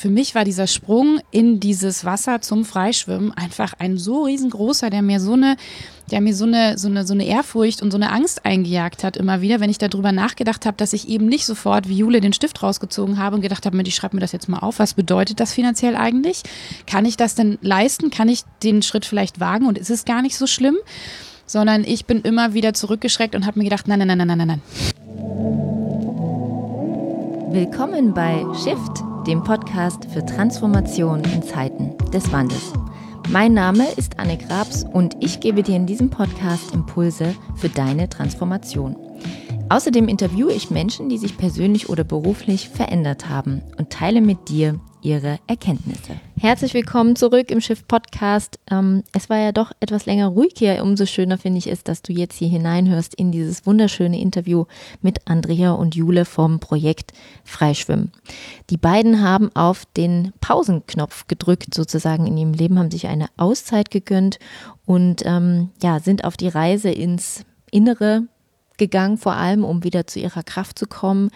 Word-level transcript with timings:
für 0.00 0.08
mich 0.08 0.34
war 0.34 0.44
dieser 0.44 0.66
Sprung 0.66 1.20
in 1.30 1.60
dieses 1.60 2.06
Wasser 2.06 2.40
zum 2.40 2.64
Freischwimmen 2.64 3.32
einfach 3.32 3.74
ein 3.78 3.98
so 3.98 4.24
riesengroßer, 4.24 4.88
der 4.88 5.02
mir 5.02 5.20
so 5.20 5.34
eine, 5.34 5.56
der 6.10 6.22
mir 6.22 6.34
so 6.34 6.46
eine, 6.46 6.78
so 6.78 6.88
eine, 6.88 7.06
so 7.06 7.12
eine 7.12 7.26
Ehrfurcht 7.26 7.82
und 7.82 7.90
so 7.90 7.98
eine 7.98 8.10
Angst 8.10 8.46
eingejagt 8.46 9.04
hat 9.04 9.18
immer 9.18 9.42
wieder, 9.42 9.60
wenn 9.60 9.68
ich 9.68 9.76
darüber 9.76 10.10
nachgedacht 10.10 10.64
habe, 10.64 10.78
dass 10.78 10.94
ich 10.94 11.06
eben 11.10 11.26
nicht 11.26 11.44
sofort 11.44 11.86
wie 11.86 11.98
Jule 11.98 12.22
den 12.22 12.32
Stift 12.32 12.62
rausgezogen 12.62 13.18
habe 13.18 13.36
und 13.36 13.42
gedacht 13.42 13.66
habe, 13.66 13.78
ich 13.82 13.94
schreibe 13.94 14.16
mir 14.16 14.22
das 14.22 14.32
jetzt 14.32 14.48
mal 14.48 14.60
auf. 14.60 14.78
Was 14.78 14.94
bedeutet 14.94 15.38
das 15.38 15.52
finanziell 15.52 15.96
eigentlich? 15.96 16.44
Kann 16.86 17.04
ich 17.04 17.18
das 17.18 17.34
denn 17.34 17.58
leisten? 17.60 18.08
Kann 18.08 18.30
ich 18.30 18.44
den 18.62 18.80
Schritt 18.80 19.04
vielleicht 19.04 19.38
wagen 19.38 19.66
und 19.66 19.76
ist 19.76 19.90
es 19.90 20.06
gar 20.06 20.22
nicht 20.22 20.38
so 20.38 20.46
schlimm? 20.46 20.76
Sondern 21.44 21.84
ich 21.84 22.06
bin 22.06 22.22
immer 22.22 22.54
wieder 22.54 22.72
zurückgeschreckt 22.72 23.34
und 23.34 23.44
habe 23.44 23.58
mir 23.58 23.64
gedacht, 23.64 23.86
nein, 23.86 23.98
nein, 23.98 24.08
nein, 24.08 24.26
nein, 24.26 24.38
nein, 24.38 24.48
nein. 24.48 24.62
Willkommen 27.52 28.14
bei 28.14 28.46
Shift, 28.64 29.02
dem 29.26 29.44
Podcast 29.44 30.06
für 30.06 30.24
Transformation 30.24 31.22
in 31.24 31.42
Zeiten 31.42 31.96
des 32.12 32.32
Wandels. 32.32 32.72
Mein 33.28 33.52
Name 33.52 33.86
ist 33.96 34.18
Anne 34.18 34.38
Grabs 34.38 34.84
und 34.84 35.16
ich 35.20 35.40
gebe 35.40 35.62
dir 35.62 35.76
in 35.76 35.86
diesem 35.86 36.08
Podcast 36.08 36.72
Impulse 36.72 37.34
für 37.56 37.68
deine 37.68 38.08
Transformation. 38.08 38.96
Außerdem 39.68 40.08
interviewe 40.08 40.52
ich 40.52 40.70
Menschen, 40.70 41.08
die 41.08 41.18
sich 41.18 41.36
persönlich 41.36 41.88
oder 41.88 42.02
beruflich 42.02 42.70
verändert 42.70 43.28
haben 43.28 43.62
und 43.76 43.90
teile 43.90 44.20
mit 44.20 44.48
dir 44.48 44.80
ihre 45.02 45.38
Erkenntnisse. 45.46 46.20
Herzlich 46.38 46.74
willkommen 46.74 47.16
zurück 47.16 47.50
im 47.50 47.60
Schiff 47.60 47.86
Podcast. 47.86 48.58
Ähm, 48.70 49.02
es 49.12 49.28
war 49.28 49.38
ja 49.38 49.52
doch 49.52 49.72
etwas 49.80 50.06
länger 50.06 50.28
ruhig 50.28 50.54
hier. 50.56 50.82
Umso 50.82 51.06
schöner 51.06 51.38
finde 51.38 51.58
ich 51.58 51.66
es, 51.66 51.84
dass 51.84 52.02
du 52.02 52.12
jetzt 52.12 52.36
hier 52.36 52.48
hineinhörst 52.48 53.14
in 53.14 53.30
dieses 53.32 53.66
wunderschöne 53.66 54.20
Interview 54.20 54.64
mit 55.02 55.28
Andrea 55.28 55.72
und 55.72 55.94
Jule 55.94 56.24
vom 56.24 56.60
Projekt 56.60 57.12
Freischwimmen. 57.44 58.12
Die 58.70 58.76
beiden 58.76 59.22
haben 59.22 59.54
auf 59.54 59.84
den 59.96 60.32
Pausenknopf 60.40 61.26
gedrückt, 61.26 61.74
sozusagen 61.74 62.26
in 62.26 62.38
ihrem 62.38 62.52
Leben, 62.54 62.78
haben 62.78 62.90
sich 62.90 63.06
eine 63.06 63.26
Auszeit 63.36 63.90
gegönnt 63.90 64.38
und 64.86 65.22
ähm, 65.26 65.70
ja, 65.82 66.00
sind 66.00 66.24
auf 66.24 66.36
die 66.36 66.48
Reise 66.48 66.90
ins 66.90 67.44
Innere 67.70 68.22
gegangen, 68.80 69.16
vor 69.16 69.34
allem 69.34 69.62
um 69.62 69.84
wieder 69.84 70.08
zu 70.08 70.18
ihrer 70.18 70.42
Kraft 70.42 70.76
zu 70.76 70.88
kommen, 70.88 71.30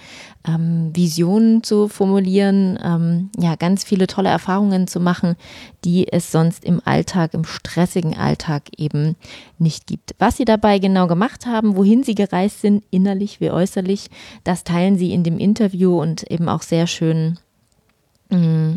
ähm, 0.44 0.90
Visionen 0.92 1.62
zu 1.62 1.86
formulieren, 1.86 2.76
ähm, 2.82 3.30
ja, 3.38 3.54
ganz 3.54 3.84
viele 3.84 4.08
tolle 4.08 4.30
Erfahrungen 4.30 4.88
zu 4.88 4.98
machen, 4.98 5.36
die 5.84 6.12
es 6.12 6.32
sonst 6.32 6.64
im 6.64 6.80
Alltag, 6.84 7.34
im 7.34 7.44
stressigen 7.44 8.16
Alltag 8.18 8.62
eben 8.76 9.14
nicht 9.58 9.86
gibt. 9.86 10.16
Was 10.18 10.38
sie 10.38 10.44
dabei 10.44 10.80
genau 10.80 11.06
gemacht 11.06 11.46
haben, 11.46 11.76
wohin 11.76 12.02
sie 12.02 12.16
gereist 12.16 12.60
sind, 12.60 12.82
innerlich 12.90 13.40
wie 13.40 13.52
äußerlich, 13.52 14.10
das 14.42 14.64
teilen 14.64 14.98
sie 14.98 15.12
in 15.12 15.22
dem 15.22 15.38
Interview 15.38 16.00
und 16.00 16.28
eben 16.30 16.48
auch 16.48 16.62
sehr 16.62 16.88
schön 16.88 17.38
mm, 18.30 18.74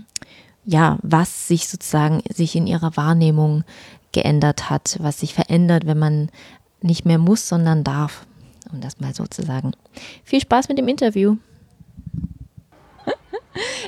ja, 0.67 0.99
was 1.01 1.47
sich 1.47 1.69
sozusagen 1.69 2.21
sich 2.31 2.55
in 2.55 2.67
ihrer 2.67 2.97
Wahrnehmung 2.97 3.63
geändert 4.11 4.69
hat, 4.69 4.97
was 4.99 5.21
sich 5.21 5.33
verändert, 5.33 5.85
wenn 5.85 5.97
man 5.97 6.29
nicht 6.81 7.05
mehr 7.05 7.17
muss, 7.17 7.47
sondern 7.47 7.83
darf 7.83 8.25
um 8.71 8.81
das 8.81 8.99
mal 8.99 9.13
so 9.13 9.25
zu 9.25 9.43
sagen. 9.43 9.71
Viel 10.23 10.41
Spaß 10.41 10.69
mit 10.69 10.77
dem 10.77 10.87
Interview. 10.87 11.37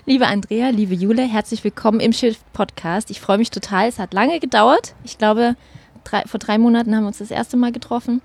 liebe 0.06 0.28
Andrea, 0.28 0.70
liebe 0.70 0.94
Jule, 0.94 1.24
herzlich 1.24 1.64
willkommen 1.64 2.00
im 2.00 2.14
Schiff 2.14 2.40
Podcast. 2.54 3.12
Ich 3.12 3.20
freue 3.20 3.38
mich 3.38 3.50
total. 3.50 3.88
Es 3.88 4.00
hat 4.00 4.14
lange 4.14 4.40
gedauert. 4.40 4.96
Ich 5.04 5.18
glaube, 5.18 5.56
drei, 6.04 6.24
vor 6.24 6.40
drei 6.40 6.58
Monaten 6.58 6.96
haben 6.96 7.04
wir 7.04 7.08
uns 7.08 7.20
das 7.20 7.32
erste 7.32 7.58
Mal 7.58 7.72
getroffen. 7.72 8.22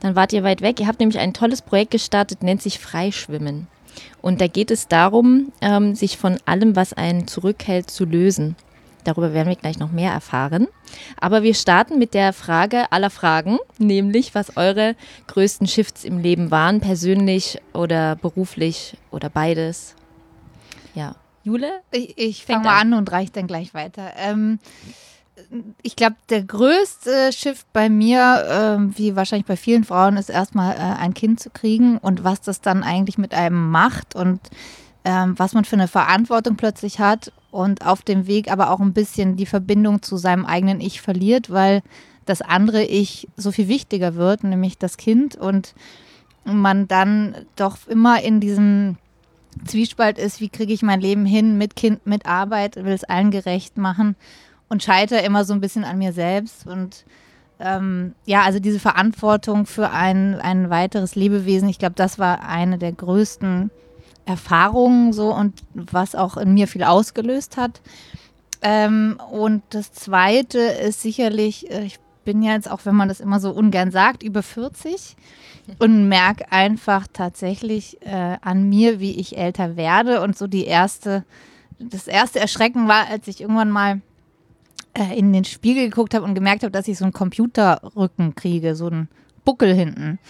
Dann 0.00 0.16
wart 0.16 0.32
ihr 0.32 0.42
weit 0.42 0.62
weg. 0.62 0.80
Ihr 0.80 0.86
habt 0.86 1.00
nämlich 1.00 1.18
ein 1.18 1.34
tolles 1.34 1.62
Projekt 1.62 1.92
gestartet, 1.92 2.42
nennt 2.42 2.62
sich 2.62 2.78
Freischwimmen. 2.78 3.68
Und 4.20 4.40
da 4.40 4.46
geht 4.46 4.70
es 4.70 4.88
darum, 4.88 5.52
ähm, 5.60 5.94
sich 5.94 6.16
von 6.16 6.38
allem, 6.46 6.76
was 6.76 6.92
einen 6.92 7.26
zurückhält, 7.26 7.90
zu 7.90 8.04
lösen. 8.04 8.56
Darüber 9.04 9.32
werden 9.32 9.48
wir 9.48 9.56
gleich 9.56 9.78
noch 9.78 9.90
mehr 9.90 10.12
erfahren. 10.12 10.68
Aber 11.20 11.42
wir 11.42 11.54
starten 11.54 11.98
mit 11.98 12.14
der 12.14 12.32
Frage 12.32 12.90
aller 12.90 13.10
Fragen, 13.10 13.58
nämlich 13.78 14.34
was 14.34 14.56
eure 14.56 14.96
größten 15.26 15.66
Shifts 15.66 16.04
im 16.04 16.18
Leben 16.18 16.50
waren, 16.50 16.80
persönlich 16.80 17.60
oder 17.72 18.16
beruflich 18.16 18.96
oder 19.10 19.28
beides. 19.28 19.94
Ja. 20.94 21.16
Jule? 21.44 21.80
Ich, 21.90 22.16
ich 22.18 22.44
fange 22.44 22.64
mal 22.64 22.80
an 22.80 22.94
und 22.94 23.10
reiche 23.10 23.32
dann 23.32 23.48
gleich 23.48 23.74
weiter. 23.74 24.12
Ähm, 24.16 24.60
ich 25.82 25.96
glaube, 25.96 26.16
der 26.28 26.42
größte 26.42 27.32
Shift 27.32 27.66
bei 27.72 27.88
mir, 27.88 28.78
äh, 28.78 28.98
wie 28.98 29.16
wahrscheinlich 29.16 29.46
bei 29.46 29.56
vielen 29.56 29.84
Frauen, 29.84 30.16
ist 30.16 30.30
erstmal 30.30 30.76
äh, 30.76 31.00
ein 31.00 31.14
Kind 31.14 31.40
zu 31.40 31.50
kriegen 31.50 31.98
und 31.98 32.24
was 32.24 32.40
das 32.40 32.60
dann 32.60 32.82
eigentlich 32.82 33.18
mit 33.18 33.34
einem 33.34 33.70
macht 33.70 34.14
und 34.14 34.40
ähm, 35.04 35.38
was 35.38 35.54
man 35.54 35.64
für 35.64 35.76
eine 35.76 35.88
Verantwortung 35.88 36.56
plötzlich 36.56 37.00
hat 37.00 37.32
und 37.50 37.84
auf 37.86 38.02
dem 38.02 38.26
Weg 38.26 38.50
aber 38.50 38.70
auch 38.70 38.80
ein 38.80 38.92
bisschen 38.92 39.36
die 39.36 39.46
Verbindung 39.46 40.02
zu 40.02 40.16
seinem 40.16 40.46
eigenen 40.46 40.80
Ich 40.80 41.00
verliert, 41.00 41.50
weil 41.50 41.82
das 42.24 42.40
andere 42.40 42.84
Ich 42.84 43.28
so 43.36 43.50
viel 43.50 43.68
wichtiger 43.68 44.14
wird, 44.14 44.44
nämlich 44.44 44.78
das 44.78 44.96
Kind 44.96 45.36
und 45.36 45.74
man 46.44 46.88
dann 46.88 47.36
doch 47.56 47.76
immer 47.88 48.22
in 48.22 48.40
diesem 48.40 48.96
Zwiespalt 49.64 50.18
ist, 50.18 50.40
wie 50.40 50.48
kriege 50.48 50.72
ich 50.72 50.82
mein 50.82 51.00
Leben 51.00 51.26
hin 51.26 51.58
mit 51.58 51.76
Kind, 51.76 52.06
mit 52.06 52.26
Arbeit, 52.26 52.76
will 52.76 52.92
es 52.92 53.04
allen 53.04 53.30
gerecht 53.30 53.76
machen 53.76 54.16
und 54.68 54.82
scheitere 54.82 55.24
immer 55.24 55.44
so 55.44 55.52
ein 55.52 55.60
bisschen 55.60 55.84
an 55.84 55.98
mir 55.98 56.12
selbst 56.12 56.66
und 56.66 57.04
ähm, 57.60 58.14
ja, 58.24 58.42
also 58.42 58.58
diese 58.58 58.80
Verantwortung 58.80 59.66
für 59.66 59.90
ein, 59.90 60.40
ein 60.40 60.70
weiteres 60.70 61.14
Lebewesen, 61.14 61.68
ich 61.68 61.78
glaube, 61.78 61.94
das 61.94 62.18
war 62.18 62.48
eine 62.48 62.78
der 62.78 62.92
größten 62.92 63.70
Erfahrungen 64.24 65.12
so 65.12 65.34
und 65.34 65.62
was 65.74 66.14
auch 66.14 66.36
in 66.36 66.54
mir 66.54 66.68
viel 66.68 66.84
ausgelöst 66.84 67.56
hat. 67.56 67.80
Ähm, 68.62 69.18
und 69.30 69.62
das 69.70 69.92
Zweite 69.92 70.58
ist 70.58 71.02
sicherlich, 71.02 71.70
äh, 71.70 71.84
ich 71.84 71.98
bin 72.24 72.42
jetzt, 72.42 72.70
auch 72.70 72.80
wenn 72.84 72.94
man 72.94 73.08
das 73.08 73.20
immer 73.20 73.40
so 73.40 73.50
ungern 73.50 73.90
sagt, 73.90 74.22
über 74.22 74.42
40 74.42 75.16
und 75.78 76.08
merke 76.08 76.50
einfach 76.52 77.06
tatsächlich 77.12 78.00
äh, 78.02 78.36
an 78.40 78.68
mir, 78.68 79.00
wie 79.00 79.18
ich 79.18 79.36
älter 79.36 79.76
werde. 79.76 80.20
Und 80.20 80.38
so 80.38 80.46
die 80.46 80.64
erste, 80.64 81.24
das 81.80 82.06
erste 82.06 82.38
Erschrecken 82.38 82.86
war, 82.86 83.08
als 83.08 83.26
ich 83.26 83.40
irgendwann 83.40 83.70
mal 83.70 84.00
äh, 84.94 85.18
in 85.18 85.32
den 85.32 85.44
Spiegel 85.44 85.88
geguckt 85.88 86.14
habe 86.14 86.24
und 86.24 86.34
gemerkt 86.34 86.62
habe, 86.62 86.70
dass 86.70 86.86
ich 86.86 86.98
so 86.98 87.04
einen 87.04 87.12
Computerrücken 87.12 88.36
kriege, 88.36 88.76
so 88.76 88.86
einen 88.86 89.08
Buckel 89.44 89.74
hinten 89.74 90.20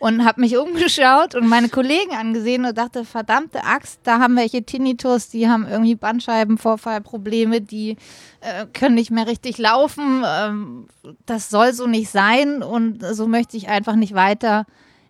und 0.00 0.24
habe 0.24 0.40
mich 0.40 0.56
umgeschaut 0.58 1.36
und 1.36 1.46
meine 1.46 1.68
Kollegen 1.68 2.12
angesehen 2.12 2.64
und 2.64 2.76
dachte, 2.76 3.04
verdammte 3.04 3.62
Axt, 3.62 4.00
da 4.02 4.18
haben 4.18 4.34
welche 4.34 4.64
Tinnitus, 4.64 5.28
die 5.28 5.48
haben 5.48 5.68
irgendwie 5.68 5.94
Bandscheibenvorfallprobleme, 5.94 7.60
die 7.60 7.96
äh, 8.40 8.66
können 8.72 8.96
nicht 8.96 9.12
mehr 9.12 9.28
richtig 9.28 9.58
laufen. 9.58 10.24
Ähm, 10.26 10.88
das 11.26 11.50
soll 11.50 11.72
so 11.72 11.86
nicht 11.86 12.10
sein 12.10 12.64
und 12.64 13.04
so 13.12 13.28
möchte 13.28 13.56
ich 13.56 13.68
einfach 13.68 13.94
nicht 13.94 14.14
weiter 14.14 14.66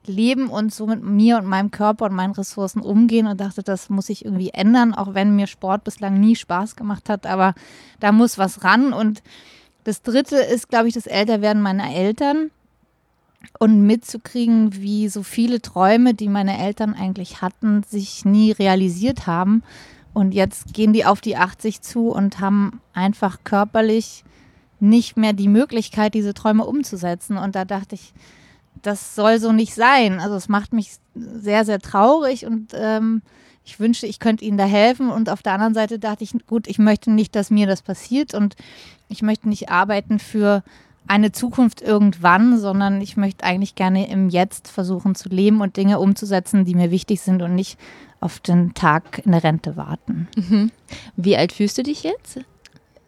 leben 0.07 0.49
und 0.49 0.73
so 0.75 0.87
mit 0.87 1.03
mir 1.03 1.37
und 1.39 1.47
meinem 1.47 1.71
Körper 1.71 2.07
und 2.07 2.15
meinen 2.15 2.33
Ressourcen 2.33 2.81
umgehen 2.81 3.27
und 3.27 3.41
dachte, 3.41 3.63
das 3.63 3.91
muss 3.91 4.09
ich 4.09 4.25
irgendwie 4.25 4.51
ändern, 4.51 4.95
auch 4.95 5.15
wenn 5.15 5.37
mir 5.37 5.47
Sport 5.47 5.85
bislang 5.85 6.19
nie 6.19 6.37
Spaß 6.37 6.75
gemacht 6.75 7.09
hat, 7.09 7.27
aber 7.27 7.55
da 8.01 8.11
muss 8.11 8.39
was 8.39 8.65
ran 8.65 8.93
und 8.93 9.23
das 9.85 10.03
dritte 10.03 10.37
ist, 10.37 10.69
glaube 10.69 10.89
ich, 10.89 10.95
das 10.95 11.07
Älterwerden 11.07 11.63
meiner 11.63 11.95
Eltern 11.95 12.51
und 13.59 13.83
mitzukriegen, 13.87 14.75
wie 14.75 15.09
so 15.09 15.23
viele 15.23 15.61
Träume, 15.61 16.15
die 16.15 16.29
meine 16.29 16.59
Eltern 16.59 16.95
eigentlich 16.95 17.43
hatten, 17.43 17.83
sich 17.83 18.25
nie 18.25 18.53
realisiert 18.53 19.27
haben. 19.27 19.63
Und 20.13 20.33
jetzt 20.33 20.75
gehen 20.75 20.93
die 20.93 21.05
auf 21.05 21.21
die 21.21 21.37
80 21.37 21.83
zu 21.83 22.09
und 22.09 22.41
haben 22.41 22.81
einfach 22.93 23.39
körperlich 23.45 24.25
nicht 24.81 25.17
mehr 25.17 25.33
die 25.33 25.49
Möglichkeit, 25.49 26.15
diese 26.15 26.35
Träume 26.35 26.65
umzusetzen. 26.65 27.37
Und 27.37 27.55
da 27.55 27.65
dachte 27.65 27.95
ich, 27.95 28.13
das 28.83 29.15
soll 29.15 29.39
so 29.39 29.53
nicht 29.53 29.75
sein. 29.75 30.21
Also 30.21 30.37
es 30.37 30.49
macht 30.49 30.73
mich 30.73 30.97
sehr, 31.15 31.65
sehr 31.65 31.81
traurig 31.81 32.47
und 32.47 32.73
ähm, 32.75 33.23
ich 33.65 33.79
wünschte, 33.79 34.07
ich 34.07 34.19
könnte 34.19 34.45
ihnen 34.45 34.59
da 34.59 34.65
helfen. 34.65 35.11
Und 35.11 35.29
auf 35.29 35.43
der 35.43 35.53
anderen 35.53 35.75
Seite 35.75 35.99
dachte 35.99 36.25
ich, 36.25 36.35
gut, 36.47 36.67
ich 36.67 36.79
möchte 36.79 37.11
nicht, 37.11 37.37
dass 37.37 37.51
mir 37.51 37.67
das 37.67 37.83
passiert 37.83 38.35
und 38.35 38.57
ich 39.09 39.23
möchte 39.23 39.49
nicht 39.49 39.71
arbeiten 39.71 40.19
für 40.19 40.63
eine 41.07 41.33
Zukunft 41.33 41.83
irgendwann, 41.83 42.59
sondern 42.59 43.01
ich 43.01 43.17
möchte 43.17 43.45
eigentlich 43.45 43.75
gerne 43.75 44.09
im 44.09 44.29
Jetzt 44.29 44.69
versuchen 44.69 45.15
zu 45.15 45.29
leben 45.29 45.61
und 45.61 45.77
Dinge 45.77 45.99
umzusetzen, 45.99 46.65
die 46.65 46.75
mir 46.75 46.91
wichtig 46.91 47.21
sind 47.21 47.43
und 47.43 47.55
nicht 47.55 47.79
auf 48.21 48.39
den 48.39 48.75
Tag 48.75 49.23
in 49.25 49.33
der 49.33 49.43
Rente 49.43 49.77
warten. 49.77 50.29
Mhm. 50.37 50.71
Wie 51.17 51.37
alt 51.37 51.53
fühlst 51.53 51.79
du 51.79 51.83
dich 51.83 52.03
jetzt? 52.03 52.41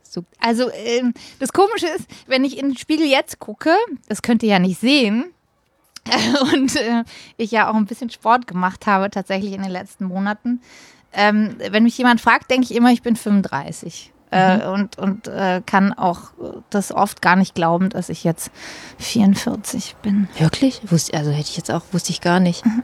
So. 0.03 0.25
Also 0.41 0.69
äh, 0.69 1.03
das 1.39 1.53
Komische 1.53 1.87
ist, 1.87 2.07
wenn 2.27 2.45
ich 2.45 2.59
in 2.59 2.71
den 2.71 2.79
Spiegel 2.79 3.07
jetzt 3.07 3.39
gucke, 3.39 3.75
das 4.09 4.23
könnt 4.23 4.43
ihr 4.43 4.51
ja 4.51 4.59
nicht 4.59 4.81
sehen, 4.81 5.27
und 6.53 6.77
äh, 6.77 7.05
ich 7.37 7.51
ja 7.53 7.71
auch 7.71 7.75
ein 7.75 7.87
bisschen 7.87 8.11
Sport 8.11 8.47
gemacht 8.47 8.87
habe 8.87 9.11
tatsächlich 9.11 9.53
in 9.53 9.63
den 9.63 9.71
letzten 9.71 10.05
Monaten. 10.05 10.61
Ähm, 11.13 11.57
wenn 11.71 11.85
mich 11.85 11.97
jemand 11.99 12.21
fragt, 12.21 12.51
denke 12.51 12.65
ich 12.65 12.75
immer, 12.75 12.91
ich 12.91 13.03
bin 13.03 13.17
35 13.17 14.12
äh, 14.33 14.57
mhm. 14.57 14.73
und, 14.73 14.99
und 14.99 15.29
äh, 15.29 15.63
kann 15.65 15.93
auch 15.93 16.33
das 16.71 16.91
oft 16.93 17.23
gar 17.23 17.37
nicht 17.37 17.55
glauben, 17.55 17.91
dass 17.91 18.09
ich 18.09 18.25
jetzt 18.25 18.51
44 18.99 19.97
bin. 20.03 20.29
Wirklich? 20.39 20.81
Wusste, 20.91 21.17
also 21.17 21.31
hätte 21.31 21.49
ich 21.51 21.57
jetzt 21.57 21.71
auch, 21.71 21.83
wusste 21.93 22.11
ich 22.11 22.21
gar 22.21 22.41
nicht. 22.41 22.65
Mhm. 22.65 22.83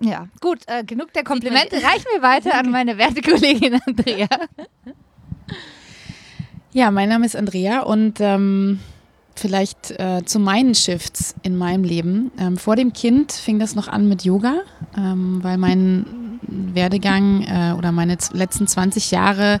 Ja, 0.00 0.28
gut, 0.40 0.60
äh, 0.66 0.84
genug 0.84 1.12
der 1.12 1.24
Komplimente. 1.24 1.76
Reichen 1.76 2.06
wir 2.12 2.22
weiter 2.22 2.58
an 2.58 2.70
meine 2.70 2.98
werte 2.98 3.22
Kollegin 3.22 3.80
Andrea. 3.86 4.28
Ja, 6.72 6.90
mein 6.90 7.08
Name 7.08 7.24
ist 7.24 7.34
Andrea 7.34 7.80
und 7.80 8.20
ähm, 8.20 8.80
vielleicht 9.38 9.92
äh, 9.92 10.22
zu 10.24 10.38
meinen 10.38 10.74
Shifts 10.74 11.34
in 11.42 11.56
meinem 11.56 11.84
Leben. 11.84 12.30
Ähm, 12.38 12.56
vor 12.56 12.76
dem 12.76 12.92
Kind 12.92 13.32
fing 13.32 13.58
das 13.58 13.74
noch 13.74 13.88
an 13.88 14.08
mit 14.08 14.24
Yoga, 14.24 14.60
ähm, 14.96 15.38
weil 15.42 15.58
mein 15.58 16.40
Werdegang 16.42 17.42
äh, 17.42 17.74
oder 17.76 17.92
meine 17.92 18.16
letzten 18.32 18.66
20 18.66 19.10
Jahre 19.10 19.60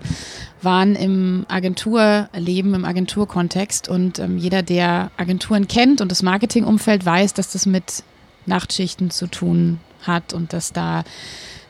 waren 0.62 0.94
im 0.94 1.46
Agenturleben, 1.48 2.74
im 2.74 2.84
Agenturkontext. 2.84 3.88
Und 3.88 4.18
ähm, 4.18 4.38
jeder, 4.38 4.62
der 4.62 5.10
Agenturen 5.16 5.68
kennt 5.68 6.00
und 6.00 6.10
das 6.10 6.22
Marketingumfeld 6.22 7.04
weiß, 7.04 7.34
dass 7.34 7.52
das 7.52 7.66
mit 7.66 8.02
Nachtschichten 8.46 9.10
zu 9.10 9.26
tun 9.26 9.80
hat 10.02 10.32
und 10.32 10.52
dass 10.52 10.72
da 10.72 11.04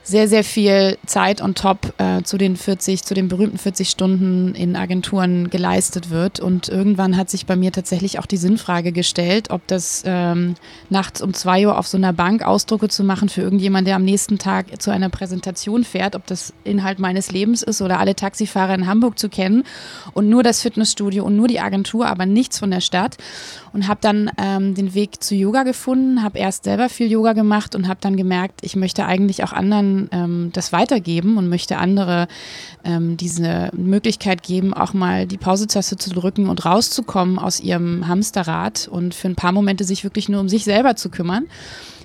sehr, 0.07 0.29
sehr 0.29 0.45
viel 0.45 0.97
Zeit 1.05 1.41
on 1.41 1.53
top 1.53 1.93
äh, 1.97 2.23
zu 2.23 2.37
den 2.37 2.55
40, 2.55 3.03
zu 3.03 3.13
den 3.13 3.27
berühmten 3.27 3.57
40 3.57 3.89
Stunden 3.89 4.55
in 4.55 4.77
Agenturen 4.77 5.49
geleistet 5.49 6.09
wird. 6.09 6.39
Und 6.39 6.69
irgendwann 6.69 7.17
hat 7.17 7.29
sich 7.29 7.45
bei 7.45 7.57
mir 7.57 7.73
tatsächlich 7.73 8.17
auch 8.17 8.25
die 8.25 8.37
Sinnfrage 8.37 8.93
gestellt, 8.93 9.49
ob 9.49 9.67
das 9.67 10.03
ähm, 10.05 10.55
nachts 10.89 11.21
um 11.21 11.33
zwei 11.33 11.67
Uhr 11.67 11.77
auf 11.77 11.87
so 11.87 11.97
einer 11.97 12.13
Bank 12.13 12.41
Ausdrucke 12.41 12.87
zu 12.87 13.03
machen 13.03 13.27
für 13.27 13.41
irgendjemand, 13.41 13.85
der 13.85 13.97
am 13.97 14.05
nächsten 14.05 14.37
Tag 14.37 14.81
zu 14.81 14.91
einer 14.91 15.09
Präsentation 15.09 15.83
fährt, 15.83 16.15
ob 16.15 16.25
das 16.25 16.53
Inhalt 16.63 16.99
meines 16.99 17.31
Lebens 17.31 17.61
ist 17.61 17.81
oder 17.81 17.99
alle 17.99 18.15
Taxifahrer 18.15 18.75
in 18.75 18.87
Hamburg 18.87 19.19
zu 19.19 19.27
kennen 19.27 19.63
und 20.13 20.29
nur 20.29 20.41
das 20.41 20.61
Fitnessstudio 20.61 21.25
und 21.25 21.35
nur 21.35 21.49
die 21.49 21.59
Agentur, 21.59 22.07
aber 22.07 22.25
nichts 22.25 22.59
von 22.59 22.71
der 22.71 22.81
Stadt. 22.81 23.17
Und 23.73 23.87
habe 23.87 23.99
dann 24.01 24.31
ähm, 24.37 24.73
den 24.73 24.93
Weg 24.95 25.21
zu 25.21 25.35
Yoga 25.35 25.63
gefunden, 25.63 26.23
habe 26.23 26.39
erst 26.39 26.63
selber 26.63 26.87
viel 26.87 27.11
Yoga 27.11 27.33
gemacht 27.33 27.75
und 27.75 27.87
habe 27.87 27.99
dann 28.01 28.15
gemerkt, 28.15 28.61
ich 28.63 28.75
möchte 28.75 29.05
eigentlich 29.05 29.43
auch 29.43 29.51
anderen 29.51 29.96
ähm, 30.11 30.51
das 30.53 30.71
weitergeben 30.71 31.37
und 31.37 31.49
möchte 31.49 31.77
andere 31.77 32.27
ähm, 32.83 33.17
diese 33.17 33.69
Möglichkeit 33.73 34.43
geben, 34.43 34.73
auch 34.73 34.93
mal 34.93 35.25
die 35.25 35.37
Pausetaste 35.37 35.97
zu 35.97 36.11
drücken 36.11 36.47
und 36.49 36.65
rauszukommen 36.65 37.39
aus 37.39 37.59
ihrem 37.59 38.07
Hamsterrad 38.07 38.87
und 38.87 39.13
für 39.13 39.27
ein 39.27 39.35
paar 39.35 39.51
Momente 39.51 39.83
sich 39.83 40.03
wirklich 40.03 40.29
nur 40.29 40.41
um 40.41 40.49
sich 40.49 40.63
selber 40.63 40.95
zu 40.95 41.09
kümmern. 41.09 41.47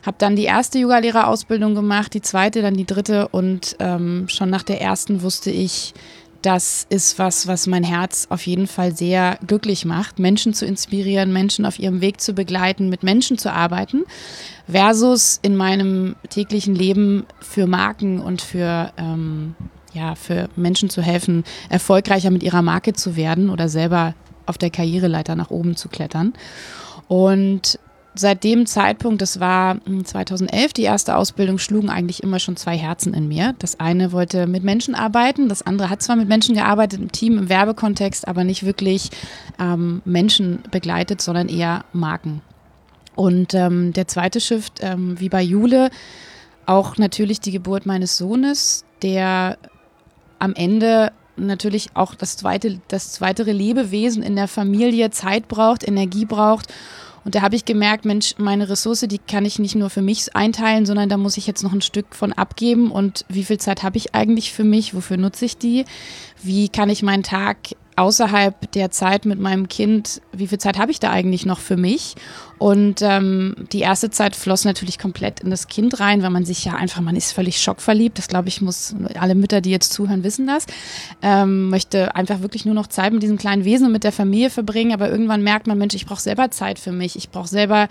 Habe 0.05 0.17
dann 0.19 0.35
die 0.35 0.45
erste 0.45 0.79
Yogalehrerausbildung 0.79 1.75
gemacht, 1.75 2.13
die 2.15 2.23
zweite, 2.23 2.61
dann 2.61 2.75
die 2.75 2.87
dritte 2.87 3.29
und 3.29 3.77
ähm, 3.79 4.25
schon 4.29 4.51
nach 4.51 4.65
der 4.65 4.81
ersten 4.81 5.23
wusste 5.23 5.51
ich, 5.51 5.95
das 6.43 6.87
ist 6.89 7.19
was, 7.19 7.47
was 7.47 7.67
mein 7.67 7.85
Herz 7.85 8.27
auf 8.29 8.47
jeden 8.47 8.67
Fall 8.67 8.95
sehr 8.95 9.39
glücklich 9.47 9.85
macht, 9.85 10.19
Menschen 10.19 10.55
zu 10.55 10.67
inspirieren, 10.67 11.33
Menschen 11.33 11.65
auf 11.65 11.79
ihrem 11.79 12.01
Weg 12.01 12.21
zu 12.21 12.35
begleiten, 12.35 12.89
mit 12.89 13.03
Menschen 13.03 13.39
zu 13.39 13.53
arbeiten, 13.53 14.05
versus 14.71 15.39
in 15.43 15.57
meinem 15.57 16.17
täglichen 16.29 16.75
Leben 16.75 17.27
für 17.41 17.67
Marken 17.67 18.21
und 18.21 18.43
für, 18.43 18.93
ähm, 18.97 19.55
ja, 19.95 20.15
für 20.15 20.49
Menschen 20.57 20.91
zu 20.91 21.01
helfen, 21.01 21.45
erfolgreicher 21.69 22.31
mit 22.31 22.43
ihrer 22.43 22.63
Marke 22.63 22.93
zu 22.93 23.17
werden 23.17 23.49
oder 23.49 23.69
selber 23.69 24.15
auf 24.47 24.59
der 24.59 24.71
Karriereleiter 24.71 25.37
nach 25.37 25.51
oben 25.51 25.77
zu 25.77 25.89
klettern. 25.89 26.33
Und 27.09 27.79
seit 28.15 28.45
dem 28.45 28.67
Zeitpunkt, 28.67 29.23
das 29.23 29.41
war 29.41 29.79
2011, 30.05 30.63
hm, 30.63 30.71
die 30.75 30.83
erste 30.83 31.17
Ausbildung, 31.17 31.59
schlugen 31.59 31.89
eigentlich 31.89 32.23
immer 32.23 32.39
schon 32.39 32.57
zwei 32.57 32.77
Herzen 32.77 33.15
in 33.15 33.29
mir. 33.29 33.55
Das 33.59 33.81
eine 33.81 34.13
wollte 34.13 34.47
mit 34.47 34.65
Menschen 34.65 34.95
arbeiten, 34.95 35.49
das 35.49 35.63
andere 35.63 35.89
hat 35.89 36.03
zwar 36.03 36.17
mit 36.17 36.29
Menschen 36.29 36.55
gearbeitet, 36.55 37.01
im 37.01 37.13
Team, 37.13 37.39
im 37.39 37.49
Werbekontext, 37.49 38.29
aber 38.29 38.45
nicht 38.45 38.65
wirklich 38.65 39.11
ähm, 39.59 40.03
Menschen 40.05 40.63
begleitet, 40.71 41.23
sondern 41.23 41.49
eher 41.49 41.85
Marken. 41.93 42.43
Und 43.15 43.55
ähm, 43.55 43.93
der 43.93 44.09
zweite 44.09 44.41
Shift, 44.41 44.81
ähm, 44.81 45.19
wie 45.19 45.29
bei 45.29 45.43
Jule, 45.43 45.91
auch 46.67 46.97
natürlich 46.97 47.41
die 47.41 47.51
Geburt 47.51 47.87
meines 47.87 48.17
Sohnes, 48.17 48.85
der 49.03 49.59
am 50.39 50.55
Ende 50.55 51.13
natürlich 51.37 51.89
auch 51.95 52.15
das 52.15 52.37
zweite, 52.37 52.81
das 52.89 53.13
zweitere 53.13 53.53
Lebewesen 53.53 54.23
in 54.23 54.37
der 54.37 54.49
Familie 54.49 55.11
Zeit 55.11 55.49
braucht, 55.49 55.87
Energie 55.87 56.25
braucht 56.25 56.73
und 57.25 57.35
da 57.35 57.43
habe 57.43 57.55
ich 57.55 57.65
gemerkt, 57.65 58.05
Mensch, 58.05 58.35
meine 58.39 58.69
Ressource, 58.69 59.01
die 59.09 59.19
kann 59.19 59.45
ich 59.45 59.59
nicht 59.59 59.75
nur 59.75 59.91
für 59.91 60.03
mich 60.03 60.35
einteilen, 60.35 60.87
sondern 60.87 61.09
da 61.09 61.17
muss 61.17 61.37
ich 61.37 61.47
jetzt 61.47 61.63
noch 61.63 61.73
ein 61.73 61.81
Stück 61.81 62.15
von 62.15 62.33
abgeben. 62.33 62.91
Und 62.91 63.25
wie 63.29 63.45
viel 63.45 63.59
Zeit 63.59 63.83
habe 63.83 63.97
ich 63.97 64.15
eigentlich 64.15 64.53
für 64.53 64.65
mich? 64.65 64.95
Wofür 64.95 65.17
nutze 65.17 65.45
ich 65.45 65.57
die? 65.57 65.85
Wie 66.43 66.69
kann 66.69 66.91
ich 66.91 67.03
meinen 67.03 67.23
Tag 67.23 67.59
außerhalb 67.97 68.73
der 68.73 68.91
Zeit 68.91 69.25
mit 69.25 69.39
meinem 69.39 69.69
Kind, 69.69 70.23
wie 70.33 70.47
viel 70.47 70.59
Zeit 70.59 70.79
habe 70.79 70.91
ich 70.91 71.01
da 71.01 71.11
eigentlich 71.11 71.47
noch 71.47 71.59
für 71.61 71.77
mich? 71.77 72.15
Und 72.63 73.03
ähm, 73.03 73.57
die 73.73 73.81
erste 73.81 74.11
Zeit 74.11 74.37
floss 74.37 74.65
natürlich 74.65 74.97
komplett 74.97 75.41
in 75.41 75.51
das 75.51 75.67
Kind 75.67 75.99
rein, 75.99 76.23
weil 76.23 76.31
man 76.31 76.45
sich 76.45 76.65
ja 76.65 76.75
einfach, 76.75 77.01
man 77.01 77.17
ist 77.17 77.33
völlig 77.33 77.61
schockverliebt. 77.61 78.19
Das 78.19 78.29
glaube 78.29 78.47
ich, 78.47 78.61
muss 78.61 78.95
alle 79.19 79.35
Mütter, 79.35 79.61
die 79.61 79.71
jetzt 79.71 79.93
zuhören, 79.93 80.23
wissen 80.23 80.47
das. 80.47 80.67
Ähm, 81.23 81.71
möchte 81.71 82.15
einfach 82.15 82.41
wirklich 82.41 82.65
nur 82.65 82.75
noch 82.75 82.87
Zeit 82.87 83.13
mit 83.13 83.23
diesem 83.23 83.37
kleinen 83.37 83.65
Wesen 83.65 83.87
und 83.87 83.93
mit 83.93 84.05
der 84.05 84.13
Familie 84.13 84.49
verbringen. 84.49 84.93
Aber 84.93 85.11
irgendwann 85.11 85.43
merkt 85.43 85.67
man, 85.67 85.77
Mensch, 85.77 85.95
ich 85.95 86.07
brauche 86.07 86.21
selber 86.21 86.53
Zeit 86.53 86.79
für 86.79 86.93
mich. 86.93 87.17
Ich 87.17 87.31
brauche 87.31 87.49
selber 87.49 87.89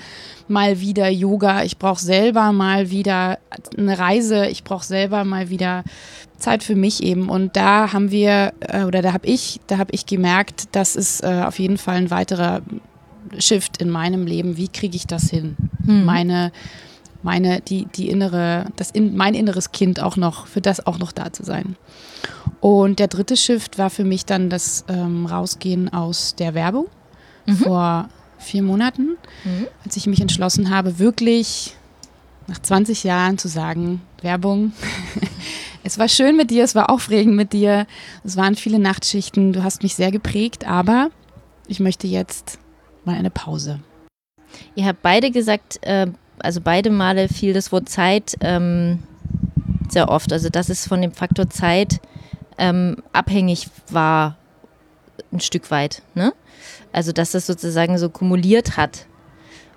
mal 0.47 0.79
wieder 0.79 1.09
Yoga. 1.09 1.63
Ich 1.63 1.77
brauche 1.77 1.99
selber 1.99 2.53
mal 2.53 2.91
wieder 2.91 3.39
eine 3.77 3.99
Reise. 3.99 4.45
Ich 4.45 4.63
brauche 4.63 4.85
selber 4.85 5.25
mal 5.25 5.49
wieder 5.49 5.83
Zeit 6.41 6.63
für 6.63 6.75
mich 6.75 7.01
eben. 7.03 7.29
Und 7.29 7.55
da 7.55 7.93
haben 7.93 8.11
wir, 8.11 8.53
äh, 8.59 8.83
oder 8.83 9.01
da 9.01 9.13
habe 9.13 9.27
ich, 9.27 9.59
da 9.67 9.77
habe 9.77 9.91
ich 9.93 10.05
gemerkt, 10.05 10.69
das 10.73 10.95
ist 10.95 11.23
äh, 11.23 11.43
auf 11.45 11.59
jeden 11.59 11.77
Fall 11.77 11.95
ein 11.95 12.11
weiterer 12.11 12.61
Shift 13.37 13.77
in 13.77 13.89
meinem 13.89 14.25
Leben. 14.25 14.57
Wie 14.57 14.67
kriege 14.67 14.95
ich 14.95 15.07
das 15.07 15.29
hin? 15.29 15.55
Hm. 15.85 16.05
Meine, 16.05 16.51
meine, 17.23 17.61
die, 17.61 17.85
die 17.85 18.09
innere, 18.09 18.65
das 18.75 18.91
in, 18.91 19.15
mein 19.15 19.35
inneres 19.35 19.71
Kind 19.71 20.01
auch 20.01 20.17
noch, 20.17 20.47
für 20.47 20.61
das 20.61 20.85
auch 20.85 20.99
noch 20.99 21.11
da 21.11 21.31
zu 21.31 21.43
sein. 21.43 21.75
Und 22.59 22.99
der 22.99 23.07
dritte 23.07 23.37
Shift 23.37 23.77
war 23.77 23.89
für 23.89 24.03
mich 24.03 24.25
dann 24.25 24.49
das 24.49 24.85
ähm, 24.87 25.25
Rausgehen 25.25 25.93
aus 25.93 26.35
der 26.35 26.53
Werbung 26.53 26.87
mhm. 27.45 27.55
vor 27.55 28.09
vier 28.37 28.63
Monaten, 28.63 29.17
mhm. 29.43 29.67
als 29.85 29.97
ich 29.97 30.07
mich 30.07 30.21
entschlossen 30.21 30.69
habe, 30.69 30.99
wirklich 30.99 31.75
nach 32.47 32.59
20 32.59 33.03
Jahren 33.03 33.37
zu 33.37 33.47
sagen, 33.47 34.01
Werbung, 34.21 34.73
es 35.83 35.97
war 35.97 36.07
schön 36.07 36.37
mit 36.37 36.51
dir, 36.51 36.63
es 36.63 36.75
war 36.75 36.89
aufregend 36.89 37.35
mit 37.35 37.53
dir, 37.53 37.87
es 38.23 38.37
waren 38.37 38.55
viele 38.55 38.79
Nachtschichten, 38.79 39.53
du 39.53 39.63
hast 39.63 39.83
mich 39.83 39.95
sehr 39.95 40.11
geprägt, 40.11 40.67
aber 40.67 41.09
ich 41.67 41.79
möchte 41.79 42.07
jetzt 42.07 42.59
mal 43.05 43.15
eine 43.15 43.31
Pause. 43.31 43.79
Ihr 44.75 44.85
habt 44.85 45.01
beide 45.01 45.31
gesagt, 45.31 45.79
äh, 45.83 46.07
also 46.39 46.61
beide 46.61 46.89
Male 46.89 47.29
fiel 47.29 47.53
das 47.53 47.71
Wort 47.71 47.89
Zeit 47.89 48.35
ähm, 48.41 48.99
sehr 49.89 50.09
oft. 50.09 50.33
Also 50.33 50.49
dass 50.49 50.69
es 50.69 50.87
von 50.87 51.01
dem 51.01 51.11
Faktor 51.11 51.49
Zeit 51.49 51.99
ähm, 52.57 52.97
abhängig 53.13 53.69
war, 53.89 54.37
ein 55.31 55.39
Stück 55.39 55.71
weit. 55.71 56.01
Ne? 56.15 56.33
Also 56.91 57.11
dass 57.11 57.31
das 57.31 57.47
sozusagen 57.47 57.97
so 57.97 58.09
kumuliert 58.09 58.77
hat 58.77 59.05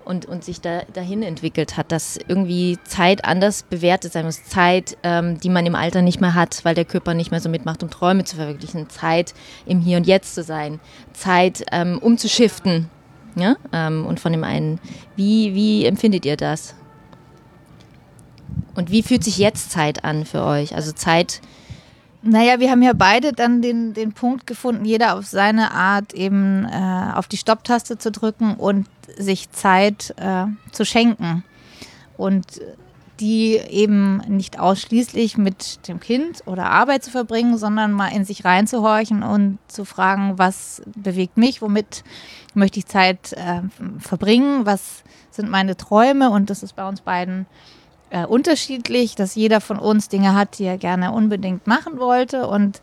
und, 0.05 0.25
und 0.25 0.43
sich 0.43 0.61
da, 0.61 0.83
dahin 0.93 1.23
entwickelt 1.23 1.77
hat, 1.77 1.91
dass 1.91 2.17
irgendwie 2.27 2.77
Zeit 2.83 3.25
anders 3.25 3.63
bewertet 3.63 4.13
sein 4.13 4.25
muss. 4.25 4.43
Zeit, 4.43 4.97
ähm, 5.03 5.39
die 5.39 5.49
man 5.49 5.65
im 5.65 5.75
Alter 5.75 6.01
nicht 6.01 6.21
mehr 6.21 6.35
hat, 6.35 6.63
weil 6.63 6.75
der 6.75 6.85
Körper 6.85 7.13
nicht 7.13 7.31
mehr 7.31 7.41
so 7.41 7.49
mitmacht, 7.49 7.83
um 7.83 7.89
Träume 7.89 8.23
zu 8.23 8.35
verwirklichen. 8.35 8.89
Zeit, 8.89 9.33
im 9.65 9.79
Hier 9.79 9.97
und 9.97 10.07
Jetzt 10.07 10.35
zu 10.35 10.43
sein. 10.43 10.79
Zeit, 11.13 11.65
ähm, 11.71 11.99
umzuschiften. 11.99 12.89
Ja? 13.35 13.55
Ähm, 13.73 14.05
und 14.05 14.19
von 14.19 14.31
dem 14.31 14.43
einen, 14.43 14.79
wie, 15.15 15.53
wie 15.53 15.85
empfindet 15.85 16.25
ihr 16.25 16.37
das? 16.37 16.75
Und 18.75 18.91
wie 18.91 19.03
fühlt 19.03 19.23
sich 19.23 19.37
jetzt 19.37 19.71
Zeit 19.71 20.03
an 20.03 20.25
für 20.25 20.43
euch? 20.43 20.75
Also 20.75 20.91
Zeit, 20.91 21.41
naja, 22.21 22.59
wir 22.59 22.71
haben 22.71 22.81
ja 22.81 22.93
beide 22.93 23.33
dann 23.33 23.61
den, 23.61 23.93
den 23.93 24.13
Punkt 24.13 24.47
gefunden, 24.47 24.83
jeder 24.83 25.15
auf 25.15 25.27
seine 25.27 25.71
Art 25.71 26.13
eben 26.13 26.65
äh, 26.65 27.11
auf 27.13 27.27
die 27.27 27.37
Stopptaste 27.37 27.97
zu 27.97 28.11
drücken 28.11 28.55
und 28.55 28.87
sich 29.17 29.51
Zeit 29.51 30.13
äh, 30.17 30.45
zu 30.71 30.85
schenken. 30.85 31.43
Und 32.17 32.61
die 33.19 33.55
eben 33.69 34.17
nicht 34.27 34.59
ausschließlich 34.59 35.37
mit 35.37 35.87
dem 35.87 35.99
Kind 35.99 36.43
oder 36.45 36.65
Arbeit 36.65 37.03
zu 37.03 37.11
verbringen, 37.11 37.57
sondern 37.57 37.93
mal 37.93 38.09
in 38.09 38.25
sich 38.25 38.43
reinzuhorchen 38.43 39.23
und 39.23 39.57
zu 39.67 39.85
fragen, 39.85 40.37
was 40.37 40.81
bewegt 40.95 41.37
mich, 41.37 41.61
womit 41.61 42.03
möchte 42.53 42.79
ich 42.79 42.87
Zeit 42.87 43.33
äh, 43.33 43.61
verbringen, 43.99 44.65
was 44.65 45.03
sind 45.31 45.49
meine 45.49 45.77
Träume 45.77 46.29
und 46.29 46.49
das 46.49 46.63
ist 46.63 46.75
bei 46.75 46.87
uns 46.87 47.01
beiden 47.01 47.45
äh, 48.09 48.25
unterschiedlich, 48.25 49.15
dass 49.15 49.35
jeder 49.35 49.61
von 49.61 49.79
uns 49.79 50.09
Dinge 50.09 50.35
hat, 50.35 50.59
die 50.59 50.65
er 50.65 50.77
gerne 50.77 51.11
unbedingt 51.11 51.67
machen 51.67 51.99
wollte. 51.99 52.47
Und 52.47 52.81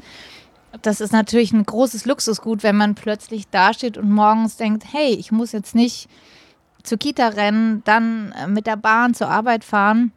das 0.80 1.00
ist 1.00 1.12
natürlich 1.12 1.52
ein 1.52 1.64
großes 1.64 2.06
Luxusgut, 2.06 2.62
wenn 2.62 2.76
man 2.76 2.94
plötzlich 2.94 3.48
dasteht 3.48 3.98
und 3.98 4.10
morgens 4.10 4.56
denkt, 4.56 4.84
hey, 4.92 5.14
ich 5.14 5.30
muss 5.30 5.52
jetzt 5.52 5.74
nicht 5.74 6.08
zur 6.82 6.98
Kita 6.98 7.28
rennen, 7.28 7.82
dann 7.84 8.32
äh, 8.32 8.46
mit 8.46 8.66
der 8.66 8.76
Bahn 8.76 9.14
zur 9.14 9.28
Arbeit 9.28 9.64
fahren 9.64 10.12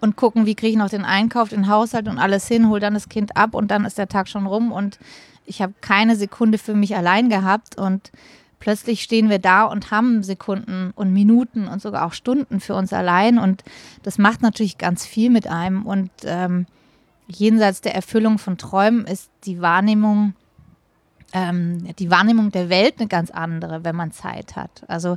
und 0.00 0.16
gucken, 0.16 0.46
wie 0.46 0.54
kriege 0.54 0.72
ich 0.72 0.76
noch 0.76 0.90
den 0.90 1.04
Einkauf, 1.04 1.48
den 1.48 1.68
Haushalt 1.68 2.08
und 2.08 2.18
alles 2.18 2.46
hin, 2.46 2.68
hol 2.68 2.80
dann 2.80 2.94
das 2.94 3.08
Kind 3.08 3.36
ab 3.36 3.54
und 3.54 3.70
dann 3.70 3.84
ist 3.84 3.98
der 3.98 4.08
Tag 4.08 4.28
schon 4.28 4.46
rum 4.46 4.70
und 4.70 4.98
ich 5.46 5.62
habe 5.62 5.74
keine 5.80 6.14
Sekunde 6.14 6.58
für 6.58 6.74
mich 6.74 6.94
allein 6.94 7.28
gehabt 7.28 7.76
und 7.76 8.12
plötzlich 8.60 9.02
stehen 9.02 9.28
wir 9.28 9.40
da 9.40 9.64
und 9.64 9.90
haben 9.90 10.22
Sekunden 10.22 10.92
und 10.94 11.12
Minuten 11.12 11.66
und 11.66 11.82
sogar 11.82 12.06
auch 12.06 12.12
Stunden 12.12 12.60
für 12.60 12.74
uns 12.74 12.92
allein. 12.92 13.38
Und 13.38 13.64
das 14.02 14.18
macht 14.18 14.42
natürlich 14.42 14.78
ganz 14.78 15.04
viel 15.04 15.30
mit 15.30 15.48
einem. 15.48 15.86
Und 15.86 16.10
ähm, 16.24 16.66
jenseits 17.30 17.80
der 17.80 17.94
Erfüllung 17.94 18.38
von 18.38 18.58
Träumen 18.58 19.06
ist 19.06 19.30
die 19.44 19.60
Wahrnehmung, 19.60 20.34
ähm, 21.32 21.94
die 21.98 22.10
Wahrnehmung 22.10 22.50
der 22.50 22.68
Welt 22.68 22.94
eine 22.98 23.08
ganz 23.08 23.30
andere, 23.30 23.84
wenn 23.84 23.96
man 23.96 24.12
Zeit 24.12 24.56
hat. 24.56 24.84
Also 24.88 25.16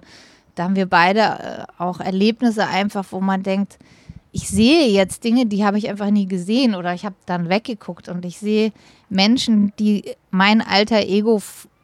da 0.56 0.64
haben 0.66 0.76
wir 0.76 0.86
beide 0.86 1.20
äh, 1.20 1.64
auch 1.78 2.00
Erlebnisse 2.00 2.68
einfach, 2.68 3.06
wo 3.10 3.20
man 3.20 3.44
denkt, 3.44 3.78
ich 4.32 4.48
sehe 4.48 4.88
jetzt 4.88 5.24
Dinge, 5.24 5.46
die 5.46 5.64
habe 5.64 5.78
ich 5.78 5.90
einfach 5.90 6.10
nie 6.10 6.28
gesehen 6.28 6.74
oder 6.74 6.94
ich 6.94 7.06
habe 7.06 7.16
dann 7.28 7.50
weggeguckt 7.50 8.10
und 8.10 8.26
ich 8.26 8.40
sehe 8.40 8.72
Menschen, 9.10 9.74
die 9.78 10.16
mein 10.32 10.62
alter 10.62 11.02
Ego 11.02 11.42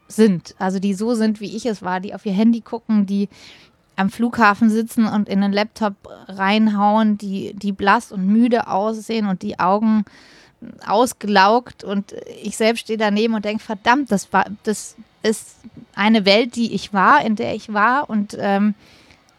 sind, 0.07 0.55
also 0.57 0.79
die 0.79 0.95
so 0.95 1.13
sind, 1.13 1.39
wie 1.39 1.55
ich 1.55 1.67
es 1.67 1.83
war, 1.83 1.99
die 1.99 2.15
auf 2.15 2.25
ihr 2.25 2.33
Handy 2.33 2.61
gucken, 2.61 3.05
die 3.05 3.29
am 3.99 4.09
Flughafen 4.09 4.69
sitzen 4.69 5.05
und 5.05 5.27
in 5.27 5.41
den 5.41 5.51
Laptop 5.51 5.93
reinhauen, 6.27 7.17
die, 7.17 7.53
die 7.53 7.73
blass 7.73 8.11
und 8.11 8.25
müde 8.27 8.67
aussehen 8.67 9.27
und 9.27 9.41
die 9.41 9.59
Augen 9.59 10.05
ausgelaugt 10.85 11.83
und 11.83 12.13
ich 12.41 12.57
selbst 12.57 12.81
stehe 12.81 12.97
daneben 12.97 13.33
und 13.33 13.45
denke, 13.45 13.63
verdammt, 13.63 14.11
das 14.11 14.31
war, 14.31 14.45
das 14.63 14.95
ist 15.23 15.57
eine 15.95 16.25
Welt, 16.25 16.55
die 16.55 16.73
ich 16.73 16.93
war, 16.93 17.23
in 17.25 17.35
der 17.35 17.55
ich 17.55 17.73
war 17.73 18.09
und 18.09 18.37
ähm, 18.39 18.73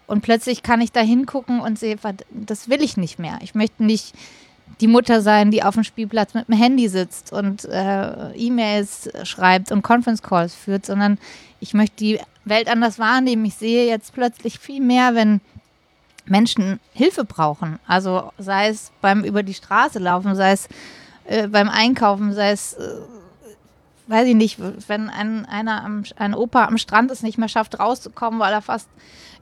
und 0.07 0.23
plötzlich 0.23 0.65
kann 0.65 0.81
ich 0.81 0.91
da 0.91 0.99
hingucken 1.01 1.61
und 1.61 1.79
sehe, 1.79 1.97
das 2.33 2.69
will 2.69 2.83
ich 2.83 2.97
nicht 2.97 3.21
mehr. 3.21 3.39
Ich 3.43 3.55
möchte 3.55 3.85
nicht 3.85 4.13
die 4.81 4.87
Mutter 4.87 5.21
sein, 5.21 5.51
die 5.51 5.63
auf 5.63 5.75
dem 5.75 5.85
Spielplatz 5.85 6.35
mit 6.35 6.49
dem 6.49 6.57
Handy 6.57 6.89
sitzt 6.89 7.33
und 7.33 7.65
äh, 7.67 8.33
E-Mails 8.33 9.11
schreibt 9.25 9.73
und 9.73 9.83
Conference 9.83 10.23
Calls 10.23 10.55
führt, 10.55 10.87
sondern 10.87 11.19
ich 11.61 11.75
möchte 11.75 11.97
die 11.97 12.21
Welt 12.45 12.69
anders 12.69 12.99
wahrnehmen. 12.99 13.45
Ich 13.45 13.55
sehe 13.55 13.87
jetzt 13.87 14.15
plötzlich 14.15 14.59
viel 14.59 14.81
mehr, 14.81 15.15
wenn 15.15 15.41
Menschen 16.25 16.81
Hilfe 16.93 17.25
brauchen. 17.25 17.79
Also 17.87 18.33
sei 18.39 18.69
es 18.69 18.93
beim 19.01 19.25
über 19.25 19.43
die 19.43 19.55
Straße 19.55 19.99
laufen, 19.99 20.35
sei 20.35 20.53
es 20.53 20.69
äh, 21.25 21.49
beim 21.49 21.69
Einkaufen, 21.69 22.33
sei 22.33 22.53
es, 22.53 22.75
äh, 22.75 22.87
weiß 24.11 24.27
ich 24.29 24.35
nicht, 24.35 24.59
wenn 24.89 25.09
ein, 25.09 25.47
einer 25.47 25.85
am, 25.85 26.03
ein 26.17 26.35
Opa 26.35 26.65
am 26.65 26.79
Strand 26.79 27.11
es 27.11 27.23
nicht 27.23 27.39
mehr 27.39 27.49
schafft, 27.49 27.79
rauszukommen, 27.79 28.41
weil 28.41 28.53
er 28.53 28.63
fast 28.63 28.89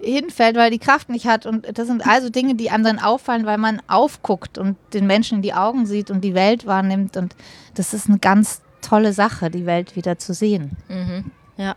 hinfällt, 0.00 0.56
weil 0.56 0.66
er 0.66 0.70
die 0.70 0.78
Kraft 0.78 1.08
nicht 1.08 1.26
hat. 1.26 1.46
Und 1.46 1.66
das 1.76 1.86
sind 1.86 2.06
also 2.06 2.30
Dinge, 2.30 2.54
die 2.54 2.70
einem 2.70 2.84
dann 2.84 2.98
auffallen, 2.98 3.46
weil 3.46 3.58
man 3.58 3.82
aufguckt 3.88 4.58
und 4.58 4.76
den 4.92 5.06
Menschen 5.06 5.36
in 5.36 5.42
die 5.42 5.54
Augen 5.54 5.86
sieht 5.86 6.10
und 6.10 6.22
die 6.22 6.34
Welt 6.34 6.66
wahrnimmt. 6.66 7.16
Und 7.16 7.34
das 7.74 7.94
ist 7.94 8.08
eine 8.08 8.18
ganz 8.18 8.60
tolle 8.82 9.12
Sache, 9.12 9.50
die 9.50 9.66
Welt 9.66 9.96
wieder 9.96 10.18
zu 10.18 10.34
sehen. 10.34 10.76
Mhm. 10.88 11.30
Ja. 11.56 11.74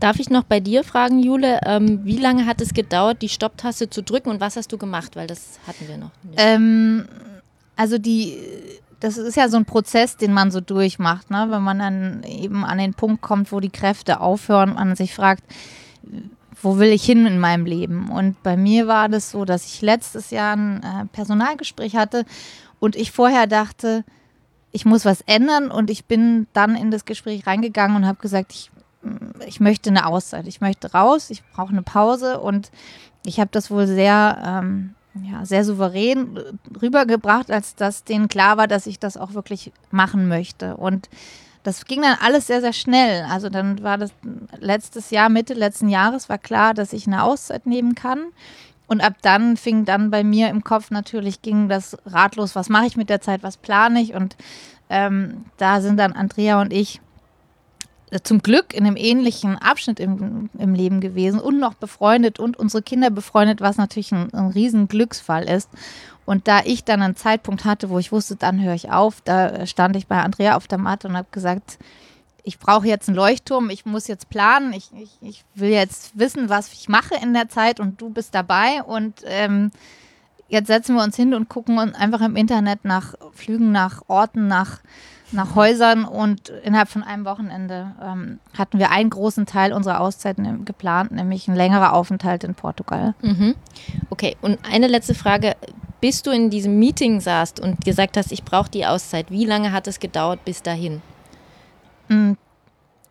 Darf 0.00 0.18
ich 0.18 0.30
noch 0.30 0.44
bei 0.44 0.58
dir 0.58 0.84
fragen, 0.84 1.22
Jule, 1.22 1.60
ähm, 1.66 2.04
wie 2.04 2.16
lange 2.16 2.46
hat 2.46 2.62
es 2.62 2.72
gedauert, 2.72 3.20
die 3.20 3.28
Stopptaste 3.28 3.90
zu 3.90 4.02
drücken 4.02 4.30
und 4.30 4.40
was 4.40 4.56
hast 4.56 4.72
du 4.72 4.78
gemacht? 4.78 5.16
Weil 5.16 5.26
das 5.26 5.58
hatten 5.66 5.86
wir 5.86 5.98
noch. 5.98 6.10
Ähm, 6.36 7.06
also 7.76 7.98
die, 7.98 8.38
das 9.00 9.16
ist 9.16 9.36
ja 9.36 9.48
so 9.48 9.56
ein 9.56 9.64
Prozess, 9.64 10.16
den 10.16 10.32
man 10.32 10.50
so 10.50 10.60
durchmacht, 10.60 11.30
ne? 11.30 11.46
wenn 11.50 11.62
man 11.62 11.78
dann 11.78 12.22
eben 12.24 12.64
an 12.64 12.78
den 12.78 12.94
Punkt 12.94 13.22
kommt, 13.22 13.52
wo 13.52 13.60
die 13.60 13.70
Kräfte 13.70 14.20
aufhören 14.20 14.70
und 14.70 14.76
man 14.76 14.96
sich 14.96 15.14
fragt, 15.14 15.44
wo 16.60 16.78
will 16.78 16.88
ich 16.88 17.04
hin 17.04 17.26
in 17.26 17.38
meinem 17.38 17.66
Leben? 17.66 18.10
Und 18.10 18.42
bei 18.42 18.56
mir 18.56 18.88
war 18.88 19.08
das 19.08 19.30
so, 19.30 19.44
dass 19.44 19.64
ich 19.66 19.80
letztes 19.82 20.30
Jahr 20.30 20.56
ein 20.56 20.82
äh, 20.82 21.04
Personalgespräch 21.12 21.94
hatte 21.94 22.24
und 22.80 22.96
ich 22.96 23.12
vorher 23.12 23.46
dachte, 23.46 24.04
ich 24.72 24.84
muss 24.84 25.04
was 25.04 25.20
ändern 25.22 25.70
und 25.70 25.90
ich 25.90 26.06
bin 26.06 26.46
dann 26.52 26.74
in 26.74 26.90
das 26.90 27.04
Gespräch 27.04 27.46
reingegangen 27.46 27.96
und 27.96 28.06
habe 28.06 28.20
gesagt, 28.20 28.52
ich, 28.52 28.70
ich 29.46 29.60
möchte 29.60 29.90
eine 29.90 30.06
Auszeit, 30.06 30.46
ich 30.46 30.60
möchte 30.60 30.92
raus, 30.92 31.30
ich 31.30 31.44
brauche 31.52 31.70
eine 31.70 31.82
Pause 31.82 32.40
und 32.40 32.70
ich 33.24 33.38
habe 33.38 33.50
das 33.52 33.70
wohl 33.70 33.86
sehr, 33.86 34.42
ähm, 34.44 34.94
ja, 35.14 35.44
sehr 35.44 35.64
souverän 35.64 36.38
rübergebracht, 36.80 37.50
als 37.50 37.74
dass 37.74 38.04
denen 38.04 38.28
klar 38.28 38.56
war, 38.56 38.68
dass 38.68 38.86
ich 38.86 38.98
das 38.98 39.16
auch 39.16 39.34
wirklich 39.34 39.72
machen 39.90 40.28
möchte. 40.28 40.76
Und 40.76 41.08
das 41.62 41.84
ging 41.84 42.02
dann 42.02 42.16
alles 42.20 42.46
sehr, 42.46 42.60
sehr 42.60 42.72
schnell. 42.72 43.24
Also 43.30 43.48
dann 43.48 43.82
war 43.82 43.98
das 43.98 44.10
letztes 44.58 45.10
Jahr, 45.10 45.28
Mitte 45.28 45.54
letzten 45.54 45.88
Jahres, 45.88 46.28
war 46.28 46.38
klar, 46.38 46.74
dass 46.74 46.92
ich 46.92 47.06
eine 47.06 47.22
Auszeit 47.22 47.66
nehmen 47.66 47.94
kann. 47.94 48.26
Und 48.86 49.02
ab 49.02 49.14
dann 49.20 49.56
fing 49.56 49.84
dann 49.84 50.10
bei 50.10 50.24
mir 50.24 50.48
im 50.48 50.64
Kopf 50.64 50.90
natürlich, 50.90 51.42
ging 51.42 51.68
das 51.68 51.96
ratlos, 52.06 52.54
was 52.54 52.70
mache 52.70 52.86
ich 52.86 52.96
mit 52.96 53.10
der 53.10 53.20
Zeit, 53.20 53.42
was 53.42 53.58
plane 53.58 54.00
ich. 54.00 54.14
Und 54.14 54.36
ähm, 54.88 55.44
da 55.58 55.80
sind 55.82 55.98
dann 55.98 56.12
Andrea 56.12 56.60
und 56.60 56.72
ich 56.72 56.96
äh, 56.96 57.00
zum 58.22 58.40
Glück 58.40 58.74
in 58.74 58.86
einem 58.86 58.96
ähnlichen 58.96 59.56
Abschnitt 59.56 60.00
im, 60.00 60.50
im 60.58 60.74
Leben 60.74 61.00
gewesen 61.00 61.40
und 61.40 61.58
noch 61.58 61.74
befreundet 61.74 62.38
und 62.38 62.58
unsere 62.58 62.82
Kinder 62.82 63.10
befreundet, 63.10 63.60
was 63.60 63.76
natürlich 63.76 64.12
ein, 64.12 64.32
ein 64.32 64.48
riesen 64.48 64.88
Glücksfall 64.88 65.48
ist. 65.48 65.68
Und 66.24 66.46
da 66.46 66.60
ich 66.64 66.84
dann 66.84 67.00
einen 67.00 67.16
Zeitpunkt 67.16 67.64
hatte, 67.64 67.88
wo 67.90 67.98
ich 67.98 68.12
wusste, 68.12 68.36
dann 68.36 68.62
höre 68.62 68.74
ich 68.74 68.90
auf, 68.90 69.22
da 69.22 69.66
stand 69.66 69.96
ich 69.96 70.06
bei 70.06 70.22
Andrea 70.22 70.56
auf 70.56 70.66
der 70.68 70.78
Matte 70.78 71.08
und 71.08 71.16
habe 71.16 71.28
gesagt, 71.30 71.78
ich 72.48 72.58
brauche 72.58 72.86
jetzt 72.86 73.08
einen 73.08 73.16
Leuchtturm, 73.16 73.68
ich 73.70 73.84
muss 73.84 74.08
jetzt 74.08 74.30
planen, 74.30 74.72
ich, 74.72 74.90
ich, 74.94 75.18
ich, 75.20 75.44
will 75.54 75.70
jetzt 75.70 76.18
wissen, 76.18 76.48
was 76.48 76.72
ich 76.72 76.88
mache 76.88 77.14
in 77.22 77.34
der 77.34 77.48
Zeit 77.48 77.78
und 77.78 78.00
du 78.00 78.08
bist 78.08 78.34
dabei. 78.34 78.82
Und 78.82 79.22
ähm, 79.26 79.70
jetzt 80.48 80.68
setzen 80.68 80.96
wir 80.96 81.02
uns 81.02 81.14
hin 81.14 81.34
und 81.34 81.48
gucken 81.48 81.78
einfach 81.78 82.22
im 82.22 82.36
Internet 82.36 82.84
nach 82.84 83.14
Flügen, 83.32 83.70
nach 83.70 84.02
Orten, 84.08 84.48
nach, 84.48 84.80
nach 85.32 85.54
Häusern 85.54 86.04
und 86.04 86.48
innerhalb 86.48 86.88
von 86.88 87.02
einem 87.02 87.24
Wochenende 87.24 87.94
ähm, 88.02 88.40
hatten 88.56 88.78
wir 88.78 88.90
einen 88.90 89.10
großen 89.10 89.46
Teil 89.46 89.72
unserer 89.72 90.00
Auszeiten 90.00 90.64
geplant, 90.64 91.12
nämlich 91.12 91.48
ein 91.48 91.54
längerer 91.54 91.92
Aufenthalt 91.92 92.44
in 92.44 92.54
Portugal. 92.54 93.14
Mhm. 93.22 93.54
Okay, 94.10 94.36
und 94.40 94.58
eine 94.64 94.86
letzte 94.86 95.14
Frage 95.14 95.56
bis 96.00 96.22
du 96.22 96.30
in 96.30 96.50
diesem 96.50 96.78
Meeting 96.78 97.20
saßt 97.20 97.60
und 97.60 97.84
gesagt 97.84 98.16
hast, 98.16 98.32
ich 98.32 98.44
brauche 98.44 98.70
die 98.70 98.86
Auszeit, 98.86 99.30
wie 99.30 99.44
lange 99.44 99.72
hat 99.72 99.86
es 99.86 99.98
gedauert 99.98 100.44
bis 100.44 100.62
dahin? 100.62 101.02
Mhm. 102.08 102.36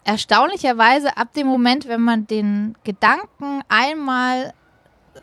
Erstaunlicherweise 0.04 1.18
ab 1.18 1.34
dem 1.34 1.48
Moment, 1.48 1.90
wenn 1.90 2.00
man 2.00 2.28
den 2.28 2.76
Gedanken 2.86 3.62
einmal 3.68 4.54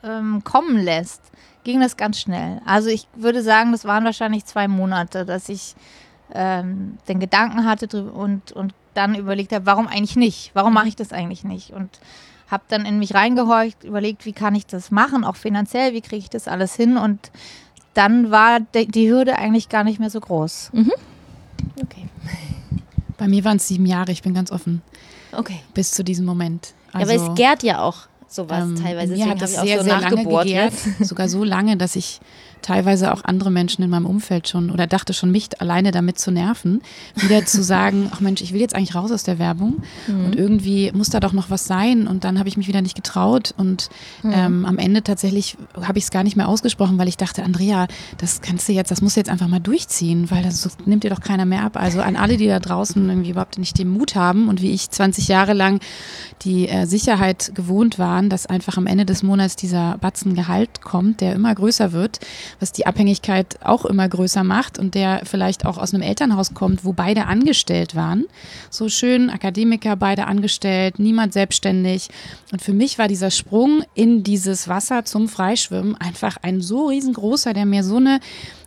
ähm, 0.03 0.45
kommen 0.45 0.77
lässt, 0.77 1.23
ging 1.65 1.81
das 1.81 1.97
ganz 1.97 2.21
schnell. 2.21 2.61
Also 2.67 2.91
ich 2.91 3.09
würde 3.15 3.43
sagen, 3.43 3.73
das 3.73 3.87
waren 3.87 4.05
wahrscheinlich 4.05 4.45
zwei 4.45 4.69
Monate, 4.69 5.25
dass 5.25 5.49
ich 5.49 5.75
ähm, 6.35 6.99
den 7.09 7.21
Gedanken 7.21 7.65
hatte 7.65 8.11
und, 8.11 8.53
und 8.53 8.75
dann 8.95 9.15
überlegt 9.15 9.53
habe, 9.53 9.67
warum 9.67 9.87
eigentlich 9.87 10.17
nicht? 10.17 10.51
Warum 10.55 10.75
mache 10.75 10.89
ich 10.89 10.97
das 10.97 11.13
eigentlich 11.13 11.45
nicht? 11.45 11.71
Und 11.71 11.89
habe 12.49 12.65
dann 12.69 12.85
in 12.85 12.99
mich 12.99 13.15
reingehorcht, 13.15 13.85
überlegt, 13.85 14.27
wie 14.27 14.33
kann 14.33 14.55
ich 14.55 14.67
das 14.67 14.91
machen, 14.91 15.25
auch 15.25 15.37
finanziell, 15.37 15.95
wie 15.95 16.01
kriege 16.01 16.19
ich 16.19 16.31
das 16.31 16.47
alles 16.49 16.75
hin 16.75 16.97
und 16.97 17.31
dann 17.95 18.31
war 18.31 18.61
die 18.61 19.11
Hürde 19.11 19.39
eigentlich 19.39 19.69
gar 19.69 19.85
nicht 19.85 20.01
mehr 20.01 20.11
so 20.11 20.21
groß. 20.21 20.71
Mhm. 20.73 20.93
Okay. 21.83 22.09
Bei 23.17 23.29
mir 23.29 23.45
waren 23.45 23.57
es 23.57 23.69
sieben 23.69 23.87
Jahre, 23.87 24.13
ich 24.13 24.23
bin 24.23 24.35
ganz 24.35 24.51
offen. 24.51 24.83
Okay. 25.33 25.61
Bis 25.73 25.93
zu 25.93 26.05
diesem 26.05 26.27
Moment. 26.27 26.75
Also, 26.93 26.99
ja, 26.99 27.03
aber 27.03 27.15
es 27.15 27.23
also, 27.23 27.35
gärt 27.35 27.63
ja 27.63 27.81
auch 27.81 28.09
sowas 28.29 28.65
ähm, 28.65 28.77
teilweise. 28.77 29.15
Mir 29.15 29.29
hat 29.29 29.41
das 29.41 29.53
sehr, 29.53 29.79
so 29.79 29.85
sehr 29.85 30.01
lange 30.01 30.25
gegärt, 30.25 30.75
sogar 31.01 31.29
so 31.29 31.45
lange, 31.45 31.77
dass 31.77 31.97
ich 31.97 32.21
teilweise 32.65 33.13
auch 33.13 33.25
andere 33.25 33.51
Menschen 33.51 33.83
in 33.83 33.91
meinem 33.91 34.07
Umfeld 34.07 34.49
schon 34.49 34.71
oder 34.71 34.87
dachte 34.87 35.13
schon, 35.13 35.31
mich 35.31 35.61
alleine 35.61 35.91
damit 35.91 36.19
zu 36.19 36.31
nerven, 36.31 36.81
wieder 37.15 37.45
zu 37.45 37.63
sagen, 37.63 38.11
ach 38.13 38.21
Mensch, 38.21 38.41
ich 38.41 38.53
will 38.53 38.61
jetzt 38.61 38.75
eigentlich 38.75 38.95
raus 38.95 39.13
aus 39.13 39.23
der 39.23 39.39
Werbung 39.39 39.83
mhm. 40.07 40.25
und 40.25 40.37
irgendwie 40.37 40.91
muss 40.93 41.11
da 41.11 41.21
doch 41.21 41.33
noch 41.33 41.51
was 41.51 41.67
sein 41.67 42.07
und 42.07 42.25
dann 42.25 42.39
habe 42.39 42.49
ich 42.49 42.57
mich 42.57 42.67
wieder 42.67 42.83
nicht 42.83 42.95
getraut 42.95 43.55
und 43.57 43.91
mhm. 44.23 44.33
ähm, 44.35 44.65
am 44.65 44.79
Ende 44.79 45.03
tatsächlich 45.03 45.57
habe 45.81 45.99
ich 45.99 46.05
es 46.05 46.11
gar 46.11 46.25
nicht 46.25 46.37
mehr 46.37 46.49
ausgesprochen, 46.49 46.99
weil 46.99 47.09
ich 47.09 47.19
dachte, 47.19 47.43
Andrea, 47.43 47.87
das 48.19 48.41
kannst 48.41 48.69
du 48.69 48.73
jetzt, 48.73 48.91
das 48.91 49.03
musst 49.03 49.17
du 49.17 49.21
jetzt 49.21 49.31
einfach 49.31 49.49
mal 49.49 49.61
durchziehen, 49.61 50.31
weil 50.31 50.43
das 50.43 50.69
nimmt 50.87 51.05
dir 51.05 51.11
doch 51.11 51.21
keiner 51.21 51.45
mehr 51.45 51.63
ab. 51.63 51.77
Also 51.77 52.01
an 52.01 52.17
alle, 52.17 52.37
die 52.37 52.47
da 52.47 52.61
draußen 52.61 53.09
irgendwie 53.09 53.31
überhaupt 53.31 53.59
nicht 53.59 53.79
den 53.79 53.89
Mut 53.89 54.15
haben 54.15 54.49
und 54.49 54.63
wie 54.63 54.73
ich 54.73 54.91
20 54.91 55.29
Jahre 55.29 55.53
lang 55.53 55.81
die 56.43 56.69
äh, 56.69 56.87
Sicherheit 56.87 57.53
gewohnt 57.55 57.99
waren, 57.99 58.29
dass 58.29 58.47
einfach 58.47 58.77
am 58.77 58.87
Ende 58.87 59.05
des 59.05 59.23
Monats 59.23 59.57
dieser 59.57 59.99
Batzen 59.99 60.35
Gehalt 60.35 60.83
kommt, 60.83 61.21
der 61.21 61.35
immer 61.35 61.55
größer 61.55 61.93
wird, 61.93 62.21
was 62.61 62.73
die 62.73 62.87
Abhängigkeit 62.87 63.59
auch 63.65 63.85
immer 63.85 64.09
größer 64.09 64.45
macht 64.45 64.79
und 64.79 64.95
der 64.95 65.23
vielleicht 65.25 65.67
auch 65.67 65.79
aus 65.79 65.95
einem 65.95 66.03
Elternhaus 66.03 66.55
kommt, 66.55 66.85
wo 66.85 66.93
beide 66.93 67.27
angestellt 67.27 67.95
waren. 67.95 68.25
So 68.71 68.89
schön, 68.89 69.31
Akademiker, 69.31 69.97
beide 69.97 70.27
angestellt, 70.27 70.99
niemand 70.99 71.33
selbstständig. 71.33 72.09
Und 72.53 72.63
für 72.63 72.73
mich 72.73 72.99
war 72.99 73.09
dieser 73.09 73.31
Sprung 73.31 73.83
in 73.95 74.23
dieses 74.23 74.69
Wasser 74.69 75.05
zum 75.05 75.29
Freischwimmen 75.29 75.97
einfach 75.97 76.37
ein 76.43 76.61
so 76.61 76.89
riesengroßer, 76.89 77.53
der 77.53 77.67
mir 77.67 77.85
so 77.85 77.97
eine 77.97 78.21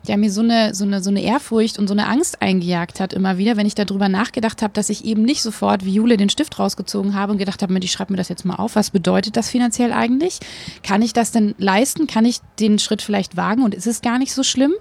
der 0.07 0.17
mir 0.17 0.31
so 0.31 0.41
eine, 0.41 0.73
so, 0.73 0.85
eine, 0.85 1.01
so 1.01 1.09
eine 1.09 1.21
Ehrfurcht 1.21 1.79
und 1.79 1.87
so 1.87 1.93
eine 1.93 2.07
Angst 2.07 2.41
eingejagt 2.41 2.99
hat, 2.99 3.13
immer 3.13 3.37
wieder, 3.37 3.57
wenn 3.57 3.65
ich 3.65 3.75
darüber 3.75 4.09
nachgedacht 4.09 4.61
habe, 4.61 4.73
dass 4.73 4.89
ich 4.89 5.05
eben 5.05 5.23
nicht 5.23 5.41
sofort 5.41 5.85
wie 5.85 5.93
Jule 5.93 6.17
den 6.17 6.29
Stift 6.29 6.59
rausgezogen 6.59 7.13
habe 7.13 7.31
und 7.31 7.37
gedacht 7.37 7.61
habe, 7.61 7.77
ich 7.77 7.91
schreibe 7.91 8.13
mir 8.13 8.17
das 8.17 8.29
jetzt 8.29 8.45
mal 8.45 8.55
auf, 8.55 8.75
was 8.75 8.89
bedeutet 8.89 9.37
das 9.37 9.49
finanziell 9.49 9.93
eigentlich? 9.93 10.39
Kann 10.83 11.01
ich 11.01 11.13
das 11.13 11.31
denn 11.31 11.55
leisten? 11.57 12.07
Kann 12.07 12.25
ich 12.25 12.39
den 12.59 12.79
Schritt 12.79 13.01
vielleicht 13.01 13.37
wagen 13.37 13.63
und 13.63 13.75
ist 13.75 13.87
es 13.87 14.01
gar 14.01 14.17
nicht 14.17 14.33
so 14.33 14.43
schlimm? 14.43 14.73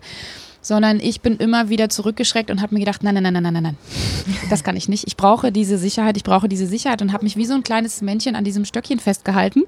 Sondern 0.67 0.99
ich 0.99 1.21
bin 1.21 1.37
immer 1.37 1.69
wieder 1.69 1.89
zurückgeschreckt 1.89 2.51
und 2.51 2.61
habe 2.61 2.75
mir 2.75 2.81
gedacht, 2.81 3.05
nein, 3.05 3.15
nein, 3.15 3.23
nein, 3.23 3.35
nein, 3.35 3.53
nein, 3.53 3.63
nein, 3.63 3.77
das 4.51 4.65
kann 4.65 4.77
ich 4.77 4.89
nicht. 4.89 5.07
Ich 5.07 5.17
brauche 5.17 5.53
diese 5.53 5.79
Sicherheit, 5.79 6.17
ich 6.17 6.25
brauche 6.25 6.49
diese 6.49 6.67
Sicherheit 6.67 7.03
und 7.03 7.13
habe 7.13 7.23
mich 7.25 7.37
wie 7.37 7.45
so 7.45 7.55
ein 7.55 7.63
kleines 7.63 8.03
Männchen 8.03 8.35
an 8.35 8.43
diesem 8.43 8.65
Stöckchen 8.65 8.99
festgehalten, 8.99 9.63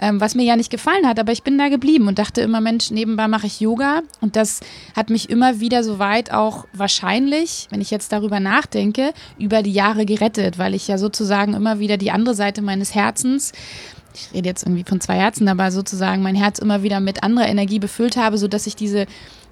ähm, 0.00 0.20
was 0.20 0.34
mir 0.34 0.42
ja 0.42 0.56
nicht 0.56 0.70
gefallen 0.70 1.06
hat, 1.06 1.20
aber 1.20 1.30
ich 1.30 1.44
bin 1.44 1.56
da 1.56 1.68
geblieben 1.68 2.08
und 2.08 2.18
dachte 2.18 2.40
immer, 2.40 2.60
Mensch, 2.60 2.90
nebenbei 2.90 3.28
mache 3.28 3.46
ich 3.46 3.60
Yoga 3.60 4.02
und 4.20 4.34
das 4.34 4.60
hat 4.96 5.08
mich 5.08 5.30
immer 5.30 5.60
wieder 5.60 5.84
so 5.84 6.00
weit 6.00 6.32
auch 6.32 6.66
wahrscheinlich, 6.72 7.68
wenn 7.70 7.80
ich 7.80 7.92
jetzt 7.92 8.10
darüber 8.10 8.40
nachdenke, 8.40 9.12
über 9.38 9.62
die 9.62 9.72
Jahre 9.72 10.04
gerettet, 10.04 10.58
weil 10.58 10.74
ich 10.74 10.88
ja 10.88 10.98
sozusagen 10.98 11.54
immer 11.54 11.78
wieder 11.78 11.96
die 11.96 12.10
andere 12.10 12.34
Seite 12.34 12.60
meines 12.60 12.94
Herzens 12.94 13.52
ich 14.14 14.34
rede 14.34 14.48
jetzt 14.48 14.64
irgendwie 14.64 14.84
von 14.84 15.00
zwei 15.00 15.14
Herzen, 15.14 15.48
aber 15.48 15.70
sozusagen 15.70 16.22
mein 16.22 16.34
Herz 16.34 16.58
immer 16.58 16.82
wieder 16.82 17.00
mit 17.00 17.22
anderer 17.22 17.46
Energie 17.46 17.78
befüllt 17.78 18.16
habe, 18.16 18.38
sodass 18.38 18.66
ich 18.66 18.74
diese 18.74 19.06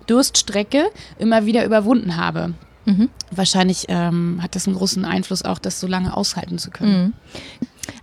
Durststrecke 0.08 0.90
immer 1.18 1.46
wieder 1.46 1.64
überwunden 1.64 2.16
habe. 2.16 2.54
Mhm. 2.84 3.10
Wahrscheinlich 3.30 3.86
ähm, 3.88 4.40
hat 4.42 4.54
das 4.54 4.66
einen 4.66 4.76
großen 4.76 5.04
Einfluss 5.04 5.44
auch, 5.44 5.58
das 5.58 5.78
so 5.78 5.86
lange 5.86 6.16
aushalten 6.16 6.58
zu 6.58 6.70
können. 6.70 7.04
Mhm. 7.04 7.12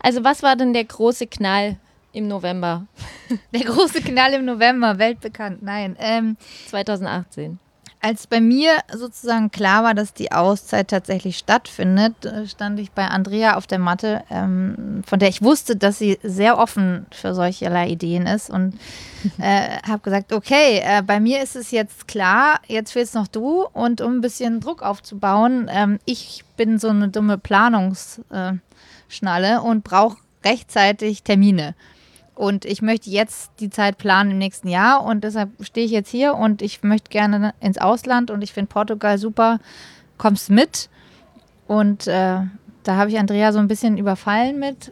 Also 0.02 0.24
was 0.24 0.44
war 0.44 0.56
denn 0.56 0.74
der 0.74 0.86
große 0.86 1.28
Knall 1.28 1.78
im 2.14 2.28
November? 2.28 2.86
Der 3.54 3.62
große 3.62 4.02
Knall 4.02 4.34
im 4.34 4.46
November, 4.46 5.00
weltbekannt, 5.00 5.64
nein. 5.64 5.96
Ähm, 6.00 6.38
2018 6.68 7.60
als 8.06 8.28
bei 8.28 8.40
mir 8.40 8.70
sozusagen 8.96 9.50
klar 9.50 9.84
war, 9.84 9.96
dass 9.96 10.14
die 10.14 10.32
Auszeit 10.32 10.90
tatsächlich 10.90 11.40
stattfindet, 11.40 12.24
äh, 12.24 12.46
stand 12.46 12.80
ich 12.80 12.92
bei 12.92 13.08
Andrea 13.08 13.56
auf 13.56 13.66
der 13.66 13.80
Matte, 13.80 14.24
ähm, 14.30 15.02
von 15.08 15.18
der 15.18 15.30
ich 15.30 15.42
wusste, 15.42 15.76
dass 15.76 15.98
sie 15.98 16.20
sehr 16.22 16.60
offen 16.60 17.08
für 17.12 17.34
solcherlei 17.34 17.88
Ideen 17.88 18.28
ist 18.28 18.52
und 18.52 18.78
äh, 19.40 19.80
habe 19.88 20.04
gesagt, 20.04 20.34
okay, 20.34 20.84
äh, 20.86 21.02
bei 21.02 21.20
mir 21.20 21.42
ist 21.42 21.56
es 21.56 21.72
jetzt 21.72 22.08
klar, 22.08 22.60
jetzt 22.68 22.92
fehlst 22.92 23.16
noch 23.16 23.28
du 23.28 23.66
und 23.74 24.02
um 24.02 24.18
ein 24.18 24.22
bisschen 24.22 24.60
Druck 24.60 24.84
aufzubauen, 24.84 25.68
ähm, 25.74 25.98
ich 26.06 26.44
bin 26.58 26.78
so 26.78 26.90
eine 26.90 27.08
dumme 27.08 27.40
Planungsschnalle 27.40 28.62
äh, 29.56 29.58
und 29.58 29.84
brauche 29.84 30.18
rechtzeitig 30.44 31.24
Termine. 31.24 31.74
Und 32.36 32.66
ich 32.66 32.82
möchte 32.82 33.10
jetzt 33.10 33.52
die 33.62 33.70
Zeit 33.70 33.98
planen 33.98 34.32
im 34.32 34.38
nächsten 34.38 34.68
Jahr 34.68 35.04
und 35.04 35.24
deshalb 35.24 35.50
stehe 35.62 35.86
ich 35.86 35.92
jetzt 35.92 36.10
hier 36.10 36.36
und 36.36 36.62
ich 36.62 36.84
möchte 36.84 37.10
gerne 37.10 37.54
ins 37.62 37.78
Ausland 37.78 38.30
und 38.30 38.42
ich 38.42 38.52
finde 38.52 38.68
Portugal 38.68 39.18
super. 39.18 39.60
Kommst 40.18 40.50
mit? 40.50 40.90
Und 41.68 42.08
äh, 42.08 42.42
da 42.84 42.96
habe 42.96 43.10
ich 43.10 43.18
Andrea 43.18 43.54
so 43.54 43.60
ein 43.60 43.70
bisschen 43.70 43.98
überfallen 43.98 44.60
mit, 44.60 44.92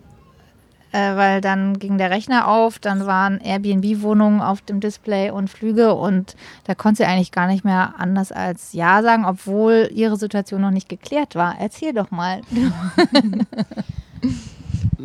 äh, 0.93 1.15
weil 1.15 1.41
dann 1.41 1.79
ging 1.79 1.97
der 1.97 2.11
Rechner 2.11 2.47
auf, 2.47 2.79
dann 2.79 3.05
waren 3.05 3.39
Airbnb-Wohnungen 3.41 4.41
auf 4.41 4.61
dem 4.61 4.79
Display 4.79 5.29
und 5.29 5.49
Flüge 5.49 5.93
und 5.93 6.35
da 6.63 6.75
konnte 6.75 7.03
sie 7.03 7.05
eigentlich 7.05 7.31
gar 7.31 7.47
nicht 7.47 7.65
mehr 7.65 7.95
anders 7.97 8.31
als 8.31 8.71
Ja 8.73 9.01
sagen, 9.01 9.25
obwohl 9.25 9.89
ihre 9.93 10.15
Situation 10.15 10.61
noch 10.61 10.71
nicht 10.71 10.87
geklärt 10.89 11.35
war. 11.35 11.55
Erzähl 11.59 11.93
doch 11.93 12.09
mal. 12.09 12.41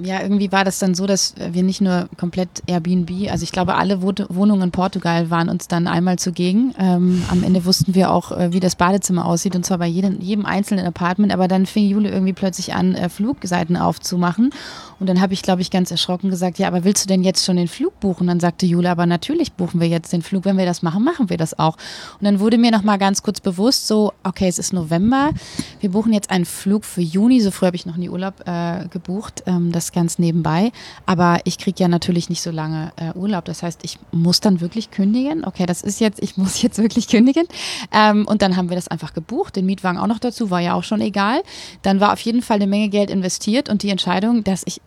ja, 0.03 0.23
irgendwie 0.23 0.51
war 0.53 0.65
das 0.65 0.79
dann 0.79 0.95
so, 0.95 1.07
dass 1.07 1.35
wir 1.37 1.63
nicht 1.63 1.81
nur 1.81 2.09
komplett 2.17 2.49
Airbnb, 2.67 3.31
also 3.31 3.43
ich 3.43 3.53
glaube, 3.53 3.75
alle 3.75 4.03
Wohnungen 4.03 4.63
in 4.63 4.71
Portugal 4.71 5.31
waren 5.31 5.49
uns 5.49 5.69
dann 5.69 5.87
einmal 5.87 6.19
zugegen. 6.19 6.75
Ähm, 6.79 7.23
am 7.31 7.43
Ende 7.43 7.65
wussten 7.65 7.95
wir 7.95 8.11
auch, 8.11 8.33
äh, 8.33 8.53
wie 8.53 8.61
das 8.61 8.77
Badezimmer 8.77 9.27
aussieht 9.27 9.57
und 9.57 9.65
zwar 9.65 9.79
bei 9.79 9.87
jedem, 9.87 10.21
jedem 10.21 10.47
einzelnen 10.47 10.87
Apartment. 10.87 11.33
Aber 11.33 11.49
dann 11.49 11.67
fing 11.67 11.89
Jule 11.89 12.11
irgendwie 12.11 12.33
plötzlich 12.33 12.75
an, 12.75 12.95
äh, 12.95 13.09
Flugseiten 13.09 13.77
aufzumachen. 13.77 14.51
Und 15.01 15.09
dann 15.09 15.21
habe 15.21 15.33
ich, 15.33 15.43
glaube 15.43 15.63
ich, 15.63 15.71
ganz 15.71 15.91
erschrocken 15.91 16.31
gesagt, 16.31 16.59
ja, 16.59 16.67
aber 16.67 16.85
willst 16.85 17.05
du 17.05 17.09
denn 17.09 17.23
jetzt 17.23 17.45
schon 17.45 17.57
den 17.57 17.69
Flug 17.69 18.01
buchen? 18.01 18.27
Dann 18.27 18.41
sagte 18.41 18.67
Jule, 18.67 18.91
aber 18.91 19.07
natürlich 19.07 19.53
buchen 19.53 19.81
wir 19.81 19.89
jetzt 19.89 20.13
den 20.13 20.23
Flug. 20.23 20.45
Wenn 20.45 20.59
wir 20.59 20.67
das 20.67 20.83
machen, 20.83 21.05
machen 21.05 21.31
wir 21.31 21.37
das 21.37 21.59
auch. 21.59 21.77
Und 22.19 22.25
dann 22.25 22.41
wurde 22.41 22.59
mir 22.59 22.71
noch 22.71 22.83
mal 22.83 22.97
ganz 22.97 23.23
kurz 23.23 23.41
bewusst, 23.41 23.87
so, 23.87 24.13
okay, 24.25 24.49
es 24.49 24.59
ist 24.59 24.73
November. 24.73 25.31
Wir 25.81 25.91
buchen 25.91 26.13
jetzt 26.13 26.31
einen 26.31 26.45
Flug 26.45 26.85
für 26.85 27.01
Juni. 27.01 27.41
So 27.41 27.51
früh 27.51 27.67
habe 27.67 27.77
ich 27.77 27.87
noch 27.87 27.97
nie 27.97 28.09
Urlaub 28.09 28.47
äh, 28.47 28.89
gebucht. 28.89 29.45
Ähm, 29.47 29.71
das 29.71 29.88
ganz 29.93 30.19
nebenbei. 30.19 30.73
Aber 31.07 31.41
ich 31.45 31.59
kriege 31.59 31.83
ja 31.83 31.89
natürlich 31.89 32.29
nicht 32.29 32.43
so 32.43 32.51
lange 32.51 32.93
äh, 32.97 33.13
Urlaub. 33.17 33.45
Das 33.45 33.63
heißt, 33.63 33.81
ich 33.83 33.99
muss 34.13 34.41
dann 34.41 34.61
wirklich 34.61 34.91
kündigen. 34.91 35.45
Okay, 35.45 35.67
das 35.67 35.83
ist 35.83 36.01
jetzt, 36.01 36.23
ich 36.23 36.37
muss 36.39 36.63
jetzt 36.63 36.79
wirklich 36.79 37.09
kündigen. 37.09 37.47
Ähm, 37.93 38.27
und 38.27 38.43
dann 38.43 38.57
haben 38.57 38.69
wir 38.69 38.77
das 38.77 38.89
einfach 38.89 39.15
gebucht. 39.15 39.57
Den 39.57 39.67
Mietwagen 39.67 39.99
auch 39.99 40.07
noch 40.07 40.19
dazu, 40.19 40.51
war 40.51 40.61
ja 40.61 40.75
auch 40.75 40.85
schon 40.85 41.01
egal. 41.01 41.43
Dann 41.83 42.01
war 42.01 42.13
auf 42.13 42.21
jeden 42.21 42.43
Fall 42.43 42.57
eine 42.57 42.67
Menge 42.67 42.89
Geld 42.89 43.11
investiert 43.11 43.69
und 43.69 43.83
die 43.83 43.91
Entscheidung, 43.91 44.45
dass 44.45 44.63
ich 44.67 44.81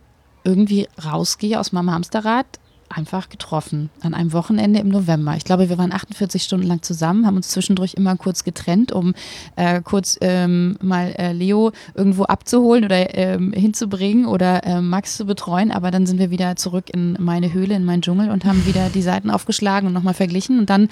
irgendwie 0.44 0.88
rausgehe 1.04 1.58
aus 1.58 1.72
meinem 1.72 1.90
Hamsterrad, 1.90 2.46
einfach 2.92 3.28
getroffen 3.28 3.90
an 4.00 4.14
einem 4.14 4.32
Wochenende 4.32 4.80
im 4.80 4.88
November. 4.88 5.36
Ich 5.36 5.44
glaube, 5.44 5.68
wir 5.68 5.78
waren 5.78 5.92
48 5.92 6.42
Stunden 6.42 6.66
lang 6.66 6.82
zusammen, 6.82 7.26
haben 7.26 7.36
uns 7.36 7.48
zwischendurch 7.48 7.94
immer 7.94 8.16
kurz 8.16 8.44
getrennt, 8.44 8.92
um 8.92 9.14
äh, 9.56 9.80
kurz 9.82 10.18
ähm, 10.20 10.76
mal 10.80 11.14
äh, 11.18 11.32
Leo 11.32 11.72
irgendwo 11.94 12.24
abzuholen 12.24 12.84
oder 12.84 13.16
ähm, 13.16 13.52
hinzubringen 13.52 14.26
oder 14.26 14.64
äh, 14.64 14.80
Max 14.80 15.16
zu 15.16 15.24
betreuen. 15.24 15.70
Aber 15.70 15.90
dann 15.90 16.06
sind 16.06 16.18
wir 16.18 16.30
wieder 16.30 16.56
zurück 16.56 16.90
in 16.92 17.16
meine 17.18 17.52
Höhle, 17.52 17.74
in 17.74 17.84
meinen 17.84 18.02
Dschungel 18.02 18.30
und 18.30 18.44
haben 18.44 18.66
wieder 18.66 18.88
die 18.90 19.02
Seiten 19.02 19.30
aufgeschlagen 19.30 19.86
und 19.86 19.92
nochmal 19.92 20.14
verglichen. 20.14 20.58
Und 20.58 20.70
dann 20.70 20.88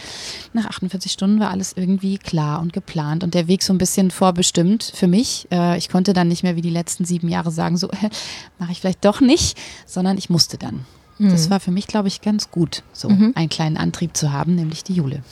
nach 0.53 0.67
48 0.67 1.13
Stunden 1.13 1.41
war 1.41 1.51
alles 1.51 1.75
irgendwie 1.77 2.19
klar 2.19 2.61
und 2.61 2.73
geplant 2.73 3.25
und 3.25 3.35
der 3.35 3.49
Weg 3.49 3.63
so 3.63 3.73
ein 3.73 3.79
bisschen 3.79 4.11
vorbestimmt 4.11 4.93
für 4.95 5.07
mich. 5.07 5.49
Äh, 5.53 5.79
ich 5.79 5.89
konnte 5.89 6.13
dann 6.13 6.29
nicht 6.29 6.43
mehr 6.43 6.57
wie 6.57 6.63
die 6.63 6.71
letzten 6.71 7.05
sieben 7.05 7.29
Jahre 7.29 7.51
sagen, 7.51 7.77
so 7.77 7.89
mache 8.59 8.73
ich 8.73 8.81
vielleicht 8.81 9.05
doch 9.05 9.21
nicht, 9.21 9.59
sondern 9.87 10.19
ich 10.19 10.31
musste 10.31 10.59
dann. 10.59 10.85
Das 11.21 11.47
mhm. 11.47 11.51
war 11.51 11.61
für 11.61 11.71
mich, 11.71 11.87
glaube 11.87 12.09
ich, 12.09 12.23
ganz 12.23 12.51
gut, 12.51 12.83
so 12.95 13.11
mhm. 13.11 13.33
einen 13.35 13.51
kleinen 13.51 13.77
Antrieb 13.77 14.17
zu 14.17 14.33
haben, 14.33 14.55
nämlich 14.55 14.85
die 14.85 14.95
Jule. 14.95 15.23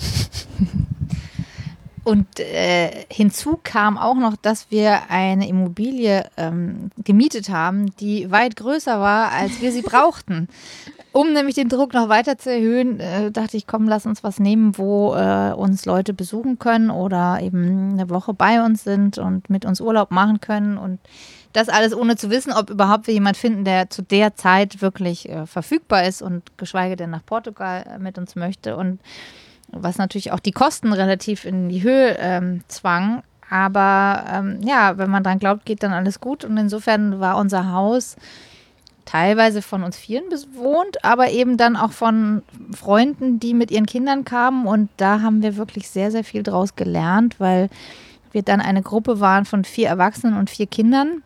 Und 2.04 2.40
äh, 2.40 3.04
hinzu 3.10 3.58
kam 3.62 3.98
auch 3.98 4.14
noch, 4.14 4.36
dass 4.36 4.70
wir 4.70 5.10
eine 5.10 5.46
Immobilie 5.46 6.26
ähm, 6.38 6.90
gemietet 7.04 7.50
haben, 7.50 7.94
die 7.96 8.30
weit 8.30 8.56
größer 8.56 8.98
war, 8.98 9.30
als 9.32 9.60
wir 9.60 9.72
sie 9.72 9.82
brauchten. 9.82 10.48
Um 11.10 11.32
nämlich 11.32 11.54
den 11.54 11.70
Druck 11.70 11.94
noch 11.94 12.10
weiter 12.10 12.36
zu 12.36 12.52
erhöhen, 12.52 13.00
äh, 13.00 13.32
dachte 13.32 13.56
ich, 13.56 13.66
komm, 13.66 13.88
lass 13.88 14.04
uns 14.06 14.22
was 14.22 14.38
nehmen, 14.38 14.76
wo 14.76 15.14
äh, 15.14 15.52
uns 15.52 15.86
Leute 15.86 16.12
besuchen 16.12 16.58
können 16.58 16.90
oder 16.90 17.40
eben 17.42 17.92
eine 17.92 18.10
Woche 18.10 18.34
bei 18.34 18.64
uns 18.64 18.84
sind 18.84 19.18
und 19.18 19.48
mit 19.48 19.64
uns 19.64 19.80
Urlaub 19.80 20.10
machen 20.10 20.40
können. 20.40 20.76
Und 20.76 21.00
das 21.58 21.68
alles 21.68 21.94
ohne 21.94 22.16
zu 22.16 22.30
wissen, 22.30 22.52
ob 22.52 22.70
überhaupt 22.70 23.06
wir 23.06 23.14
jemanden 23.14 23.38
finden, 23.38 23.64
der 23.64 23.90
zu 23.90 24.02
der 24.02 24.34
Zeit 24.36 24.80
wirklich 24.80 25.28
äh, 25.28 25.46
verfügbar 25.46 26.04
ist 26.04 26.22
und 26.22 26.56
geschweige 26.56 26.96
denn 26.96 27.10
nach 27.10 27.24
Portugal 27.26 27.84
äh, 27.88 27.98
mit 27.98 28.16
uns 28.18 28.36
möchte. 28.36 28.76
Und 28.76 29.00
was 29.70 29.98
natürlich 29.98 30.32
auch 30.32 30.40
die 30.40 30.52
Kosten 30.52 30.92
relativ 30.92 31.44
in 31.44 31.68
die 31.68 31.82
Höhe 31.82 32.16
ähm, 32.18 32.62
zwang. 32.68 33.22
Aber 33.50 34.24
ähm, 34.30 34.60
ja, 34.62 34.98
wenn 34.98 35.10
man 35.10 35.22
dran 35.22 35.38
glaubt, 35.38 35.64
geht 35.64 35.82
dann 35.82 35.92
alles 35.92 36.20
gut. 36.20 36.44
Und 36.44 36.56
insofern 36.56 37.18
war 37.18 37.36
unser 37.36 37.72
Haus 37.72 38.16
teilweise 39.04 39.62
von 39.62 39.82
uns 39.82 39.96
Vieren 39.96 40.28
bewohnt, 40.28 41.02
aber 41.02 41.30
eben 41.30 41.56
dann 41.56 41.76
auch 41.76 41.92
von 41.92 42.42
Freunden, 42.74 43.40
die 43.40 43.54
mit 43.54 43.70
ihren 43.70 43.86
Kindern 43.86 44.24
kamen. 44.24 44.66
Und 44.66 44.90
da 44.98 45.22
haben 45.22 45.42
wir 45.42 45.56
wirklich 45.56 45.88
sehr, 45.88 46.10
sehr 46.10 46.24
viel 46.24 46.42
draus 46.42 46.76
gelernt, 46.76 47.40
weil 47.40 47.70
wir 48.32 48.42
dann 48.42 48.60
eine 48.60 48.82
Gruppe 48.82 49.18
waren 49.18 49.46
von 49.46 49.64
vier 49.64 49.88
Erwachsenen 49.88 50.36
und 50.36 50.50
vier 50.50 50.66
Kindern. 50.66 51.22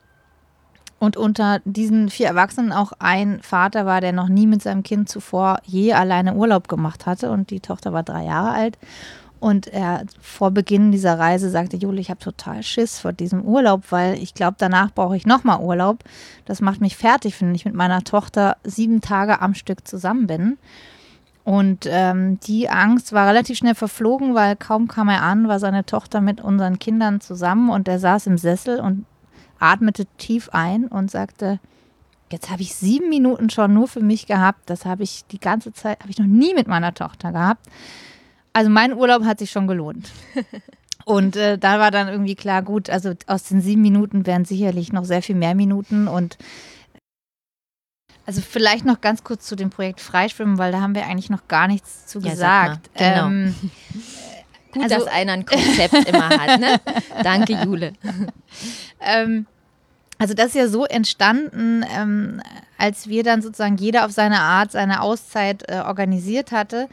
Und 1.02 1.16
unter 1.16 1.60
diesen 1.64 2.10
vier 2.10 2.28
Erwachsenen 2.28 2.70
auch 2.70 2.92
ein 3.00 3.42
Vater 3.42 3.86
war, 3.86 4.00
der 4.00 4.12
noch 4.12 4.28
nie 4.28 4.46
mit 4.46 4.62
seinem 4.62 4.84
Kind 4.84 5.08
zuvor 5.08 5.58
je 5.64 5.94
alleine 5.94 6.34
Urlaub 6.34 6.68
gemacht 6.68 7.06
hatte. 7.06 7.32
Und 7.32 7.50
die 7.50 7.58
Tochter 7.58 7.92
war 7.92 8.04
drei 8.04 8.24
Jahre 8.24 8.52
alt. 8.52 8.78
Und 9.40 9.66
er 9.66 10.04
vor 10.20 10.52
Beginn 10.52 10.92
dieser 10.92 11.18
Reise 11.18 11.50
sagte, 11.50 11.76
Juli, 11.76 12.00
ich 12.00 12.08
habe 12.08 12.20
total 12.20 12.62
Schiss 12.62 13.00
vor 13.00 13.12
diesem 13.12 13.42
Urlaub, 13.42 13.90
weil 13.90 14.14
ich 14.14 14.32
glaube, 14.34 14.54
danach 14.60 14.92
brauche 14.92 15.16
ich 15.16 15.26
nochmal 15.26 15.58
Urlaub. 15.58 16.04
Das 16.44 16.60
macht 16.60 16.80
mich 16.80 16.96
fertig, 16.96 17.40
wenn 17.40 17.52
ich 17.52 17.64
mit 17.64 17.74
meiner 17.74 18.04
Tochter 18.04 18.56
sieben 18.62 19.00
Tage 19.00 19.40
am 19.40 19.54
Stück 19.54 19.88
zusammen 19.88 20.28
bin. 20.28 20.56
Und 21.42 21.88
ähm, 21.90 22.38
die 22.46 22.68
Angst 22.68 23.12
war 23.12 23.26
relativ 23.26 23.58
schnell 23.58 23.74
verflogen, 23.74 24.36
weil 24.36 24.54
kaum 24.54 24.86
kam 24.86 25.08
er 25.08 25.22
an, 25.22 25.48
war 25.48 25.58
seine 25.58 25.84
Tochter 25.84 26.20
mit 26.20 26.40
unseren 26.40 26.78
Kindern 26.78 27.20
zusammen 27.20 27.70
und 27.70 27.88
er 27.88 27.98
saß 27.98 28.28
im 28.28 28.38
Sessel 28.38 28.78
und 28.78 29.04
atmete 29.62 30.06
tief 30.18 30.48
ein 30.52 30.86
und 30.88 31.10
sagte, 31.10 31.60
jetzt 32.30 32.50
habe 32.50 32.62
ich 32.62 32.74
sieben 32.74 33.08
Minuten 33.08 33.50
schon 33.50 33.72
nur 33.72 33.88
für 33.88 34.00
mich 34.00 34.26
gehabt. 34.26 34.68
Das 34.68 34.84
habe 34.84 35.02
ich 35.02 35.24
die 35.30 35.38
ganze 35.38 35.72
Zeit, 35.72 36.00
habe 36.00 36.10
ich 36.10 36.18
noch 36.18 36.26
nie 36.26 36.54
mit 36.54 36.66
meiner 36.66 36.94
Tochter 36.94 37.32
gehabt. 37.32 37.66
Also 38.52 38.70
mein 38.70 38.92
Urlaub 38.94 39.24
hat 39.24 39.38
sich 39.38 39.50
schon 39.50 39.66
gelohnt. 39.66 40.10
Und 41.04 41.36
äh, 41.36 41.58
da 41.58 41.78
war 41.78 41.90
dann 41.90 42.08
irgendwie 42.08 42.36
klar, 42.36 42.62
gut, 42.62 42.88
also 42.88 43.14
aus 43.26 43.44
den 43.44 43.60
sieben 43.60 43.82
Minuten 43.82 44.26
wären 44.26 44.44
sicherlich 44.44 44.92
noch 44.92 45.04
sehr 45.04 45.22
viel 45.22 45.34
mehr 45.34 45.56
Minuten 45.56 46.06
und 46.06 46.38
also 48.24 48.40
vielleicht 48.40 48.84
noch 48.84 49.00
ganz 49.00 49.24
kurz 49.24 49.46
zu 49.46 49.56
dem 49.56 49.70
Projekt 49.70 50.00
Freischwimmen, 50.00 50.58
weil 50.58 50.70
da 50.70 50.80
haben 50.80 50.94
wir 50.94 51.06
eigentlich 51.06 51.28
noch 51.28 51.48
gar 51.48 51.66
nichts 51.66 52.06
zu 52.06 52.20
ja, 52.20 52.30
gesagt. 52.30 52.90
Genau. 52.94 53.26
Ähm, 53.26 53.54
Gut, 54.72 54.82
also, 54.84 54.96
dass 55.04 55.06
einer 55.06 55.32
ein 55.32 55.44
Konzept 55.46 55.94
immer 56.08 56.28
hat. 56.30 56.60
Ne? 56.60 56.80
Danke, 57.22 57.52
Jule. 57.64 57.92
ähm, 59.00 59.46
also 60.18 60.34
das 60.34 60.48
ist 60.48 60.54
ja 60.54 60.68
so 60.68 60.84
entstanden, 60.84 61.84
ähm, 61.96 62.40
als 62.78 63.08
wir 63.08 63.22
dann 63.24 63.42
sozusagen 63.42 63.76
jeder 63.76 64.04
auf 64.06 64.12
seine 64.12 64.40
Art 64.40 64.72
seine 64.72 65.02
Auszeit 65.02 65.64
äh, 65.68 65.80
organisiert 65.80 66.52
hatte, 66.52 66.88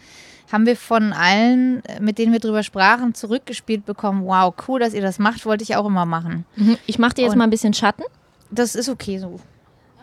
haben 0.51 0.65
wir 0.65 0.75
von 0.75 1.13
allen, 1.13 1.83
äh, 1.85 1.99
mit 1.99 2.17
denen 2.17 2.31
wir 2.33 2.39
drüber 2.39 2.63
sprachen, 2.63 3.13
zurückgespielt 3.13 3.85
bekommen, 3.85 4.25
wow, 4.25 4.53
cool, 4.67 4.79
dass 4.79 4.93
ihr 4.93 5.01
das 5.01 5.19
macht, 5.19 5.45
wollte 5.45 5.63
ich 5.63 5.75
auch 5.75 5.85
immer 5.85 6.05
machen. 6.05 6.45
Mhm. 6.55 6.77
Ich 6.87 6.97
mache 6.99 7.13
dir 7.15 7.21
jetzt 7.23 7.33
Und- 7.33 7.37
mal 7.37 7.43
ein 7.45 7.49
bisschen 7.51 7.73
Schatten. 7.73 8.03
Das 8.51 8.73
ist 8.73 8.89
okay 8.89 9.19
so. 9.19 9.39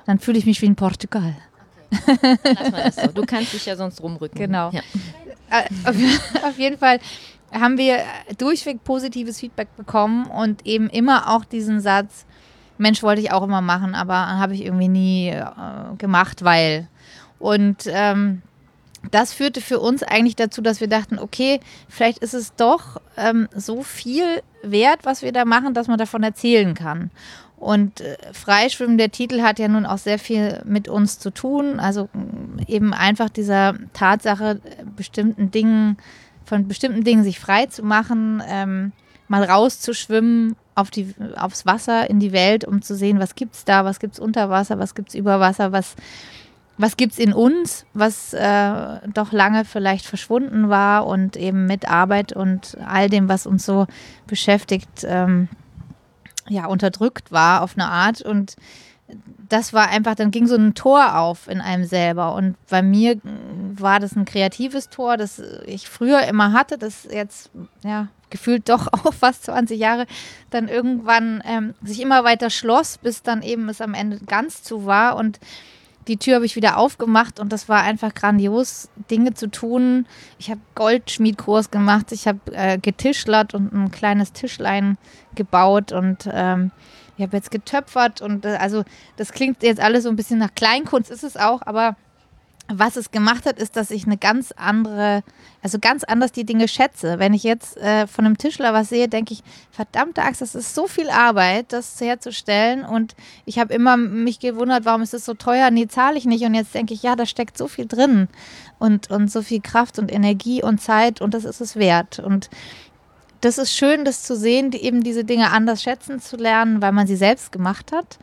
Dann 0.07 0.21
fühle 0.21 0.39
ich 0.39 0.47
mich 0.47 0.63
wie 0.63 0.67
in 0.67 0.77
Portugal. 0.77 1.35
Lass 1.91 2.71
mal 2.71 2.83
das 2.85 2.97
so. 2.97 3.09
Du 3.09 3.27
kannst 3.27 3.53
dich 3.53 3.67
ja 3.67 3.75
sonst 3.75 4.01
rumrücken. 4.01 4.39
Genau. 4.39 4.71
Ja. 4.71 4.81
Äh, 5.51 5.65
auf 6.47 6.57
jeden 6.59 6.79
Fall 6.79 7.01
haben 7.53 7.79
wir 7.79 8.01
durchweg 8.39 8.85
positives 8.85 9.41
Feedback 9.41 9.75
bekommen 9.77 10.27
und 10.27 10.67
eben 10.67 10.89
immer 10.89 11.31
auch 11.31 11.45
diesen 11.45 11.81
Satz, 11.81 12.27
Mensch, 12.79 13.03
wollte 13.03 13.23
ich 13.23 13.33
auch 13.33 13.43
immer 13.43 13.63
machen, 13.63 13.95
aber 13.95 14.15
habe 14.15 14.55
ich 14.55 14.65
irgendwie 14.65 14.89
nie 14.89 15.29
äh, 15.29 15.45
gemacht, 15.97 16.45
weil. 16.45 16.89
Und 17.39 17.85
ähm, 17.87 18.43
das 19.11 19.33
führte 19.33 19.61
für 19.61 19.79
uns 19.79 20.03
eigentlich 20.03 20.37
dazu, 20.37 20.63
dass 20.63 20.81
wir 20.81 20.89
dachten, 20.89 21.19
okay, 21.19 21.61
vielleicht 21.89 22.19
ist 22.19 22.35
es 22.35 22.55
doch 22.55 23.01
ähm, 23.17 23.49
so 23.55 23.83
viel 23.83 24.43
wert, 24.63 25.01
was 25.05 25.23
wir 25.23 25.33
da 25.33 25.45
machen, 25.45 25.75
dass 25.75 25.87
man 25.87 25.99
davon 25.99 26.23
erzählen 26.23 26.75
kann. 26.75 27.11
Und 27.57 28.03
äh, 28.03 28.17
Freischwimmen, 28.33 28.99
der 28.99 29.11
Titel 29.11 29.41
hat 29.41 29.59
ja 29.59 29.69
nun 29.69 29.87
auch 29.87 29.99
sehr 29.99 30.19
viel 30.19 30.61
mit 30.65 30.89
uns 30.89 31.19
zu 31.19 31.31
tun. 31.31 31.81
Also 31.81 32.09
eben 32.67 32.93
einfach 32.93 33.31
dieser 33.31 33.75
Tatsache, 33.95 34.61
äh, 34.65 34.85
bestimmten 34.97 35.51
Dingen, 35.51 35.97
von 36.47 36.69
bestimmten 36.69 37.05
Dingen 37.05 37.25
sich 37.25 37.39
frei 37.39 37.67
zu 37.67 37.83
machen, 37.83 38.43
ähm, 38.49 38.93
mal 39.29 39.45
rauszuschwimmen 39.45 40.57
auf 40.75 40.91
die, 40.91 41.15
aufs 41.37 41.67
Wasser, 41.67 42.09
in 42.09 42.21
die 42.21 42.33
Welt, 42.33 42.65
um 42.65 42.81
zu 42.81 42.95
sehen, 42.95 43.19
was 43.19 43.35
gibt's 43.35 43.65
da, 43.65 43.85
was 43.85 43.99
gibt's 43.99 44.19
unter 44.19 44.49
Wasser, 44.49 44.79
was 44.79 44.95
gibt's 44.95 45.15
über 45.15 45.41
Wasser, 45.41 45.73
was, 45.73 45.97
was 46.79 46.97
gibt's 46.97 47.19
in 47.19 47.33
uns, 47.33 47.85
was 47.93 48.33
äh, 48.35 49.01
doch 49.13 49.33
lange 49.33 49.65
vielleicht 49.65 50.07
verschwunden 50.07 50.69
war 50.69 51.07
und 51.07 51.37
eben 51.37 51.67
mit 51.67 51.91
Arbeit 51.91 52.33
und 52.33 52.77
all 52.87 53.09
dem, 53.09 53.29
was 53.29 53.47
uns 53.47 53.67
so 53.67 53.87
beschäftigt, 54.27 55.05
ähm, 55.05 55.49
ja, 56.49 56.67
unterdrückt 56.67 57.33
war 57.33 57.63
auf 57.63 57.75
eine 57.75 57.89
Art. 57.89 58.23
Und 58.23 58.57
das 59.49 59.73
war 59.73 59.89
einfach, 59.89 60.15
dann 60.15 60.31
ging 60.31 60.47
so 60.47 60.57
ein 60.57 60.75
Tor 60.75 61.19
auf 61.19 61.49
in 61.49 61.61
einem 61.61 61.85
selber. 61.85 62.35
Und 62.35 62.57
bei 62.69 62.83
mir 62.83 63.17
mm, 63.17 63.79
war 63.79 64.01
das 64.01 64.17
ein 64.17 64.25
kreatives 64.25 64.89
Tor, 64.89 65.17
das 65.17 65.43
ich 65.67 65.89
früher 65.89 66.23
immer 66.23 66.53
hatte, 66.53 66.79
das 66.79 67.09
jetzt, 67.11 67.51
ja, 67.85 68.09
gefühlt 68.31 68.69
doch 68.69 68.87
auch 68.93 69.15
fast 69.15 69.45
20 69.45 69.79
Jahre, 69.79 70.07
dann 70.51 70.69
irgendwann 70.69 71.43
ähm, 71.47 71.75
sich 71.83 72.01
immer 72.01 72.25
weiter 72.25 72.51
schloss, 72.51 72.99
bis 72.99 73.23
dann 73.23 73.43
eben 73.43 73.69
es 73.69 73.81
am 73.81 73.95
Ende 73.95 74.19
ganz 74.21 74.63
zu 74.63 74.87
war. 74.87 75.17
Und 75.17 75.39
die 76.09 76.19
Tür 76.19 76.37
habe 76.37 76.47
ich 76.47 76.57
wieder 76.57 76.77
aufgemacht 76.77 77.41
und 77.41 77.53
das 77.53 77.69
war 77.69 77.83
einfach 77.83 78.15
grandios, 78.15 78.89
Dinge 79.11 79.35
zu 79.35 79.51
tun. 79.51 80.07
Ich 80.39 80.51
habe 80.51 80.61
Goldschmiedkurs 80.75 81.71
gemacht, 81.71 82.13
ich 82.13 82.29
habe 82.29 82.39
äh, 82.53 82.79
getischlert 82.79 83.55
und 83.55 83.73
ein 83.73 83.91
kleines 83.91 84.33
Tischlein 84.33 84.99
gebaut 85.35 85.93
und 85.93 86.29
ähm, 86.33 86.71
ich 87.17 87.23
habe 87.23 87.37
jetzt 87.37 87.51
getöpfert 87.51 88.21
und 88.21 88.45
äh, 88.45 88.57
also 88.61 88.85
das 89.17 89.33
klingt 89.33 89.63
jetzt 89.63 89.81
alles 89.81 90.05
so 90.05 90.11
ein 90.11 90.17
bisschen 90.17 90.39
nach 90.39 90.55
Kleinkunst, 90.55 91.11
ist 91.11 91.25
es 91.25 91.37
auch, 91.37 91.63
aber 91.63 91.97
was 92.69 92.97
es 92.97 93.11
gemacht 93.11 93.47
hat, 93.47 93.59
ist, 93.59 93.77
dass 93.77 93.91
ich 93.91 94.07
eine 94.07 94.17
ganz 94.17 94.53
andere, 94.57 95.23
also 95.63 95.79
ganz 95.79 96.03
anders 96.03 96.33
die 96.33 96.45
Dinge 96.45 96.67
schätze. 96.67 97.19
Wenn 97.19 97.33
ich 97.33 97.45
jetzt 97.45 97.77
äh, 97.77 98.07
von 98.07 98.27
einem 98.27 98.39
Tischler 98.39 98.73
was 98.73 98.89
sehe, 98.89 99.09
denke 99.09 99.35
ich, 99.35 99.43
verdammte 99.71 100.23
Axt, 100.23 100.41
das 100.41 100.55
ist 100.55 100.75
so 100.75 100.89
viel 100.89 101.09
Arbeit, 101.09 101.73
das 101.73 102.01
herzustellen. 102.01 102.85
Und 102.85 103.15
ich 103.45 103.59
habe 103.59 103.73
immer 103.73 103.97
mich 103.97 104.41
gewundert, 104.41 104.85
warum 104.85 105.03
ist 105.03 105.15
das 105.15 105.25
so 105.25 105.35
teuer? 105.35 105.71
Nee, 105.71 105.87
zahle 105.87 106.19
ich 106.19 106.25
nicht. 106.25 106.45
Und 106.45 106.55
jetzt 106.55 106.75
denke 106.75 106.93
ich, 106.93 107.03
ja, 107.03 107.15
da 107.15 107.25
steckt 107.25 107.57
so 107.57 107.69
viel 107.69 107.87
drin 107.87 108.29
und, 108.79 109.11
und 109.11 109.31
so 109.31 109.43
viel 109.43 109.61
Kraft 109.61 109.99
und 109.99 110.13
Energie 110.13 110.63
und 110.63 110.81
Zeit 110.81 111.21
und 111.21 111.35
das 111.35 111.45
ist 111.45 111.61
es 111.61 111.77
wert. 111.77 112.19
Und 112.19 112.51
das 113.47 113.59
ist 113.59 113.77
schön, 113.77 114.05
das 114.05 114.25
zu 114.25 114.37
sehen, 114.37 114.73
die 114.73 114.83
eben 114.83 115.05
diese 115.05 115.25
Dinge 115.25 115.53
anders 115.53 115.81
schätzen 115.81 116.21
zu 116.21 116.37
lernen, 116.37 116.83
weil 116.83 116.91
man 116.91 117.07
sie 117.07 117.15
selbst 117.15 117.53
gemacht 117.53 117.93
hat. 117.93 118.19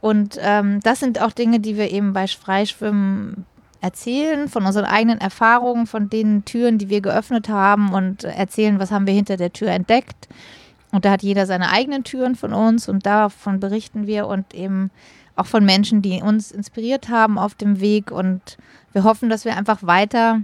Und 0.00 0.36
ähm, 0.40 0.80
das 0.80 0.98
sind 0.98 1.22
auch 1.22 1.30
Dinge, 1.30 1.60
die 1.60 1.76
wir 1.76 1.92
eben 1.92 2.12
bei 2.12 2.26
Freischwimmen 2.26 3.46
erzählen, 3.80 4.48
von 4.48 4.66
unseren 4.66 4.84
eigenen 4.84 5.20
Erfahrungen, 5.20 5.86
von 5.86 6.10
den 6.10 6.44
Türen, 6.44 6.78
die 6.78 6.88
wir 6.88 7.00
geöffnet 7.00 7.48
haben 7.48 7.94
und 7.94 8.24
erzählen, 8.24 8.80
was 8.80 8.90
haben 8.90 9.06
wir 9.06 9.14
hinter 9.14 9.36
der 9.36 9.52
Tür 9.52 9.68
entdeckt. 9.68 10.28
Und 10.90 11.04
da 11.04 11.12
hat 11.12 11.22
jeder 11.22 11.46
seine 11.46 11.70
eigenen 11.70 12.02
Türen 12.02 12.34
von 12.34 12.52
uns 12.52 12.88
und 12.88 13.06
davon 13.06 13.60
berichten 13.60 14.08
wir 14.08 14.26
und 14.26 14.54
eben 14.54 14.90
auch 15.36 15.46
von 15.46 15.64
Menschen, 15.64 16.02
die 16.02 16.20
uns 16.20 16.50
inspiriert 16.50 17.08
haben 17.08 17.38
auf 17.38 17.54
dem 17.54 17.80
Weg. 17.80 18.10
Und 18.10 18.58
wir 18.92 19.04
hoffen, 19.04 19.30
dass 19.30 19.44
wir 19.44 19.56
einfach 19.56 19.84
weiter 19.84 20.40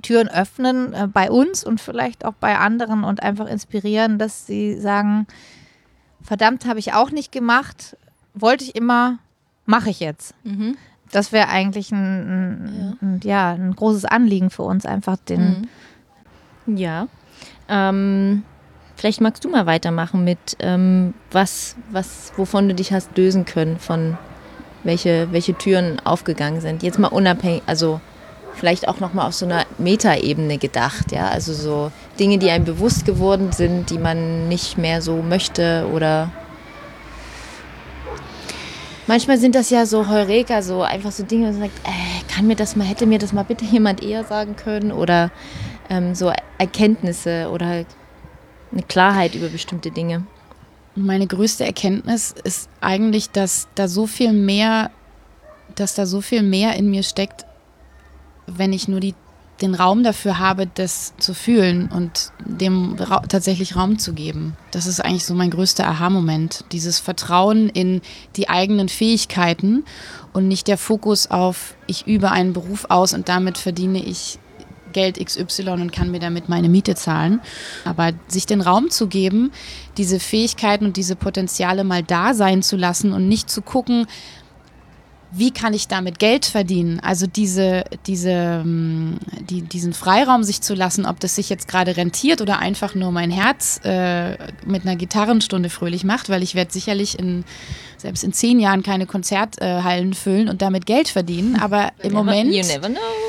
Türen 0.00 0.28
öffnen 0.28 0.92
äh, 0.92 1.06
bei 1.06 1.30
uns 1.30 1.64
und 1.64 1.80
vielleicht 1.80 2.24
auch 2.24 2.34
bei 2.34 2.58
anderen 2.58 3.04
und 3.04 3.22
einfach 3.22 3.46
inspirieren, 3.46 4.18
dass 4.18 4.46
sie 4.46 4.80
sagen, 4.80 5.26
verdammt, 6.22 6.66
habe 6.66 6.78
ich 6.78 6.92
auch 6.92 7.10
nicht 7.10 7.32
gemacht, 7.32 7.96
wollte 8.34 8.64
ich 8.64 8.76
immer, 8.76 9.18
mache 9.66 9.90
ich 9.90 10.00
jetzt. 10.00 10.34
Mhm. 10.44 10.76
Das 11.12 11.32
wäre 11.32 11.48
eigentlich 11.48 11.90
ein, 11.90 11.96
ein, 11.96 12.98
ein, 13.02 13.20
ja, 13.24 13.52
ein 13.52 13.74
großes 13.74 14.04
Anliegen 14.04 14.50
für 14.50 14.62
uns, 14.62 14.86
einfach 14.86 15.16
den. 15.16 15.68
Ja. 16.66 17.08
Ähm, 17.68 18.44
vielleicht 18.94 19.20
magst 19.20 19.44
du 19.44 19.48
mal 19.48 19.66
weitermachen 19.66 20.22
mit 20.22 20.56
ähm, 20.60 21.14
was, 21.32 21.74
was, 21.90 22.32
wovon 22.36 22.68
du 22.68 22.74
dich 22.74 22.92
hast 22.92 23.16
lösen 23.16 23.44
können, 23.44 23.78
von 23.78 24.18
welche, 24.84 25.32
welche 25.32 25.54
Türen 25.54 26.00
aufgegangen 26.04 26.60
sind. 26.60 26.82
Jetzt 26.82 26.98
mal 26.98 27.08
unabhängig, 27.08 27.62
also 27.66 28.00
vielleicht 28.54 28.88
auch 28.88 29.00
nochmal 29.00 29.28
auf 29.28 29.34
so 29.34 29.46
einer 29.46 29.64
Metaebene 29.78 30.58
gedacht, 30.58 31.12
ja. 31.12 31.28
Also 31.28 31.52
so 31.52 31.92
Dinge, 32.18 32.38
die 32.38 32.50
einem 32.50 32.64
bewusst 32.64 33.04
geworden 33.04 33.52
sind, 33.52 33.90
die 33.90 33.98
man 33.98 34.48
nicht 34.48 34.78
mehr 34.78 35.02
so 35.02 35.22
möchte 35.22 35.88
oder 35.92 36.30
Manchmal 39.10 39.38
sind 39.38 39.56
das 39.56 39.70
ja 39.70 39.86
so 39.86 40.06
Heureka, 40.06 40.62
so 40.62 40.82
einfach 40.82 41.10
so 41.10 41.24
Dinge, 41.24 41.48
wo 41.48 41.50
man 41.50 41.62
sagt, 41.62 41.80
äh, 41.84 42.32
kann 42.32 42.46
mir 42.46 42.54
das 42.54 42.76
mal, 42.76 42.84
hätte 42.84 43.06
mir 43.06 43.18
das 43.18 43.32
mal 43.32 43.42
bitte 43.42 43.64
jemand 43.64 44.04
eher 44.04 44.22
sagen 44.22 44.54
können 44.54 44.92
oder 44.92 45.32
ähm, 45.88 46.14
so 46.14 46.32
Erkenntnisse 46.58 47.50
oder 47.50 47.66
halt 47.66 47.88
eine 48.70 48.82
Klarheit 48.84 49.34
über 49.34 49.48
bestimmte 49.48 49.90
Dinge. 49.90 50.26
Meine 50.94 51.26
größte 51.26 51.64
Erkenntnis 51.64 52.32
ist 52.44 52.68
eigentlich, 52.80 53.30
dass 53.30 53.66
da 53.74 53.88
so 53.88 54.06
viel 54.06 54.32
mehr, 54.32 54.92
dass 55.74 55.96
da 55.96 56.06
so 56.06 56.20
viel 56.20 56.44
mehr 56.44 56.76
in 56.76 56.88
mir 56.88 57.02
steckt, 57.02 57.46
wenn 58.56 58.72
ich 58.72 58.88
nur 58.88 59.00
die, 59.00 59.14
den 59.60 59.74
Raum 59.74 60.02
dafür 60.02 60.38
habe, 60.38 60.66
das 60.66 61.14
zu 61.18 61.34
fühlen 61.34 61.90
und 61.94 62.32
dem 62.44 62.94
Ra 62.94 63.20
tatsächlich 63.28 63.76
Raum 63.76 63.98
zu 63.98 64.12
geben. 64.12 64.56
Das 64.70 64.86
ist 64.86 65.00
eigentlich 65.00 65.26
so 65.26 65.34
mein 65.34 65.50
größter 65.50 65.86
Aha-Moment. 65.86 66.64
Dieses 66.72 66.98
Vertrauen 66.98 67.68
in 67.68 68.00
die 68.36 68.48
eigenen 68.48 68.88
Fähigkeiten 68.88 69.84
und 70.32 70.48
nicht 70.48 70.68
der 70.68 70.78
Fokus 70.78 71.30
auf, 71.30 71.74
ich 71.86 72.06
übe 72.06 72.30
einen 72.30 72.52
Beruf 72.52 72.86
aus 72.88 73.12
und 73.12 73.28
damit 73.28 73.58
verdiene 73.58 74.02
ich 74.02 74.38
Geld 74.92 75.24
XY 75.24 75.70
und 75.70 75.92
kann 75.92 76.10
mir 76.10 76.20
damit 76.20 76.48
meine 76.48 76.68
Miete 76.68 76.94
zahlen. 76.94 77.40
Aber 77.84 78.12
sich 78.28 78.46
den 78.46 78.60
Raum 78.60 78.90
zu 78.90 79.06
geben, 79.06 79.52
diese 79.96 80.20
Fähigkeiten 80.20 80.84
und 80.84 80.96
diese 80.96 81.16
Potenziale 81.16 81.84
mal 81.84 82.02
da 82.02 82.34
sein 82.34 82.62
zu 82.62 82.76
lassen 82.76 83.12
und 83.12 83.28
nicht 83.28 83.50
zu 83.50 83.62
gucken, 83.62 84.06
wie 85.32 85.52
kann 85.52 85.74
ich 85.74 85.86
damit 85.86 86.18
Geld 86.18 86.44
verdienen? 86.44 87.00
Also 87.00 87.26
diese, 87.26 87.84
diese, 88.06 88.64
die, 88.64 89.62
diesen 89.62 89.92
Freiraum 89.92 90.42
sich 90.42 90.60
zu 90.60 90.74
lassen, 90.74 91.06
ob 91.06 91.20
das 91.20 91.36
sich 91.36 91.48
jetzt 91.48 91.68
gerade 91.68 91.96
rentiert 91.96 92.40
oder 92.40 92.58
einfach 92.58 92.94
nur 92.94 93.12
mein 93.12 93.30
Herz 93.30 93.80
äh, 93.84 94.32
mit 94.66 94.82
einer 94.82 94.96
Gitarrenstunde 94.96 95.70
fröhlich 95.70 96.04
macht, 96.04 96.30
weil 96.30 96.42
ich 96.42 96.54
werde 96.54 96.72
sicherlich 96.72 97.18
in 97.18 97.44
selbst 98.00 98.24
in 98.24 98.32
zehn 98.32 98.58
Jahren 98.58 98.82
keine 98.82 99.06
Konzerthallen 99.06 100.14
füllen 100.14 100.48
und 100.48 100.62
damit 100.62 100.86
Geld 100.86 101.08
verdienen. 101.08 101.56
Aber 101.56 101.90
im 102.02 102.12
Moment, 102.12 102.50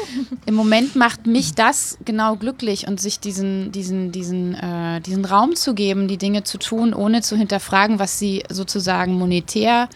im 0.46 0.56
Moment 0.56 0.96
macht 0.96 1.28
mich 1.28 1.54
das 1.54 1.98
genau 2.06 2.38
glücklich 2.38 2.88
und 2.88 3.00
sich 3.00 3.20
diesen, 3.20 3.72
diesen, 3.72 4.12
diesen, 4.12 4.56
äh, 4.56 5.02
diesen 5.02 5.26
Raum 5.26 5.56
zu 5.56 5.74
geben, 5.76 6.08
die 6.08 6.18
Dinge 6.18 6.44
zu 6.44 6.58
tun, 6.58 6.94
ohne 6.94 7.22
zu 7.22 7.36
hinterfragen, 7.36 8.00
was 8.00 8.18
sie 8.18 8.44
sozusagen 8.50 9.14
monetär 9.14 9.90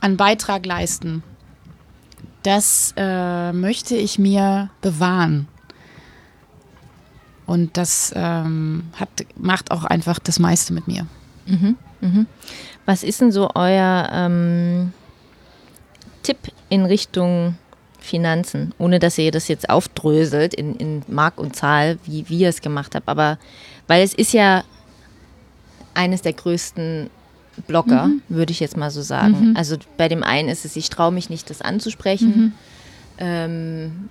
an 0.00 0.16
Beitrag 0.16 0.66
leisten. 0.66 1.22
Das 2.48 2.94
äh, 2.96 3.52
möchte 3.52 3.94
ich 3.94 4.18
mir 4.18 4.70
bewahren. 4.80 5.48
Und 7.44 7.76
das 7.76 8.10
ähm, 8.16 8.84
hat, 8.94 9.10
macht 9.36 9.70
auch 9.70 9.84
einfach 9.84 10.18
das 10.18 10.38
meiste 10.38 10.72
mit 10.72 10.88
mir. 10.88 11.06
Was 12.86 13.02
ist 13.02 13.20
denn 13.20 13.32
so 13.32 13.50
euer 13.54 14.08
ähm, 14.10 14.94
Tipp 16.22 16.38
in 16.70 16.86
Richtung 16.86 17.58
Finanzen, 17.98 18.72
ohne 18.78 18.98
dass 18.98 19.18
ihr 19.18 19.30
das 19.30 19.48
jetzt 19.48 19.68
aufdröselt 19.68 20.54
in, 20.54 20.74
in 20.76 21.02
Mark 21.06 21.38
und 21.38 21.54
Zahl, 21.54 21.98
wie, 22.06 22.30
wie 22.30 22.38
ihr 22.38 22.48
es 22.48 22.62
gemacht 22.62 22.94
habt, 22.94 23.10
aber 23.10 23.38
weil 23.88 24.02
es 24.02 24.14
ist 24.14 24.32
ja 24.32 24.64
eines 25.92 26.22
der 26.22 26.32
größten 26.32 27.10
Blocker, 27.66 28.10
würde 28.28 28.52
ich 28.52 28.60
jetzt 28.60 28.76
mal 28.76 28.90
so 28.90 29.02
sagen. 29.02 29.34
Also 29.56 29.76
bei 29.96 30.08
dem 30.08 30.22
einen 30.22 30.48
ist 30.48 30.64
es, 30.64 30.76
ich 30.76 30.90
traue 30.90 31.12
mich 31.12 31.30
nicht, 31.30 31.50
das 31.50 31.60
anzusprechen. 31.62 32.54
Ähm, 33.18 34.08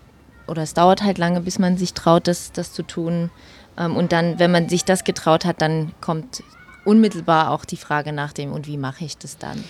oder 0.48 0.64
es 0.64 0.74
dauert 0.74 1.04
halt 1.04 1.18
lange, 1.18 1.42
bis 1.42 1.60
man 1.60 1.78
sich 1.78 1.94
traut, 1.94 2.28
das, 2.28 2.52
das 2.52 2.74
zu 2.74 2.84
tun. 2.84 3.30
Ähm, 3.78 3.96
und 3.96 4.12
dann, 4.12 4.40
wenn 4.40 4.52
man 4.52 4.70
sich 4.70 4.86
das 4.86 5.04
getraut 5.04 5.46
hat, 5.46 5.62
dann 5.62 5.92
kommt 6.02 6.44
unmittelbar 6.86 7.52
auch 7.52 7.66
die 7.66 7.78
Frage 7.78 8.14
nach 8.14 8.34
dem, 8.34 8.52
und 8.52 8.68
wie 8.68 8.78
mache 8.78 9.04
ich 9.06 9.18
das 9.18 9.38
dann? 9.38 9.64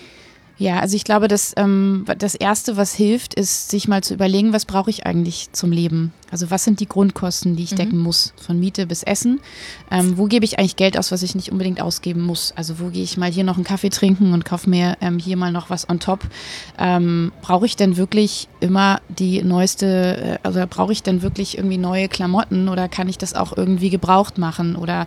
Ja, 0.58 0.80
also 0.80 0.96
ich 0.96 1.04
glaube, 1.04 1.28
dass 1.28 1.52
ähm, 1.56 2.04
das 2.18 2.34
Erste, 2.34 2.76
was 2.76 2.92
hilft, 2.92 3.34
ist, 3.34 3.70
sich 3.70 3.86
mal 3.86 4.02
zu 4.02 4.14
überlegen, 4.14 4.52
was 4.52 4.64
brauche 4.64 4.90
ich 4.90 5.06
eigentlich 5.06 5.50
zum 5.52 5.70
Leben? 5.70 6.12
Also 6.32 6.50
was 6.50 6.64
sind 6.64 6.80
die 6.80 6.88
Grundkosten, 6.88 7.54
die 7.54 7.62
ich 7.62 7.72
mhm. 7.72 7.76
decken 7.76 7.98
muss, 7.98 8.32
von 8.36 8.58
Miete 8.58 8.84
bis 8.86 9.04
Essen? 9.04 9.40
Ähm, 9.88 10.18
wo 10.18 10.26
gebe 10.26 10.44
ich 10.44 10.58
eigentlich 10.58 10.74
Geld 10.74 10.98
aus, 10.98 11.12
was 11.12 11.22
ich 11.22 11.36
nicht 11.36 11.52
unbedingt 11.52 11.80
ausgeben 11.80 12.22
muss? 12.22 12.52
Also 12.56 12.80
wo 12.80 12.88
gehe 12.88 13.04
ich 13.04 13.16
mal 13.16 13.30
hier 13.30 13.44
noch 13.44 13.54
einen 13.54 13.64
Kaffee 13.64 13.88
trinken 13.88 14.32
und 14.32 14.44
kaufe 14.44 14.68
mir 14.68 14.98
ähm, 15.00 15.20
hier 15.20 15.36
mal 15.36 15.52
noch 15.52 15.70
was 15.70 15.88
on 15.88 16.00
top? 16.00 16.24
Ähm, 16.76 17.30
brauche 17.40 17.64
ich 17.64 17.76
denn 17.76 17.96
wirklich 17.96 18.48
immer 18.58 19.00
die 19.08 19.42
neueste, 19.44 20.16
äh, 20.16 20.38
also 20.42 20.60
brauche 20.68 20.92
ich 20.92 21.04
denn 21.04 21.22
wirklich 21.22 21.56
irgendwie 21.56 21.78
neue 21.78 22.08
Klamotten 22.08 22.68
oder 22.68 22.88
kann 22.88 23.08
ich 23.08 23.16
das 23.16 23.34
auch 23.34 23.56
irgendwie 23.56 23.90
gebraucht 23.90 24.38
machen? 24.38 24.74
Oder 24.74 25.06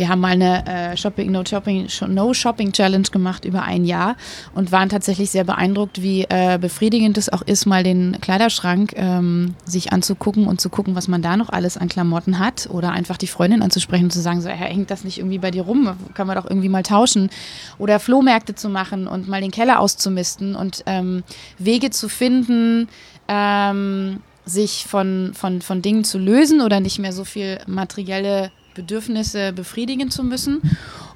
wir 0.00 0.08
haben 0.08 0.20
mal 0.20 0.28
eine 0.28 0.66
äh, 0.66 0.96
Shopping, 0.96 1.30
no 1.30 1.44
Shopping, 1.44 1.86
no 2.08 2.32
Shopping 2.32 2.72
Challenge 2.72 3.06
gemacht 3.12 3.44
über 3.44 3.64
ein 3.64 3.84
Jahr 3.84 4.16
und 4.54 4.72
waren 4.72 4.88
tatsächlich 4.88 5.30
sehr 5.30 5.44
beeindruckt, 5.44 6.00
wie 6.00 6.22
äh, 6.22 6.56
befriedigend 6.58 7.18
es 7.18 7.30
auch 7.30 7.42
ist, 7.42 7.66
mal 7.66 7.82
den 7.84 8.16
Kleiderschrank 8.22 8.94
ähm, 8.96 9.56
sich 9.66 9.92
anzugucken 9.92 10.46
und 10.46 10.58
zu 10.58 10.70
gucken, 10.70 10.94
was 10.94 11.06
man 11.06 11.20
da 11.20 11.36
noch 11.36 11.50
alles 11.50 11.76
an 11.76 11.90
Klamotten 11.90 12.38
hat 12.38 12.66
oder 12.70 12.92
einfach 12.92 13.18
die 13.18 13.26
Freundin 13.26 13.60
anzusprechen 13.60 14.04
und 14.04 14.10
zu 14.10 14.22
sagen, 14.22 14.40
so, 14.40 14.48
hängt 14.48 14.90
das 14.90 15.04
nicht 15.04 15.18
irgendwie 15.18 15.36
bei 15.36 15.50
dir 15.50 15.64
rum? 15.64 15.94
Kann 16.14 16.26
man 16.26 16.36
doch 16.36 16.48
irgendwie 16.48 16.70
mal 16.70 16.82
tauschen 16.82 17.28
oder 17.76 18.00
Flohmärkte 18.00 18.54
zu 18.54 18.70
machen 18.70 19.06
und 19.06 19.28
mal 19.28 19.42
den 19.42 19.50
Keller 19.50 19.80
auszumisten 19.80 20.56
und 20.56 20.82
ähm, 20.86 21.24
Wege 21.58 21.90
zu 21.90 22.08
finden, 22.08 22.88
ähm, 23.28 24.20
sich 24.46 24.86
von, 24.88 25.32
von, 25.34 25.60
von 25.60 25.82
Dingen 25.82 26.04
zu 26.04 26.18
lösen 26.18 26.62
oder 26.62 26.80
nicht 26.80 26.98
mehr 26.98 27.12
so 27.12 27.24
viel 27.24 27.58
materielle 27.66 28.50
Bedürfnisse 28.74 29.52
befriedigen 29.52 30.10
zu 30.10 30.24
müssen 30.24 30.60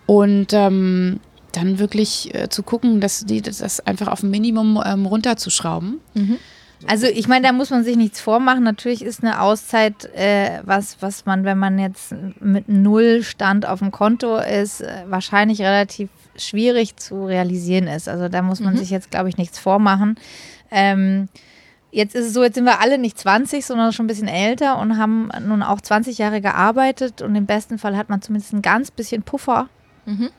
und 0.07 0.53
ähm, 0.53 1.21
dann 1.53 1.79
wirklich 1.79 2.35
äh, 2.35 2.49
zu 2.49 2.63
gucken, 2.63 3.01
dass 3.01 3.25
die 3.25 3.43
das 3.43 3.81
einfach 3.81 4.09
auf 4.09 4.23
ein 4.23 4.31
Minimum 4.31 4.83
ähm, 4.85 5.07
runterzuschrauben. 5.07 6.01
Mhm. 6.15 6.39
Also 6.87 7.07
ich 7.07 7.29
meine, 7.29 7.47
da 7.47 7.53
muss 7.53 7.71
man 7.71 7.85
sich 7.85 7.97
nichts 7.97 8.21
vormachen. 8.21 8.63
Natürlich 8.63 9.03
ist 9.03 9.23
eine 9.23 9.41
Auszeit 9.41 10.05
äh, 10.15 10.61
was, 10.65 10.99
was 11.01 11.25
man, 11.25 11.45
wenn 11.45 11.59
man 11.59 11.79
jetzt 11.79 12.15
mit 12.41 12.69
null 12.69 13.23
Stand 13.23 13.67
auf 13.67 13.79
dem 13.79 13.91
Konto 13.91 14.37
ist, 14.37 14.83
äh, 14.83 15.05
wahrscheinlich 15.07 15.61
relativ 15.63 16.11
schwierig 16.37 16.97
zu 16.97 17.27
realisieren 17.27 17.87
ist. 17.87 18.09
Also 18.09 18.29
da 18.29 18.43
muss 18.43 18.61
man 18.61 18.75
mhm. 18.75 18.79
sich 18.79 18.91
jetzt, 18.91 19.11
glaube 19.11 19.29
ich, 19.29 19.39
nichts 19.39 19.59
vormachen. 19.59 20.17
Ähm, 20.71 21.29
Jetzt 21.95 22.17
ist 22.17 22.27
es 22.27 22.33
so, 22.33 22.43
jetzt 22.43 22.57
sind 22.57 22.65
wir 22.65 22.81
alle 22.81 22.99
nicht 22.99 23.17
20, 23.17 23.65
sondern 23.65 23.93
schon 23.93 24.07
ein 24.07 24.09
bisschen 24.09 24.27
älter 24.27 24.81
und 24.81 24.99
haben 24.99 25.31
nun 25.47 25.63
auch 25.63 25.81
20 25.81 26.19
Jahre 26.19 26.41
gearbeitet 26.41 27.23
und 27.23 27.37
im 27.37 27.47
besten 27.47 27.79
Fall 27.79 27.97
hat 27.97 28.09
man 28.09 28.21
zumindest 28.21 28.53
ein 28.53 28.63
ganz 28.63 28.91
bisschen 28.91 29.23
Puffer. 29.23 29.69
Mhm. 30.05 30.31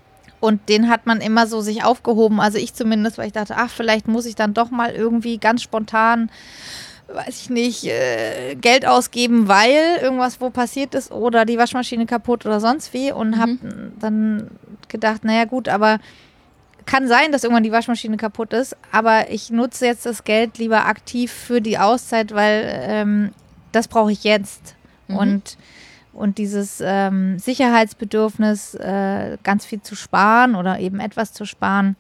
Und 0.41 0.67
den 0.67 0.89
hat 0.89 1.05
man 1.05 1.21
immer 1.21 1.47
so 1.47 1.61
sich 1.61 1.85
aufgehoben, 1.85 2.41
also 2.41 2.57
ich 2.57 2.73
zumindest, 2.73 3.17
weil 3.17 3.27
ich 3.27 3.33
dachte, 3.33 3.55
ach, 3.55 3.69
vielleicht 3.69 4.05
muss 4.05 4.25
ich 4.25 4.35
dann 4.35 4.53
doch 4.53 4.69
mal 4.69 4.91
irgendwie 4.91 5.37
ganz 5.37 5.61
spontan, 5.61 6.29
weiß 7.07 7.43
ich 7.43 7.49
nicht, 7.49 7.85
äh, 7.85 8.55
Geld 8.55 8.85
ausgeben, 8.85 9.47
weil 9.47 9.99
irgendwas 10.01 10.41
wo 10.41 10.49
passiert 10.49 10.93
ist 10.93 11.09
oder 11.09 11.45
die 11.45 11.57
Waschmaschine 11.57 12.05
kaputt 12.05 12.45
oder 12.45 12.59
sonst 12.59 12.93
wie 12.93 13.13
und 13.13 13.29
mhm. 13.29 13.39
habe 13.39 13.57
dann 13.97 14.51
gedacht, 14.89 15.23
naja 15.23 15.45
gut, 15.45 15.69
aber 15.69 15.99
kann 16.85 17.07
sein, 17.07 17.31
dass 17.31 17.43
irgendwann 17.43 17.63
die 17.63 17.71
Waschmaschine 17.71 18.17
kaputt 18.17 18.53
ist, 18.53 18.75
aber 18.91 19.29
ich 19.31 19.49
nutze 19.49 19.85
jetzt 19.85 20.05
das 20.05 20.23
Geld 20.23 20.57
lieber 20.57 20.85
aktiv 20.85 21.31
für 21.31 21.61
die 21.61 21.77
Auszeit, 21.77 22.33
weil 22.33 22.83
ähm, 22.87 23.31
das 23.71 23.87
brauche 23.87 24.11
ich 24.11 24.23
jetzt. 24.23 24.75
Mhm. 25.07 25.17
Und, 25.17 25.57
und 26.13 26.37
dieses 26.37 26.81
ähm, 26.83 27.39
Sicherheitsbedürfnis, 27.39 28.75
äh, 28.75 29.37
ganz 29.43 29.65
viel 29.65 29.81
zu 29.81 29.95
sparen 29.95 30.55
oder 30.55 30.79
eben 30.79 30.99
etwas 30.99 31.33
zu 31.33 31.45
sparen, 31.45 31.95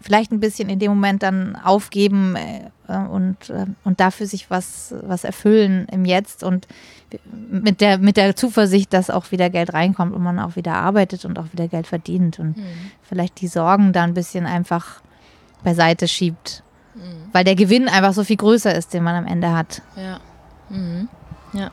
vielleicht 0.00 0.32
ein 0.32 0.40
bisschen 0.40 0.68
in 0.68 0.78
dem 0.78 0.90
Moment 0.90 1.22
dann 1.22 1.56
aufgeben 1.56 2.36
äh, 2.36 2.96
und, 2.96 3.50
äh, 3.50 3.66
und 3.84 4.00
dafür 4.00 4.26
sich 4.26 4.50
was, 4.50 4.94
was 5.02 5.24
erfüllen 5.24 5.86
im 5.92 6.04
Jetzt 6.04 6.42
und 6.42 6.66
mit 7.50 7.80
der, 7.80 7.98
mit 7.98 8.16
der 8.16 8.36
Zuversicht, 8.36 8.92
dass 8.92 9.10
auch 9.10 9.30
wieder 9.30 9.50
Geld 9.50 9.72
reinkommt 9.74 10.14
und 10.14 10.22
man 10.22 10.38
auch 10.38 10.56
wieder 10.56 10.74
arbeitet 10.74 11.24
und 11.24 11.38
auch 11.38 11.52
wieder 11.52 11.68
Geld 11.68 11.86
verdient 11.86 12.38
und 12.38 12.56
mhm. 12.56 12.64
vielleicht 13.02 13.40
die 13.40 13.48
Sorgen 13.48 13.92
da 13.92 14.04
ein 14.04 14.14
bisschen 14.14 14.46
einfach 14.46 15.02
beiseite 15.62 16.08
schiebt. 16.08 16.62
Mhm. 16.94 17.30
Weil 17.32 17.44
der 17.44 17.54
Gewinn 17.54 17.88
einfach 17.88 18.12
so 18.12 18.24
viel 18.24 18.36
größer 18.36 18.74
ist, 18.74 18.94
den 18.94 19.02
man 19.02 19.16
am 19.16 19.26
Ende 19.26 19.52
hat. 19.52 19.82
Ja. 19.96 20.20
Mhm. 20.70 21.08
Ja. 21.52 21.70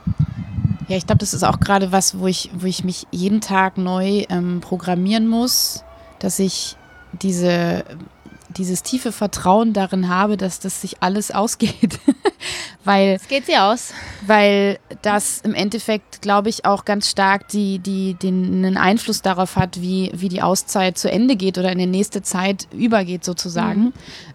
Ja, 0.87 0.95
ich 0.95 1.05
glaube, 1.05 1.19
das 1.19 1.33
ist 1.33 1.43
auch 1.43 1.59
gerade 1.59 1.91
was, 1.91 2.17
wo 2.19 2.27
ich, 2.27 2.49
wo 2.53 2.65
ich 2.65 2.83
mich 2.83 3.07
jeden 3.11 3.41
Tag 3.41 3.77
neu 3.77 4.25
ähm, 4.29 4.61
programmieren 4.61 5.27
muss, 5.27 5.83
dass 6.19 6.39
ich 6.39 6.77
diese 7.11 7.83
dieses 8.49 8.83
tiefe 8.83 9.11
Vertrauen 9.11 9.73
darin 9.73 10.09
habe, 10.09 10.37
dass 10.37 10.59
das 10.59 10.81
sich 10.81 11.01
alles 11.01 11.31
ausgeht. 11.31 11.99
weil 12.83 13.15
es 13.15 13.27
geht 13.27 13.45
sie 13.45 13.57
aus. 13.57 13.93
Weil 14.25 14.79
das 15.01 15.41
im 15.41 15.53
Endeffekt, 15.53 16.21
glaube 16.21 16.49
ich, 16.49 16.65
auch 16.65 16.85
ganz 16.85 17.09
stark 17.09 17.47
die, 17.49 17.79
die, 17.79 18.13
den, 18.13 18.65
einen 18.65 18.77
Einfluss 18.77 19.21
darauf 19.21 19.55
hat, 19.55 19.81
wie, 19.81 20.11
wie 20.13 20.29
die 20.29 20.41
Auszeit 20.41 20.97
zu 20.97 21.11
Ende 21.11 21.35
geht 21.35 21.57
oder 21.57 21.71
in 21.71 21.79
die 21.79 21.85
nächste 21.85 22.21
Zeit 22.21 22.67
übergeht 22.71 23.23
sozusagen. 23.23 23.81
Mhm. 23.81 23.93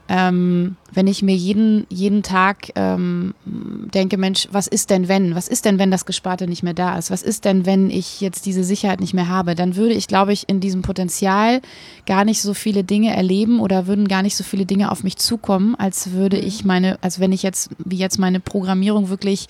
Ähm, 0.08 0.76
wenn 0.94 1.06
ich 1.06 1.22
mir 1.22 1.34
jeden, 1.34 1.86
jeden 1.88 2.22
Tag 2.22 2.70
ähm, 2.74 3.34
denke, 3.44 4.18
Mensch, 4.18 4.48
was 4.52 4.66
ist 4.66 4.90
denn 4.90 5.08
wenn? 5.08 5.34
Was 5.34 5.48
ist 5.48 5.64
denn, 5.64 5.78
wenn 5.78 5.90
das 5.90 6.04
Gesparte 6.04 6.46
nicht 6.46 6.62
mehr 6.62 6.74
da 6.74 6.98
ist? 6.98 7.10
Was 7.10 7.22
ist 7.22 7.44
denn, 7.44 7.64
wenn 7.66 7.90
ich 7.90 8.20
jetzt 8.20 8.44
diese 8.46 8.62
Sicherheit 8.62 9.00
nicht 9.00 9.14
mehr 9.14 9.28
habe? 9.28 9.54
Dann 9.54 9.76
würde 9.76 9.94
ich, 9.94 10.06
glaube 10.06 10.32
ich, 10.32 10.48
in 10.48 10.60
diesem 10.60 10.82
Potenzial 10.82 11.62
gar 12.06 12.24
nicht 12.24 12.42
so 12.42 12.52
viele 12.54 12.84
Dinge 12.84 13.14
erleben 13.16 13.60
oder 13.60 13.86
würden 13.86 14.06
gar 14.06 14.22
nicht 14.22 14.36
so 14.36 14.44
viele 14.44 14.66
Dinge 14.66 14.90
auf 14.90 15.02
mich 15.02 15.16
zukommen, 15.16 15.74
als 15.76 16.12
würde 16.12 16.36
mhm. 16.36 16.46
ich 16.46 16.64
meine, 16.64 16.98
als 17.02 17.20
wenn 17.20 17.32
ich 17.32 17.42
jetzt, 17.42 17.70
wie 17.78 17.96
jetzt 17.96 18.18
meine 18.18 18.40
Programmierung 18.40 19.08
wirklich 19.08 19.48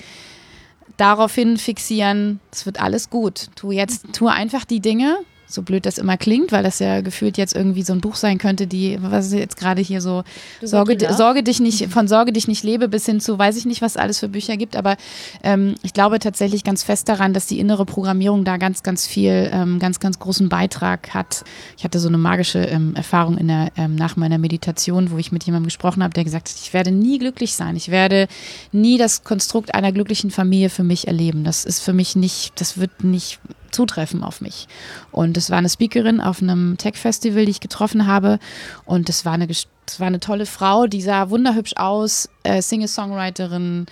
daraufhin 0.96 1.57
fixieren, 1.57 2.40
es 2.52 2.66
wird 2.66 2.81
alles 2.81 3.11
gut. 3.11 3.48
Tu 3.57 3.72
jetzt, 3.72 4.12
tu 4.12 4.28
einfach 4.28 4.64
die 4.64 4.81
Dinge, 4.81 5.18
so 5.53 5.62
blöd 5.62 5.87
das 5.87 5.99
immer 5.99 6.17
klingt, 6.17 6.53
weil 6.53 6.62
das 6.62 6.79
ja 6.79 7.01
gefühlt 7.01 7.37
jetzt 7.38 7.55
irgendwie 7.55 7.83
so 7.83 7.93
ein 7.93 8.01
Buch 8.01 8.17
sein 8.17 8.38
könnte, 8.38 8.67
die, 8.67 8.99
was 9.01 9.27
ist 9.27 9.35
jetzt 9.35 9.57
gerade 9.57 9.83
hier 9.83 10.01
so, 10.01 10.25
Sorge, 10.62 10.97
Sorge 11.12 11.43
dich 11.43 11.61
nicht, 11.61 11.88
von 11.88 12.09
Sorge 12.09 12.33
dich 12.33 12.49
nicht 12.49 12.65
lebe 12.65 12.88
bis 12.88 13.07
hin 13.07 13.21
zu, 13.21 13.38
weiß 13.38 13.57
ich 13.57 13.65
nicht, 13.65 13.83
was 13.83 13.97
alles 13.97 14.19
für 14.19 14.29
Bücher 14.29 14.57
gibt, 14.57 14.77
aber 14.77 14.97
ähm, 15.43 15.75
ich 15.83 15.93
glaube 15.93 16.19
tatsächlich 16.19 16.65
ganz 16.65 16.83
fest 16.83 17.09
daran, 17.09 17.33
dass 17.33 17.47
die 17.47 17.59
innere 17.59 17.85
Programmierung 17.85 18.45
da 18.45 18.57
ganz, 18.57 18.83
ganz 18.83 19.07
viel, 19.07 19.51
ähm, 19.53 19.79
ganz, 19.79 20.01
ganz 20.01 20.19
großen 20.19 20.49
Beitrag 20.49 21.15
hat. 21.15 21.45
Ich 21.77 21.85
hatte 21.85 21.99
so 21.99 22.09
eine 22.09 22.19
magische 22.19 22.61
ähm, 22.61 22.95
Erfahrung 22.95 23.38
in 23.38 23.49
der, 23.49 23.71
ähm, 23.77 23.95
nach 23.95 24.17
meiner 24.17 24.38
Meditation, 24.38 25.11
wo 25.11 25.19
ich 25.19 25.33
mit 25.33 25.45
jemandem 25.45 25.67
gesprochen 25.67 26.03
habe, 26.03 26.15
der 26.15 26.25
gesagt 26.25 26.49
hat, 26.49 26.57
ich 26.61 26.73
werde 26.73 26.91
nie 26.91 27.19
glücklich 27.19 27.55
sein, 27.55 27.77
ich 27.77 27.91
werde 27.91 28.29
nie 28.73 28.99
das 28.99 29.25
Konstrukt 29.25 29.75
einer 29.75 29.93
glücklichen 29.93 30.31
Familie 30.31 30.71
für 30.71 30.85
mich 30.85 31.07
erleben. 31.07 31.45
Das 31.45 31.65
ist 31.65 31.81
für 31.81 31.93
mich 31.93 32.17
nicht, 32.17 32.61
das 32.61 32.79
wird 32.79 33.05
nicht 33.05 33.41
zutreffen 33.72 34.22
auf 34.22 34.40
mich. 34.40 34.68
Und 35.11 35.37
es 35.37 35.50
war 35.50 35.58
eine 35.58 35.68
Speakerin 35.68 36.20
auf 36.20 36.42
einem 36.42 36.76
Tech-Festival, 36.78 37.44
die 37.44 37.50
ich 37.50 37.61
getroffen 37.61 38.06
habe. 38.06 38.38
Und 38.85 39.08
es 39.08 39.24
war 39.24 39.32
eine, 39.32 39.48
war 39.48 40.06
eine 40.06 40.20
tolle 40.20 40.46
Frau, 40.46 40.87
die 40.87 41.02
sah 41.02 41.30
wunderhübsch 41.30 41.74
aus, 41.76 42.28
äh, 42.44 42.62
Singer-Songwriterin, 42.62 43.87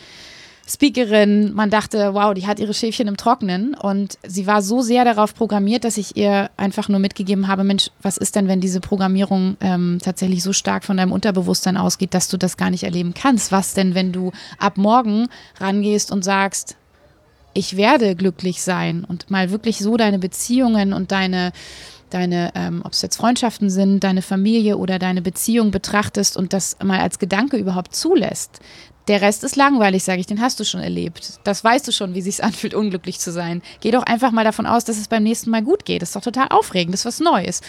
Speakerin. 0.71 1.53
Man 1.53 1.71
dachte, 1.71 2.15
wow, 2.15 2.33
die 2.33 2.47
hat 2.47 2.61
ihre 2.61 2.75
Schäfchen 2.75 3.09
im 3.09 3.17
Trocknen. 3.17 3.75
Und 3.75 4.19
sie 4.27 4.47
war 4.47 4.63
so 4.63 4.83
sehr 4.83 5.05
darauf 5.05 5.35
programmiert, 5.35 5.85
dass 5.85 5.97
ich 5.97 6.17
ihr 6.17 6.51
einfach 6.57 6.89
nur 6.89 7.01
mitgegeben 7.01 7.49
habe, 7.49 7.65
Mensch, 7.65 7.91
was 8.03 8.17
ist 8.17 8.37
denn, 8.37 8.49
wenn 8.49 8.61
diese 8.61 8.81
Programmierung 8.81 9.57
ähm, 9.61 9.99
tatsächlich 10.03 10.43
so 10.43 10.53
stark 10.53 10.85
von 10.85 10.97
deinem 10.97 11.13
Unterbewusstsein 11.13 11.77
ausgeht, 11.77 12.15
dass 12.15 12.29
du 12.29 12.37
das 12.37 12.57
gar 12.57 12.71
nicht 12.71 12.85
erleben 12.85 13.15
kannst? 13.15 13.53
Was 13.53 13.75
denn, 13.75 13.95
wenn 13.95 14.13
du 14.13 14.33
ab 14.59 14.79
morgen 14.79 15.29
rangehst 15.59 16.13
und 16.13 16.25
sagst, 16.25 16.77
ich 17.55 17.77
werde 17.77 18.15
glücklich 18.15 18.63
sein 18.63 19.05
und 19.05 19.31
mal 19.31 19.51
wirklich 19.51 19.79
so 19.79 19.97
deine 19.97 20.19
Beziehungen 20.19 20.93
und 20.93 21.13
deine 21.13 21.53
deine, 22.11 22.51
ähm, 22.57 22.83
ob 22.85 22.93
es 22.93 23.03
jetzt 23.03 23.17
Freundschaften 23.17 23.71
sind, 23.71 24.05
deine 24.05 24.23
Familie 24.23 24.77
oder 24.77 24.99
deine 24.99 25.23
Beziehung 25.23 25.71
betrachtest 25.71 26.37
und 26.37 26.53
das 26.53 26.77
mal 26.83 27.01
als 27.01 27.19
Gedanke 27.19 27.57
überhaupt 27.57 27.95
zulässt. 27.95 28.61
Der 29.09 29.23
Rest 29.23 29.45
ist 29.45 29.57
langweilig, 29.57 30.05
sage 30.05 30.21
ich, 30.21 30.27
den 30.27 30.41
hast 30.41 30.61
du 30.61 30.65
schon 30.65 30.81
erlebt. 30.81 31.41
Das 31.45 31.65
weißt 31.65 31.89
du 31.89 31.93
schon, 31.93 32.15
wie 32.15 32.23
sich 32.23 32.45
anfühlt, 32.45 32.75
unglücklich 32.75 33.19
zu 33.19 33.33
sein. 33.33 33.63
Geh 33.81 33.91
doch 33.91 34.03
einfach 34.03 34.31
mal 34.33 34.45
davon 34.45 34.67
aus, 34.67 34.85
dass 34.85 34.99
es 34.99 35.09
beim 35.09 35.23
nächsten 35.23 35.51
Mal 35.51 35.63
gut 35.63 35.85
geht. 35.85 36.03
Das 36.03 36.11
ist 36.11 36.17
doch 36.17 36.23
total 36.23 36.49
aufregend, 36.51 36.95
das 36.95 37.01
ist 37.01 37.07
was 37.07 37.21
Neues. 37.21 37.61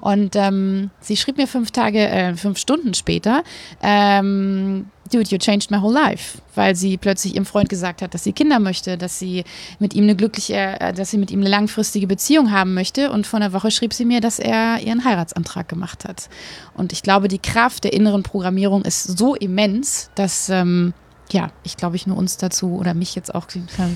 Und 0.00 0.34
ähm, 0.34 0.90
sie 1.00 1.16
schrieb 1.16 1.36
mir 1.36 1.46
fünf 1.46 1.72
Tage, 1.72 2.08
äh, 2.08 2.34
fünf 2.34 2.58
Stunden 2.58 2.94
später, 2.94 3.44
ähm, 3.82 4.86
Dude, 5.12 5.28
you 5.30 5.38
changed 5.38 5.70
my 5.70 5.78
whole 5.78 5.92
life, 5.92 6.38
weil 6.54 6.76
sie 6.76 6.96
plötzlich 6.96 7.34
ihrem 7.34 7.44
Freund 7.44 7.68
gesagt 7.68 8.00
hat, 8.00 8.14
dass 8.14 8.24
sie 8.24 8.32
Kinder 8.32 8.60
möchte, 8.60 8.96
dass 8.96 9.18
sie 9.18 9.44
mit 9.80 9.94
ihm 9.94 10.04
eine 10.04 10.14
glückliche, 10.14 10.54
äh, 10.80 10.92
dass 10.92 11.10
sie 11.10 11.18
mit 11.18 11.30
ihm 11.30 11.40
eine 11.40 11.50
langfristige 11.50 12.06
Beziehung 12.06 12.52
haben 12.52 12.74
möchte. 12.74 13.10
Und 13.10 13.26
vor 13.26 13.38
einer 13.38 13.52
Woche 13.52 13.70
schrieb 13.70 13.92
sie 13.92 14.04
mir, 14.04 14.20
dass 14.20 14.38
er 14.38 14.80
ihren 14.80 15.04
Heiratsantrag 15.04 15.68
gemacht 15.68 16.04
hat. 16.04 16.28
Und 16.74 16.92
ich 16.92 17.02
glaube, 17.02 17.28
die 17.28 17.40
Kraft 17.40 17.84
der 17.84 17.92
inneren 17.92 18.22
Programmierung 18.22 18.82
ist 18.82 19.18
so 19.18 19.34
immens, 19.34 20.10
dass 20.14 20.48
ähm, 20.48 20.94
ja, 21.32 21.50
ich 21.62 21.76
glaube, 21.76 21.96
ich 21.96 22.06
nur 22.06 22.16
uns 22.16 22.36
dazu 22.36 22.76
oder 22.76 22.94
mich 22.94 23.14
jetzt 23.14 23.34
auch 23.34 23.46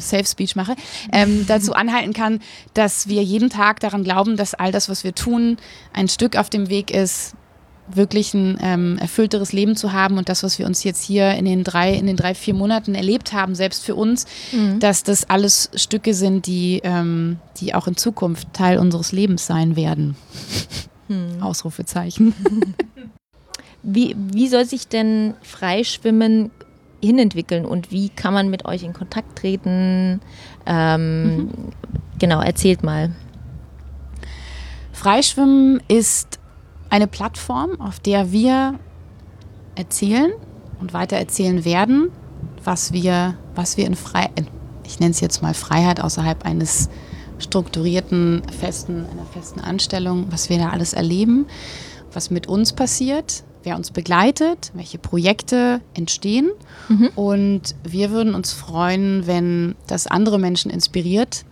Safe 0.00 0.24
Speech 0.24 0.56
mache, 0.56 0.76
ähm, 1.12 1.46
dazu 1.46 1.74
anhalten 1.74 2.12
kann, 2.12 2.40
dass 2.74 3.08
wir 3.08 3.22
jeden 3.22 3.50
Tag 3.50 3.80
daran 3.80 4.04
glauben, 4.04 4.36
dass 4.36 4.54
all 4.54 4.72
das, 4.72 4.88
was 4.88 5.04
wir 5.04 5.14
tun, 5.14 5.56
ein 5.92 6.08
Stück 6.08 6.36
auf 6.36 6.50
dem 6.50 6.68
Weg 6.68 6.90
ist, 6.90 7.34
wirklich 7.86 8.34
ein 8.34 8.58
ähm, 8.62 8.98
erfüllteres 8.98 9.52
Leben 9.52 9.76
zu 9.76 9.92
haben 9.92 10.16
und 10.16 10.28
das, 10.28 10.42
was 10.42 10.58
wir 10.58 10.66
uns 10.66 10.84
jetzt 10.84 11.04
hier 11.04 11.32
in 11.34 11.44
den 11.44 11.64
drei, 11.64 11.92
in 11.92 12.06
den 12.06 12.16
drei, 12.16 12.34
vier 12.34 12.54
Monaten 12.54 12.94
erlebt 12.94 13.32
haben, 13.32 13.54
selbst 13.54 13.84
für 13.84 13.94
uns, 13.94 14.26
mhm. 14.52 14.80
dass 14.80 15.02
das 15.02 15.28
alles 15.28 15.70
Stücke 15.74 16.14
sind, 16.14 16.46
die, 16.46 16.80
ähm, 16.82 17.38
die 17.58 17.74
auch 17.74 17.86
in 17.86 17.96
Zukunft 17.96 18.52
Teil 18.54 18.78
unseres 18.78 19.12
Lebens 19.12 19.46
sein 19.46 19.76
werden. 19.76 20.16
Mhm. 21.08 21.42
Ausrufezeichen. 21.42 22.34
Wie, 23.86 24.16
wie 24.16 24.48
soll 24.48 24.64
sich 24.64 24.88
denn 24.88 25.34
Freischwimmen 25.42 26.50
hinentwickeln 27.02 27.66
und 27.66 27.90
wie 27.90 28.08
kann 28.08 28.32
man 28.32 28.48
mit 28.48 28.64
euch 28.64 28.82
in 28.82 28.94
Kontakt 28.94 29.38
treten? 29.38 30.22
Ähm, 30.64 31.36
mhm. 31.36 31.50
Genau, 32.18 32.40
erzählt 32.40 32.82
mal. 32.82 33.10
Freischwimmen 34.92 35.82
ist 35.86 36.38
eine 36.90 37.06
Plattform, 37.06 37.80
auf 37.80 38.00
der 38.00 38.32
wir 38.32 38.78
erzählen 39.74 40.32
und 40.80 40.92
weiter 40.92 41.16
erzählen 41.16 41.64
werden, 41.64 42.10
was 42.62 42.92
wir, 42.92 43.36
was 43.54 43.76
wir 43.76 43.86
in 43.86 43.96
Frei, 43.96 44.30
ich 44.86 45.00
nenne 45.00 45.10
es 45.10 45.20
jetzt 45.20 45.42
mal 45.42 45.54
Freiheit 45.54 46.00
außerhalb 46.00 46.44
eines 46.44 46.88
strukturierten, 47.38 48.42
festen, 48.58 49.06
einer 49.10 49.26
festen 49.32 49.60
Anstellung, 49.60 50.26
was 50.30 50.50
wir 50.50 50.58
da 50.58 50.70
alles 50.70 50.92
erleben, 50.92 51.46
was 52.12 52.30
mit 52.30 52.46
uns 52.46 52.72
passiert, 52.72 53.44
wer 53.64 53.76
uns 53.76 53.90
begleitet, 53.90 54.70
welche 54.74 54.98
Projekte 54.98 55.80
entstehen. 55.94 56.50
Mhm. 56.88 57.10
Und 57.16 57.74
wir 57.82 58.10
würden 58.10 58.34
uns 58.34 58.52
freuen, 58.52 59.26
wenn 59.26 59.74
das 59.86 60.06
andere 60.06 60.38
Menschen 60.38 60.70
inspiriert, 60.70 61.44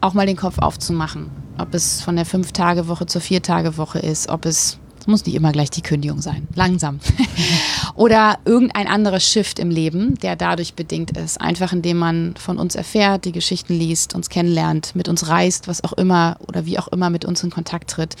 auch 0.00 0.14
mal 0.14 0.26
den 0.26 0.36
Kopf 0.36 0.58
aufzumachen. 0.58 1.30
Ob 1.58 1.72
es 1.72 2.02
von 2.02 2.16
der 2.16 2.24
Fünf-Tage-Woche 2.24 3.06
zur 3.06 3.20
Vier-Tage-Woche 3.20 4.00
ist, 4.00 4.28
ob 4.28 4.44
es, 4.44 4.78
es 4.98 5.06
muss 5.06 5.24
nicht 5.24 5.36
immer 5.36 5.52
gleich 5.52 5.70
die 5.70 5.82
Kündigung 5.82 6.20
sein, 6.20 6.48
langsam. 6.54 6.98
Oder 7.94 8.38
irgendein 8.44 8.88
anderer 8.88 9.20
Shift 9.20 9.60
im 9.60 9.70
Leben, 9.70 10.16
der 10.16 10.34
dadurch 10.34 10.74
bedingt 10.74 11.16
ist. 11.16 11.40
Einfach 11.40 11.72
indem 11.72 11.98
man 11.98 12.34
von 12.36 12.58
uns 12.58 12.74
erfährt, 12.74 13.24
die 13.24 13.30
Geschichten 13.30 13.74
liest, 13.74 14.14
uns 14.16 14.30
kennenlernt, 14.30 14.96
mit 14.96 15.08
uns 15.08 15.28
reist, 15.28 15.68
was 15.68 15.84
auch 15.84 15.92
immer 15.92 16.38
oder 16.48 16.66
wie 16.66 16.78
auch 16.78 16.88
immer 16.88 17.08
mit 17.08 17.24
uns 17.24 17.44
in 17.44 17.50
Kontakt 17.50 17.90
tritt. 17.90 18.16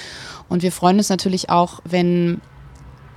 Und 0.48 0.62
wir 0.62 0.70
freuen 0.70 0.98
uns 0.98 1.08
natürlich 1.08 1.50
auch, 1.50 1.80
wenn 1.84 2.40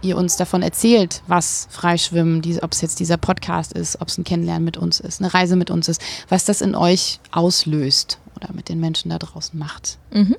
ihr 0.02 0.18
uns 0.18 0.36
davon 0.36 0.64
erzählt, 0.64 1.22
was 1.28 1.68
Freischwimmen, 1.70 2.42
ob 2.62 2.74
es 2.74 2.82
jetzt 2.82 3.00
dieser 3.00 3.18
Podcast 3.18 3.74
ist, 3.74 4.02
ob 4.02 4.08
es 4.08 4.18
ein 4.18 4.24
Kennenlernen 4.24 4.66
mit 4.66 4.78
uns 4.78 5.00
ist, 5.00 5.22
eine 5.22 5.34
Reise 5.34 5.56
mit 5.56 5.70
uns 5.70 5.88
ist, 5.88 6.02
was 6.30 6.46
das 6.46 6.62
in 6.62 6.74
euch 6.76 7.20
auslöst 7.32 8.20
oder 8.38 8.54
mit 8.54 8.70
den 8.70 8.80
Menschen 8.80 9.10
da 9.10 9.18
draußen 9.18 9.58
macht. 9.58 9.98
Mhm. 10.12 10.36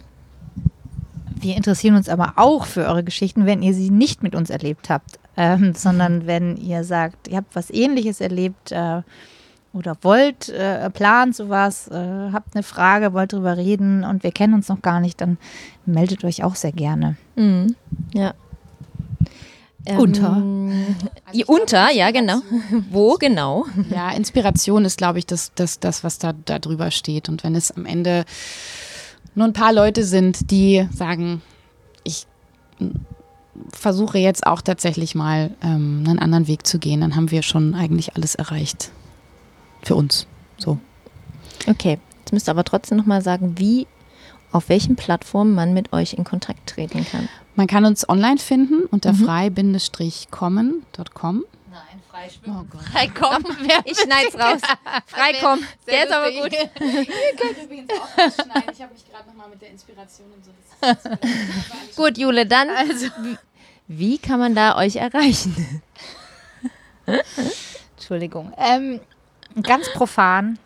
Wir 1.41 1.57
interessieren 1.57 1.95
uns 1.95 2.09
aber 2.09 2.35
auch 2.37 2.65
für 2.65 2.87
eure 2.87 3.05
Geschichten, 3.05 3.47
wenn 3.47 3.63
ihr 3.63 3.75
sie 3.75 3.91
nicht 3.91 4.23
mit 4.23 4.35
uns 4.35 4.51
erlebt 4.51 4.91
habt, 4.91 5.19
ähm, 5.37 5.75
sondern 5.77 6.27
wenn 6.27 6.57
ihr 6.57 6.85
sagt, 6.85 7.29
ihr 7.29 7.37
habt 7.37 7.55
was 7.55 7.71
Ähnliches 7.71 8.21
erlebt 8.21 8.73
äh, 8.73 9.03
oder 9.73 9.97
wollt, 10.03 10.49
äh, 10.49 10.89
plant 10.91 11.37
sowas, 11.37 11.89
äh, 11.89 12.31
habt 12.33 12.55
eine 12.55 12.63
Frage, 12.63 13.13
wollt 13.13 13.33
drüber 13.33 13.57
reden 13.57 14.05
und 14.05 14.23
wir 14.23 14.33
kennen 14.33 14.55
uns 14.55 14.69
noch 14.69 14.83
gar 14.83 15.01
nicht, 15.01 15.21
dann 15.21 15.39
meldet 15.87 16.25
euch 16.25 16.43
auch 16.43 16.55
sehr 16.55 16.73
gerne. 16.73 17.17
Mhm. 17.37 17.77
Ja. 18.15 18.35
Ähm, 19.89 19.99
unter. 19.99 20.43
Also 21.27 21.45
unter, 21.47 21.93
ja, 21.93 22.11
genau. 22.11 22.41
Wo 22.91 23.15
genau? 23.15 23.67
Ja, 23.91 24.11
Inspiration 24.13 24.85
ist, 24.87 24.97
glaube 24.97 25.19
ich, 25.19 25.27
das, 25.27 25.53
das, 25.55 25.79
das 25.79 26.03
was 26.03 26.19
da, 26.19 26.33
da 26.33 26.59
drüber 26.59 26.91
steht. 26.91 27.29
Und 27.29 27.45
wenn 27.45 27.55
es 27.55 27.71
am 27.71 27.85
Ende 27.85 28.25
nur 29.35 29.47
ein 29.47 29.53
paar 29.53 29.73
Leute 29.73 30.05
sind, 30.05 30.51
die 30.51 30.89
sagen, 30.91 31.43
ich 32.05 32.27
versuche 33.73 34.19
jetzt 34.19 34.47
auch 34.47 34.63
tatsächlich 34.63 35.15
mal 35.15 35.51
ähm, 35.63 36.05
einen 36.07 36.19
anderen 36.19 36.49
Weg 36.49 36.67
zu 36.67 36.79
gehen, 36.79 37.03
dann 37.03 37.17
haben 37.17 37.31
wir 37.31 37.43
schon 37.43 37.75
eigentlich 37.75 38.17
alles 38.17 38.35
erreicht. 38.35 38.91
Für 39.83 39.95
uns. 39.95 40.27
So. 40.57 40.79
Okay. 41.67 41.99
Jetzt 42.21 42.33
müsst 42.33 42.49
ihr 42.49 42.53
aber 42.53 42.65
trotzdem 42.65 42.99
nochmal 42.99 43.23
sagen, 43.23 43.55
wie, 43.59 43.87
auf 44.53 44.69
welchen 44.69 44.97
Plattformen 44.97 45.55
man 45.55 45.73
mit 45.73 45.93
euch 45.93 46.15
in 46.15 46.25
Kontakt 46.25 46.69
treten 46.69 47.07
kann. 47.07 47.29
Man 47.59 47.67
kann 47.67 47.85
uns 47.85 48.09
online 48.09 48.39
finden 48.39 48.85
unter 48.85 49.13
mhm. 49.13 49.25
frei-kommen.com. 49.25 51.45
Nein, 51.69 51.83
freischwimmen. 52.09 52.57
Oh 52.57 52.65
Gott. 52.71 52.83
Freikommen. 52.83 53.45
Ich 53.85 53.99
schneide 53.99 54.29
es 54.29 54.39
raus. 54.39 54.61
Freikommen. 55.07 55.67
Der 55.89 56.05
ist 56.05 56.13
aber 56.13 56.31
gut. 56.31 56.53
Ihr 56.57 56.69
könnt 57.37 57.59
übrigens 57.65 57.91
auch 57.91 58.11
schneiden. 58.17 58.71
Ich 58.73 58.81
habe 58.81 58.93
mich 58.93 59.05
gerade 59.11 59.27
nochmal 59.27 59.49
mit 59.49 59.61
der 59.61 59.71
Inspiration 59.71 60.29
und 60.37 60.45
so. 60.45 60.53
gut, 62.01 62.17
Jule, 62.17 62.47
dann. 62.47 62.71
Also. 62.71 63.09
Wie 63.89 64.19
kann 64.19 64.39
man 64.39 64.55
da 64.55 64.77
euch 64.77 64.95
erreichen? 64.95 65.83
Entschuldigung. 67.97 68.53
Ähm, 68.57 69.01
ganz 69.65 69.93
profan 69.95 70.61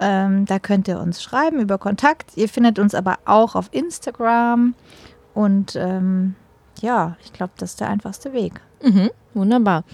Ähm, 0.02 0.46
da 0.46 0.58
könnt 0.58 0.88
ihr 0.88 0.98
uns 0.98 1.22
schreiben 1.22 1.60
über 1.60 1.76
Kontakt. 1.78 2.36
Ihr 2.36 2.48
findet 2.48 2.80
uns 2.80 2.94
aber 2.94 3.18
auch 3.24 3.54
auf 3.54 3.68
Instagram. 3.70 4.74
Und 5.34 5.76
ähm, 5.76 6.34
ja, 6.80 7.16
ich 7.22 7.32
glaube, 7.32 7.52
das 7.56 7.70
ist 7.70 7.80
der 7.80 7.88
einfachste 7.88 8.32
Weg. 8.32 8.60
Mhm, 8.82 9.10
wunderbar. 9.34 9.84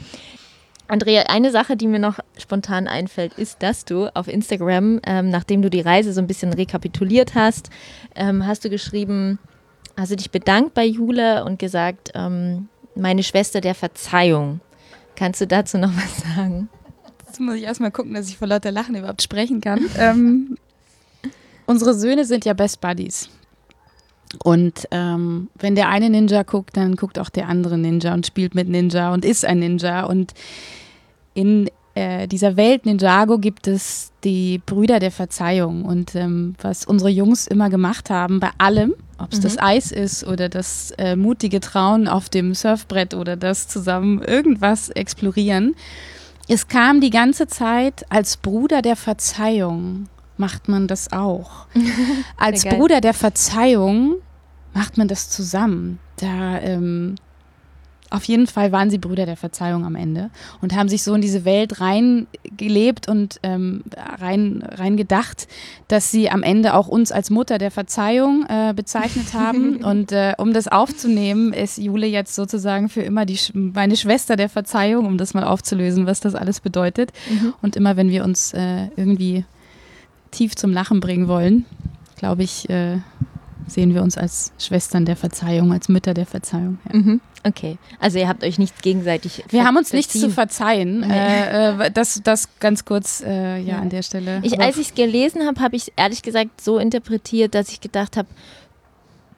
Andrea, 0.88 1.22
eine 1.22 1.50
Sache, 1.50 1.76
die 1.76 1.88
mir 1.88 1.98
noch 1.98 2.20
spontan 2.38 2.86
einfällt, 2.86 3.34
ist, 3.34 3.62
dass 3.62 3.84
du 3.84 4.14
auf 4.14 4.28
Instagram, 4.28 5.00
ähm, 5.04 5.30
nachdem 5.30 5.62
du 5.62 5.70
die 5.70 5.80
Reise 5.80 6.12
so 6.12 6.20
ein 6.20 6.26
bisschen 6.26 6.52
rekapituliert 6.52 7.34
hast, 7.34 7.70
ähm, 8.14 8.46
hast 8.46 8.64
du 8.64 8.70
geschrieben, 8.70 9.38
hast 9.96 10.12
du 10.12 10.16
dich 10.16 10.30
bedankt 10.30 10.74
bei 10.74 10.84
Jule 10.84 11.44
und 11.44 11.58
gesagt, 11.58 12.12
ähm, 12.14 12.68
meine 12.94 13.22
Schwester 13.22 13.60
der 13.60 13.74
Verzeihung. 13.74 14.60
Kannst 15.16 15.40
du 15.40 15.46
dazu 15.46 15.78
noch 15.78 15.90
was 15.96 16.34
sagen? 16.34 16.68
Jetzt 17.26 17.40
muss 17.40 17.56
ich 17.56 17.64
erstmal 17.64 17.90
gucken, 17.90 18.14
dass 18.14 18.28
ich 18.28 18.36
vor 18.36 18.48
lauter 18.48 18.70
Lachen 18.70 18.94
überhaupt 18.94 19.22
sprechen 19.22 19.60
kann. 19.60 19.80
Ähm, 19.98 20.56
unsere 21.66 21.94
Söhne 21.94 22.24
sind 22.24 22.44
ja 22.44 22.52
Best 22.52 22.80
Buddies. 22.80 23.28
Und 24.42 24.88
ähm, 24.90 25.48
wenn 25.58 25.74
der 25.74 25.88
eine 25.88 26.10
Ninja 26.10 26.42
guckt, 26.42 26.76
dann 26.76 26.96
guckt 26.96 27.18
auch 27.18 27.28
der 27.28 27.48
andere 27.48 27.78
Ninja 27.78 28.12
und 28.12 28.26
spielt 28.26 28.54
mit 28.54 28.68
Ninja 28.68 29.12
und 29.12 29.24
ist 29.24 29.44
ein 29.44 29.60
Ninja. 29.60 30.04
Und 30.04 30.34
in 31.34 31.70
äh, 31.94 32.28
dieser 32.28 32.56
Welt 32.56 32.84
Ninjago 32.86 33.38
gibt 33.38 33.66
es 33.66 34.12
die 34.22 34.60
Brüder 34.64 34.98
der 34.98 35.10
Verzeihung. 35.10 35.84
Und 35.84 36.14
ähm, 36.14 36.54
was 36.60 36.84
unsere 36.84 37.10
Jungs 37.10 37.46
immer 37.46 37.70
gemacht 37.70 38.10
haben, 38.10 38.40
bei 38.40 38.50
allem, 38.58 38.94
ob 39.18 39.32
es 39.32 39.38
mhm. 39.38 39.42
das 39.44 39.58
Eis 39.58 39.92
ist 39.92 40.26
oder 40.26 40.48
das 40.48 40.90
äh, 40.98 41.16
mutige 41.16 41.60
Trauen 41.60 42.06
auf 42.08 42.28
dem 42.28 42.54
Surfbrett 42.54 43.14
oder 43.14 43.36
das 43.36 43.68
zusammen 43.68 44.22
irgendwas 44.22 44.90
explorieren, 44.90 45.74
es 46.48 46.68
kam 46.68 47.00
die 47.00 47.10
ganze 47.10 47.46
Zeit 47.46 48.04
als 48.08 48.36
Bruder 48.36 48.82
der 48.82 48.96
Verzeihung 48.96 50.08
macht 50.36 50.68
man 50.68 50.86
das 50.86 51.12
auch. 51.12 51.66
Als 52.36 52.64
Bruder 52.64 53.00
der 53.00 53.14
Verzeihung 53.14 54.16
macht 54.74 54.98
man 54.98 55.08
das 55.08 55.30
zusammen. 55.30 55.98
Da 56.16 56.58
ähm, 56.60 57.16
auf 58.10 58.24
jeden 58.24 58.46
Fall 58.46 58.70
waren 58.70 58.88
sie 58.88 58.98
Brüder 58.98 59.26
der 59.26 59.36
Verzeihung 59.36 59.84
am 59.84 59.96
Ende 59.96 60.30
und 60.60 60.76
haben 60.76 60.88
sich 60.88 61.02
so 61.02 61.14
in 61.14 61.20
diese 61.20 61.44
Welt 61.44 61.80
reingelebt 61.80 63.08
und 63.08 63.40
ähm, 63.42 63.82
rein, 64.20 64.62
rein 64.66 64.96
gedacht, 64.96 65.48
dass 65.88 66.12
sie 66.12 66.30
am 66.30 66.44
Ende 66.44 66.74
auch 66.74 66.86
uns 66.86 67.10
als 67.10 67.30
Mutter 67.30 67.58
der 67.58 67.72
Verzeihung 67.72 68.46
äh, 68.48 68.72
bezeichnet 68.74 69.34
haben. 69.34 69.76
und 69.84 70.12
äh, 70.12 70.34
um 70.38 70.52
das 70.52 70.68
aufzunehmen, 70.68 71.52
ist 71.52 71.78
Jule 71.78 72.06
jetzt 72.06 72.34
sozusagen 72.36 72.88
für 72.88 73.02
immer 73.02 73.26
die, 73.26 73.38
meine 73.54 73.96
Schwester 73.96 74.36
der 74.36 74.48
Verzeihung, 74.48 75.06
um 75.06 75.18
das 75.18 75.34
mal 75.34 75.44
aufzulösen, 75.44 76.06
was 76.06 76.20
das 76.20 76.36
alles 76.36 76.60
bedeutet. 76.60 77.12
Mhm. 77.28 77.54
Und 77.60 77.74
immer 77.74 77.96
wenn 77.96 78.10
wir 78.10 78.22
uns 78.24 78.52
äh, 78.52 78.86
irgendwie 78.96 79.44
tief 80.36 80.54
zum 80.54 80.72
Lachen 80.72 81.00
bringen 81.00 81.28
wollen, 81.28 81.64
glaube 82.16 82.42
ich, 82.42 82.68
äh, 82.68 82.98
sehen 83.66 83.94
wir 83.94 84.02
uns 84.02 84.16
als 84.16 84.52
Schwestern 84.58 85.04
der 85.04 85.16
Verzeihung, 85.16 85.72
als 85.72 85.88
Mütter 85.88 86.14
der 86.14 86.26
Verzeihung. 86.26 86.78
Ja. 86.92 86.98
Mhm. 86.98 87.20
Okay, 87.44 87.78
also 88.00 88.18
ihr 88.18 88.28
habt 88.28 88.42
euch 88.42 88.58
nicht 88.58 88.82
gegenseitig. 88.82 89.44
Wir 89.50 89.64
haben 89.64 89.76
uns 89.76 89.92
nichts 89.92 90.18
zu 90.18 90.30
verzeihen. 90.30 91.00
Nee. 91.00 91.14
Äh, 91.16 91.86
äh, 91.86 91.90
das, 91.92 92.20
das 92.24 92.48
ganz 92.58 92.84
kurz 92.84 93.22
äh, 93.22 93.58
ja, 93.58 93.74
ja, 93.74 93.78
an 93.78 93.88
der 93.88 94.02
Stelle. 94.02 94.40
Ich, 94.42 94.60
als 94.60 94.78
ich 94.78 94.88
es 94.88 94.94
gelesen 94.94 95.46
habe, 95.46 95.60
habe 95.60 95.76
ich 95.76 95.92
ehrlich 95.96 96.22
gesagt 96.22 96.60
so 96.60 96.78
interpretiert, 96.78 97.54
dass 97.54 97.68
ich 97.68 97.80
gedacht 97.80 98.16
habe, 98.16 98.28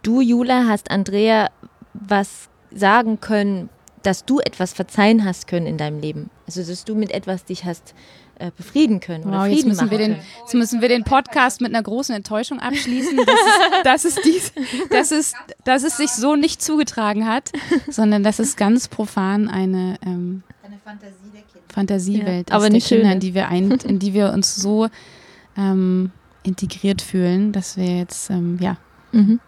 du 0.03 0.23
Jula 0.23 0.65
hast 0.69 0.91
Andrea 0.91 1.51
was 1.93 2.49
sagen 2.71 3.21
können, 3.21 3.69
dass 4.03 4.25
du 4.25 4.41
etwas 4.41 4.73
verzeihen 4.73 5.25
hast 5.25 5.47
können 5.47 5.67
in 5.67 5.77
deinem 5.77 6.01
Leben. 6.01 6.31
Also 6.47 6.63
dass 6.63 6.85
du 6.85 6.95
mit 6.95 7.11
etwas 7.11 7.45
dich 7.45 7.65
hast 7.67 7.95
äh, 8.39 8.51
befrieden 8.57 9.01
können 9.01 9.25
oder 9.25 9.39
Wow, 9.39 9.43
Frieden 9.45 9.57
jetzt 9.57 9.67
müssen, 9.67 9.91
wir 9.91 9.99
den, 9.99 10.17
jetzt 10.41 10.55
müssen 10.55 10.81
wir 10.81 10.89
den 10.89 11.05
Podcast 11.05 11.61
mit 11.61 11.75
einer 11.75 11.83
großen 11.83 12.15
Enttäuschung 12.15 12.61
abschließen, 12.61 13.17
dass 13.17 13.27
es, 13.27 13.83
dass 13.85 14.05
es, 14.05 14.15
dies, 14.23 14.53
dass 14.91 15.11
es, 15.11 15.33
dass 15.65 15.83
es 15.85 15.97
sich 15.97 16.11
so 16.11 16.37
nicht 16.37 16.63
zugetragen 16.63 17.27
hat, 17.27 17.51
sondern 17.89 18.23
dass 18.23 18.39
es 18.39 18.57
ganz 18.57 18.89
profan 18.89 19.49
eine 19.49 19.99
ähm, 20.05 20.43
Eine 20.65 20.79
Fantasie 20.85 21.31
der 21.33 21.43
Kinder. 21.43 21.73
Fantasiewelt 21.73 22.51
Ja, 22.51 22.57
aber 22.57 22.67
ist 22.67 22.71
eine 22.71 22.79
der 22.81 22.89
Kinder, 22.89 23.13
in 23.13 23.21
die 23.21 23.35
wir, 23.35 23.49
ein, 23.49 23.71
in 23.73 23.99
die 23.99 24.15
wir 24.15 24.33
uns 24.33 24.57
so 24.57 24.89
ähm, 25.57 26.11
integriert 26.43 27.03
fühlen, 27.03 27.53
dass 27.53 27.77
wir 27.77 27.99
jetzt, 27.99 28.31
ähm, 28.31 28.59
ja, 28.61 28.77
Mhm. 29.13 29.41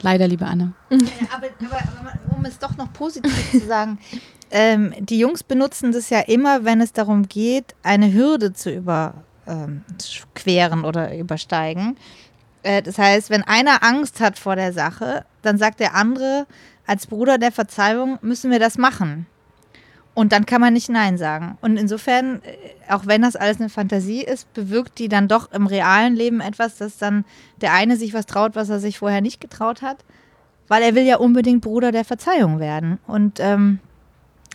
leider, 0.00 0.26
liebe 0.26 0.46
Anne. 0.46 0.72
Ja, 0.90 0.98
aber, 1.36 1.46
aber, 1.60 1.82
aber 2.00 2.36
um 2.36 2.44
es 2.44 2.58
doch 2.58 2.76
noch 2.76 2.92
positiv 2.92 3.50
zu 3.50 3.60
sagen, 3.60 3.98
ähm, 4.52 4.94
die 4.98 5.18
Jungs 5.18 5.42
benutzen 5.42 5.92
das 5.92 6.10
ja 6.10 6.20
immer, 6.20 6.64
wenn 6.64 6.80
es 6.80 6.92
darum 6.92 7.28
geht, 7.28 7.74
eine 7.82 8.12
Hürde 8.12 8.52
zu 8.52 8.70
überqueren 8.70 9.24
oder 10.84 11.16
übersteigen. 11.16 11.96
Äh, 12.62 12.82
das 12.82 12.98
heißt, 12.98 13.30
wenn 13.30 13.42
einer 13.42 13.82
Angst 13.82 14.20
hat 14.20 14.38
vor 14.38 14.54
der 14.56 14.72
Sache, 14.72 15.24
dann 15.42 15.58
sagt 15.58 15.80
der 15.80 15.94
andere, 15.94 16.46
als 16.86 17.06
Bruder 17.06 17.38
der 17.38 17.52
Verzeihung 17.52 18.18
müssen 18.22 18.50
wir 18.50 18.58
das 18.58 18.78
machen. 18.78 19.26
Und 20.14 20.32
dann 20.32 20.44
kann 20.44 20.60
man 20.60 20.74
nicht 20.74 20.90
Nein 20.90 21.16
sagen. 21.16 21.56
Und 21.62 21.78
insofern, 21.78 22.42
äh, 22.42 22.92
auch 22.92 23.06
wenn 23.06 23.22
das 23.22 23.34
alles 23.34 23.58
eine 23.58 23.70
Fantasie 23.70 24.22
ist, 24.22 24.52
bewirkt 24.52 24.98
die 24.98 25.08
dann 25.08 25.26
doch 25.26 25.50
im 25.52 25.66
realen 25.66 26.14
Leben 26.14 26.40
etwas, 26.40 26.76
dass 26.76 26.98
dann 26.98 27.24
der 27.60 27.72
eine 27.72 27.96
sich 27.96 28.12
was 28.14 28.26
traut, 28.26 28.54
was 28.54 28.68
er 28.68 28.78
sich 28.78 28.98
vorher 28.98 29.22
nicht 29.22 29.40
getraut 29.40 29.82
hat 29.82 30.04
weil 30.72 30.82
er 30.82 30.94
will 30.94 31.02
ja 31.02 31.16
unbedingt 31.16 31.60
Bruder 31.60 31.92
der 31.92 32.02
Verzeihung 32.02 32.58
werden. 32.58 32.98
Und 33.06 33.40
ähm, 33.40 33.78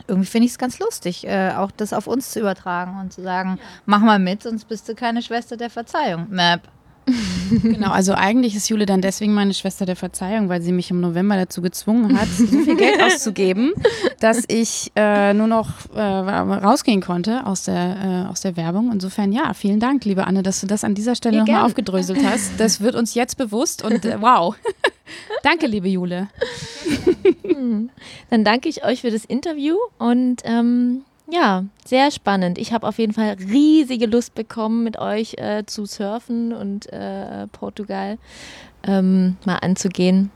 irgendwie 0.07 0.27
finde 0.27 0.45
ich 0.45 0.51
es 0.51 0.57
ganz 0.57 0.79
lustig, 0.79 1.27
äh, 1.27 1.51
auch 1.51 1.71
das 1.71 1.93
auf 1.93 2.07
uns 2.07 2.31
zu 2.31 2.39
übertragen 2.39 2.99
und 2.99 3.13
zu 3.13 3.21
sagen, 3.21 3.59
mach 3.85 3.99
mal 3.99 4.19
mit, 4.19 4.43
sonst 4.43 4.65
bist 4.65 4.87
du 4.87 4.95
keine 4.95 5.21
Schwester 5.21 5.57
der 5.57 5.69
Verzeihung. 5.69 6.27
Map. 6.29 6.61
Genau, 7.63 7.91
also 7.91 8.13
eigentlich 8.13 8.55
ist 8.55 8.69
Jule 8.69 8.85
dann 8.85 9.01
deswegen 9.01 9.33
meine 9.33 9.53
Schwester 9.53 9.85
der 9.85 9.95
Verzeihung, 9.95 10.49
weil 10.49 10.61
sie 10.61 10.71
mich 10.71 10.91
im 10.91 10.99
November 10.99 11.35
dazu 11.35 11.61
gezwungen 11.61 12.19
hat, 12.19 12.27
so 12.27 12.45
viel 12.45 12.75
Geld 12.75 13.01
auszugeben, 13.03 13.71
dass 14.19 14.43
ich 14.47 14.91
äh, 14.95 15.33
nur 15.33 15.47
noch 15.47 15.69
äh, 15.95 16.01
rausgehen 16.01 17.01
konnte 17.01 17.45
aus 17.45 17.63
der, 17.63 18.25
äh, 18.27 18.31
aus 18.31 18.41
der 18.41 18.57
Werbung. 18.57 18.91
Insofern, 18.91 19.31
ja, 19.31 19.53
vielen 19.53 19.79
Dank, 19.79 20.03
liebe 20.05 20.27
Anne, 20.27 20.43
dass 20.43 20.59
du 20.61 20.67
das 20.67 20.83
an 20.83 20.95
dieser 20.95 21.15
Stelle 21.15 21.39
nochmal 21.39 21.65
aufgedröselt 21.65 22.19
hast. 22.23 22.51
Das 22.57 22.81
wird 22.81 22.95
uns 22.95 23.13
jetzt 23.13 23.37
bewusst 23.37 23.83
und 23.83 24.03
äh, 24.05 24.21
wow. 24.21 24.55
Danke, 25.43 25.67
liebe 25.67 25.87
Jule. 25.87 26.27
Dann 28.29 28.43
danke 28.43 28.67
ich 28.67 28.83
euch 28.83 29.01
für 29.01 29.11
das 29.11 29.23
Interview 29.23 29.77
und 29.97 30.41
ähm, 30.43 31.05
ja, 31.29 31.65
sehr 31.85 32.11
spannend. 32.11 32.57
Ich 32.57 32.73
habe 32.73 32.87
auf 32.87 32.97
jeden 32.99 33.13
Fall 33.13 33.35
riesige 33.39 34.05
Lust 34.05 34.35
bekommen, 34.35 34.83
mit 34.83 34.97
euch 34.97 35.35
äh, 35.37 35.65
zu 35.65 35.85
surfen 35.85 36.53
und 36.53 36.91
äh, 36.91 37.47
Portugal 37.47 38.17
ähm, 38.83 39.37
mal 39.45 39.55
anzugehen. 39.57 40.31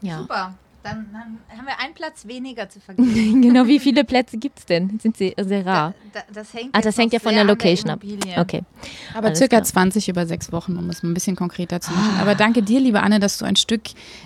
Ja. 0.00 0.18
Super. 0.18 0.54
Dann, 0.84 1.06
dann 1.12 1.58
haben 1.58 1.66
wir 1.66 1.78
einen 1.80 1.92
Platz 1.92 2.26
weniger 2.26 2.68
zu 2.68 2.80
vergeben. 2.80 3.42
genau, 3.42 3.66
wie 3.66 3.80
viele 3.80 4.04
Plätze 4.04 4.38
gibt 4.38 4.60
es 4.60 4.66
denn? 4.66 4.98
Sind 5.00 5.16
sie 5.16 5.34
sehr 5.38 5.66
rar? 5.66 5.92
Da, 6.12 6.20
das 6.32 6.54
hängt, 6.54 6.74
Ah, 6.74 6.80
das 6.80 6.96
hängt 6.96 7.12
ja 7.12 7.18
von 7.18 7.34
der 7.34 7.44
Location 7.44 7.90
ab. 7.90 8.00
Okay. 8.38 8.62
Aber 9.14 9.26
Alles 9.28 9.38
circa 9.38 9.56
klar. 9.56 9.64
20 9.64 10.08
über 10.08 10.24
sechs 10.24 10.52
Wochen, 10.52 10.76
um 10.76 10.88
es 10.88 11.02
mal 11.02 11.10
ein 11.10 11.14
bisschen 11.14 11.34
konkreter 11.34 11.80
zu 11.80 11.90
machen. 11.92 12.20
Aber 12.20 12.34
danke 12.34 12.62
dir, 12.62 12.80
liebe 12.80 13.02
Anne, 13.02 13.18
dass 13.18 13.38
du 13.38 13.44
ein 13.44 13.56
Stück, 13.56 13.82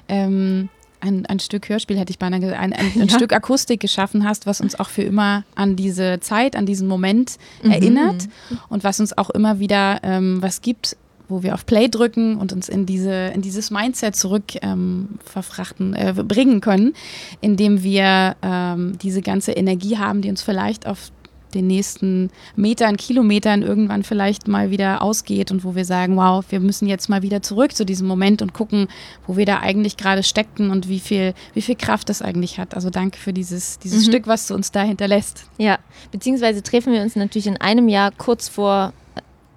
ähm, 0.08 0.68
ein, 1.02 1.26
ein 1.26 1.38
Stück 1.40 1.68
Hörspiel, 1.68 1.98
hätte 1.98 2.10
ich 2.10 2.18
beinahe 2.18 2.40
gesagt, 2.40 2.58
ein, 2.60 2.72
ein, 2.72 2.86
ein 2.94 3.08
Ja. 3.08 3.14
Stück 3.16 3.32
Akustik 3.34 3.80
geschaffen 3.80 4.24
hast, 4.24 4.46
was 4.46 4.60
uns 4.60 4.78
auch 4.78 4.88
für 4.88 5.02
immer 5.02 5.44
an 5.54 5.76
diese 5.76 6.20
Zeit, 6.20 6.56
an 6.56 6.64
diesen 6.64 6.88
Moment 6.88 7.36
Mhm. 7.62 7.70
erinnert 7.72 8.28
und 8.68 8.84
was 8.84 9.00
uns 9.00 9.16
auch 9.18 9.28
immer 9.30 9.58
wieder 9.58 9.98
ähm, 10.02 10.40
was 10.40 10.62
gibt, 10.62 10.96
wo 11.28 11.42
wir 11.42 11.54
auf 11.54 11.64
Play 11.66 11.88
drücken 11.88 12.36
und 12.36 12.52
uns 12.52 12.68
in 12.68 12.84
diese 12.86 13.32
in 13.34 13.40
dieses 13.42 13.70
Mindset 13.70 14.14
zurück 14.16 14.44
ähm, 14.62 15.18
verfrachten 15.24 15.94
äh, 15.94 16.14
bringen 16.16 16.60
können, 16.60 16.94
indem 17.40 17.82
wir 17.82 18.36
ähm, 18.42 18.98
diese 19.02 19.22
ganze 19.22 19.52
Energie 19.52 19.98
haben, 19.98 20.20
die 20.22 20.28
uns 20.30 20.42
vielleicht 20.42 20.86
auf 20.86 21.10
den 21.54 21.66
nächsten 21.66 22.30
Metern, 22.56 22.96
Kilometern 22.96 23.62
irgendwann 23.62 24.02
vielleicht 24.02 24.48
mal 24.48 24.70
wieder 24.70 25.02
ausgeht 25.02 25.50
und 25.50 25.64
wo 25.64 25.74
wir 25.74 25.84
sagen, 25.84 26.16
wow, 26.16 26.44
wir 26.48 26.60
müssen 26.60 26.86
jetzt 26.88 27.08
mal 27.08 27.22
wieder 27.22 27.42
zurück 27.42 27.74
zu 27.74 27.84
diesem 27.84 28.06
Moment 28.08 28.42
und 28.42 28.52
gucken, 28.54 28.88
wo 29.26 29.36
wir 29.36 29.46
da 29.46 29.60
eigentlich 29.60 29.96
gerade 29.96 30.22
steckten 30.22 30.70
und 30.70 30.88
wie 30.88 31.00
viel, 31.00 31.34
wie 31.54 31.62
viel 31.62 31.76
Kraft 31.76 32.08
das 32.08 32.22
eigentlich 32.22 32.58
hat. 32.58 32.74
Also 32.74 32.90
danke 32.90 33.18
für 33.18 33.32
dieses, 33.32 33.78
dieses 33.78 34.06
Mhm. 34.06 34.10
Stück, 34.10 34.26
was 34.26 34.46
du 34.46 34.54
uns 34.54 34.72
da 34.72 34.82
hinterlässt. 34.82 35.44
Ja, 35.58 35.78
beziehungsweise 36.10 36.62
treffen 36.62 36.92
wir 36.92 37.02
uns 37.02 37.16
natürlich 37.16 37.46
in 37.46 37.60
einem 37.60 37.88
Jahr 37.88 38.10
kurz 38.10 38.48
vor 38.48 38.92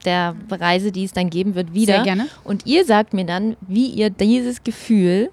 der 0.05 0.35
Reise, 0.51 0.91
die 0.91 1.03
es 1.03 1.13
dann 1.13 1.29
geben 1.31 1.55
wird, 1.55 1.73
wieder. 1.73 1.95
Sehr 1.95 2.03
gerne. 2.03 2.27
Und 2.43 2.65
ihr 2.67 2.85
sagt 2.85 3.13
mir 3.13 3.25
dann, 3.25 3.57
wie 3.61 3.87
ihr 3.87 4.09
dieses 4.11 4.63
Gefühl 4.63 5.31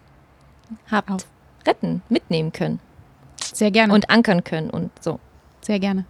habt 0.91 1.11
Auf. 1.11 1.27
retten, 1.67 2.01
mitnehmen 2.09 2.53
können 2.53 2.81
Sehr 3.53 3.71
gerne. 3.71 3.93
und 3.93 4.09
ankern 4.09 4.45
können 4.45 4.71
und 4.71 4.91
so. 5.01 5.21
sehr 5.61 5.79
gerne. 5.79 6.07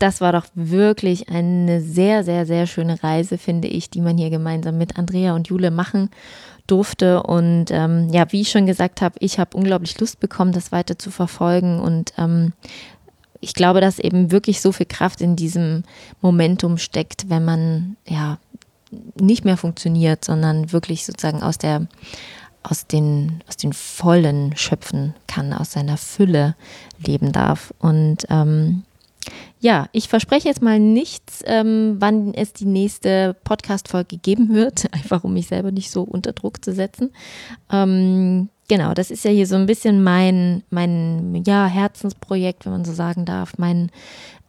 Das 0.00 0.22
war 0.22 0.32
doch 0.32 0.46
wirklich 0.54 1.28
eine 1.28 1.82
sehr, 1.82 2.24
sehr, 2.24 2.46
sehr 2.46 2.66
schöne 2.66 3.02
Reise, 3.02 3.36
finde 3.36 3.68
ich, 3.68 3.90
die 3.90 4.00
man 4.00 4.16
hier 4.16 4.30
gemeinsam 4.30 4.78
mit 4.78 4.98
Andrea 4.98 5.34
und 5.34 5.48
Jule 5.48 5.70
machen 5.70 6.08
durfte. 6.66 7.22
Und 7.22 7.66
ähm, 7.70 8.08
ja, 8.10 8.32
wie 8.32 8.40
ich 8.40 8.50
schon 8.50 8.64
gesagt 8.64 9.02
habe, 9.02 9.16
ich 9.20 9.38
habe 9.38 9.54
unglaublich 9.54 10.00
Lust 10.00 10.18
bekommen, 10.18 10.52
das 10.52 10.72
weiter 10.72 10.98
zu 10.98 11.10
verfolgen. 11.10 11.80
Und 11.80 12.14
ähm, 12.16 12.54
ich 13.40 13.52
glaube, 13.52 13.82
dass 13.82 13.98
eben 13.98 14.30
wirklich 14.30 14.62
so 14.62 14.72
viel 14.72 14.86
Kraft 14.86 15.20
in 15.20 15.36
diesem 15.36 15.84
Momentum 16.22 16.78
steckt, 16.78 17.28
wenn 17.28 17.44
man 17.44 17.98
ja 18.08 18.38
nicht 19.20 19.44
mehr 19.44 19.58
funktioniert, 19.58 20.24
sondern 20.24 20.72
wirklich 20.72 21.04
sozusagen 21.04 21.42
aus 21.42 21.58
der 21.58 21.86
aus 22.62 22.86
den, 22.86 23.42
aus 23.48 23.56
den 23.56 23.72
Vollen 23.72 24.54
schöpfen 24.56 25.14
kann, 25.26 25.52
aus 25.52 25.72
seiner 25.72 25.96
Fülle 25.96 26.56
leben 26.98 27.32
darf. 27.32 27.72
Und 27.78 28.26
ähm, 28.28 28.82
ja, 29.60 29.88
ich 29.92 30.08
verspreche 30.08 30.48
jetzt 30.48 30.62
mal 30.62 30.80
nichts, 30.80 31.42
ähm, 31.44 31.96
wann 31.98 32.32
es 32.32 32.54
die 32.54 32.64
nächste 32.64 33.36
Podcast-Folge 33.44 34.16
geben 34.16 34.48
wird, 34.54 34.88
einfach 34.94 35.22
um 35.22 35.34
mich 35.34 35.48
selber 35.48 35.70
nicht 35.70 35.90
so 35.90 36.02
unter 36.02 36.32
Druck 36.32 36.64
zu 36.64 36.72
setzen. 36.72 37.12
Ähm, 37.70 38.48
genau, 38.68 38.94
das 38.94 39.10
ist 39.10 39.24
ja 39.24 39.30
hier 39.30 39.46
so 39.46 39.56
ein 39.56 39.66
bisschen 39.66 40.02
mein, 40.02 40.62
mein 40.70 41.42
ja, 41.46 41.66
Herzensprojekt, 41.66 42.64
wenn 42.64 42.72
man 42.72 42.84
so 42.86 42.94
sagen 42.94 43.26
darf. 43.26 43.58
Mein, 43.58 43.90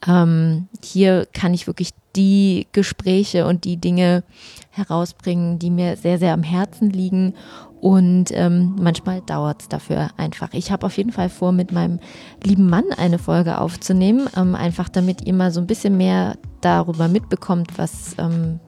ähm, 0.08 0.70
hier 0.82 1.28
kann 1.34 1.54
ich 1.54 1.68
wirklich 1.68 1.90
die 2.16 2.68
Gespräche 2.72 3.46
und 3.46 3.64
die 3.64 3.78
Dinge 3.78 4.24
herausbringen, 4.70 5.60
die 5.60 5.70
mir 5.70 5.98
sehr, 5.98 6.18
sehr 6.18 6.34
am 6.34 6.44
Herzen 6.44 6.90
liegen. 6.90 7.34
Und 7.80 8.26
ähm, 8.32 8.76
manchmal 8.80 9.22
dauert 9.22 9.64
es 9.64 9.68
dafür 9.68 10.10
einfach. 10.16 10.50
Ich 10.54 10.72
habe 10.72 10.86
auf 10.86 10.98
jeden 10.98 11.12
Fall 11.12 11.30
vor, 11.30 11.52
mit 11.52 11.72
meinem 11.72 12.00
lieben 12.44 12.70
Mann 12.70 12.86
eine 12.96 13.18
Folge 13.18 13.60
aufzunehmen, 13.60 14.30
ähm, 14.38 14.54
einfach 14.54 14.88
damit 14.88 15.26
ihr 15.26 15.34
mal 15.34 15.52
so 15.52 15.60
ein 15.60 15.68
bisschen 15.68 15.98
mehr 15.98 16.38
darüber 16.62 17.08
mitbekommt, 17.08 17.78
was 17.78 18.16
ähm, 18.20 18.60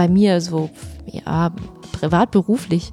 bei 0.00 0.08
mir 0.08 0.40
so 0.40 0.70
ja, 1.04 1.52
privat, 1.92 2.30
beruflich 2.30 2.90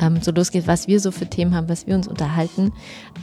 ähm, 0.00 0.20
so 0.20 0.32
losgeht, 0.32 0.66
was 0.66 0.88
wir 0.88 0.98
so 0.98 1.12
für 1.12 1.26
Themen 1.26 1.54
haben, 1.54 1.68
was 1.68 1.86
wir 1.86 1.94
uns 1.94 2.08
unterhalten. 2.08 2.72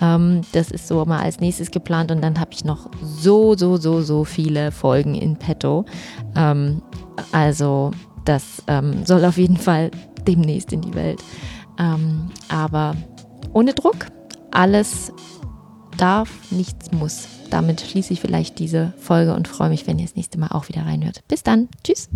Ähm, 0.01 0.39
das 0.53 0.71
ist 0.71 0.87
so 0.87 1.03
mal 1.03 1.19
als 1.19 1.41
nächstes 1.41 1.69
geplant 1.69 2.11
und 2.11 2.21
dann 2.23 2.39
habe 2.39 2.51
ich 2.53 2.63
noch 2.63 2.89
so, 3.03 3.57
so, 3.57 3.75
so, 3.75 4.01
so 4.01 4.23
viele 4.23 4.71
Folgen 4.71 5.15
in 5.15 5.35
petto. 5.35 5.83
Ähm, 6.33 6.81
also 7.33 7.91
das 8.23 8.63
ähm, 8.67 9.05
soll 9.05 9.25
auf 9.25 9.37
jeden 9.37 9.57
Fall 9.57 9.91
demnächst 10.25 10.71
in 10.71 10.79
die 10.79 10.93
Welt. 10.93 11.21
Ähm, 11.77 12.29
aber 12.47 12.95
ohne 13.51 13.73
Druck, 13.73 14.05
alles 14.51 15.11
darf, 15.97 16.29
nichts 16.51 16.93
muss. 16.93 17.27
Damit 17.49 17.81
schließe 17.81 18.13
ich 18.13 18.21
vielleicht 18.21 18.59
diese 18.59 18.93
Folge 18.97 19.35
und 19.35 19.49
freue 19.49 19.67
mich, 19.67 19.87
wenn 19.87 19.99
ihr 19.99 20.05
das 20.05 20.15
nächste 20.15 20.39
Mal 20.39 20.51
auch 20.51 20.69
wieder 20.69 20.85
reinhört. 20.85 21.27
Bis 21.27 21.43
dann. 21.43 21.67
Tschüss. 21.83 22.07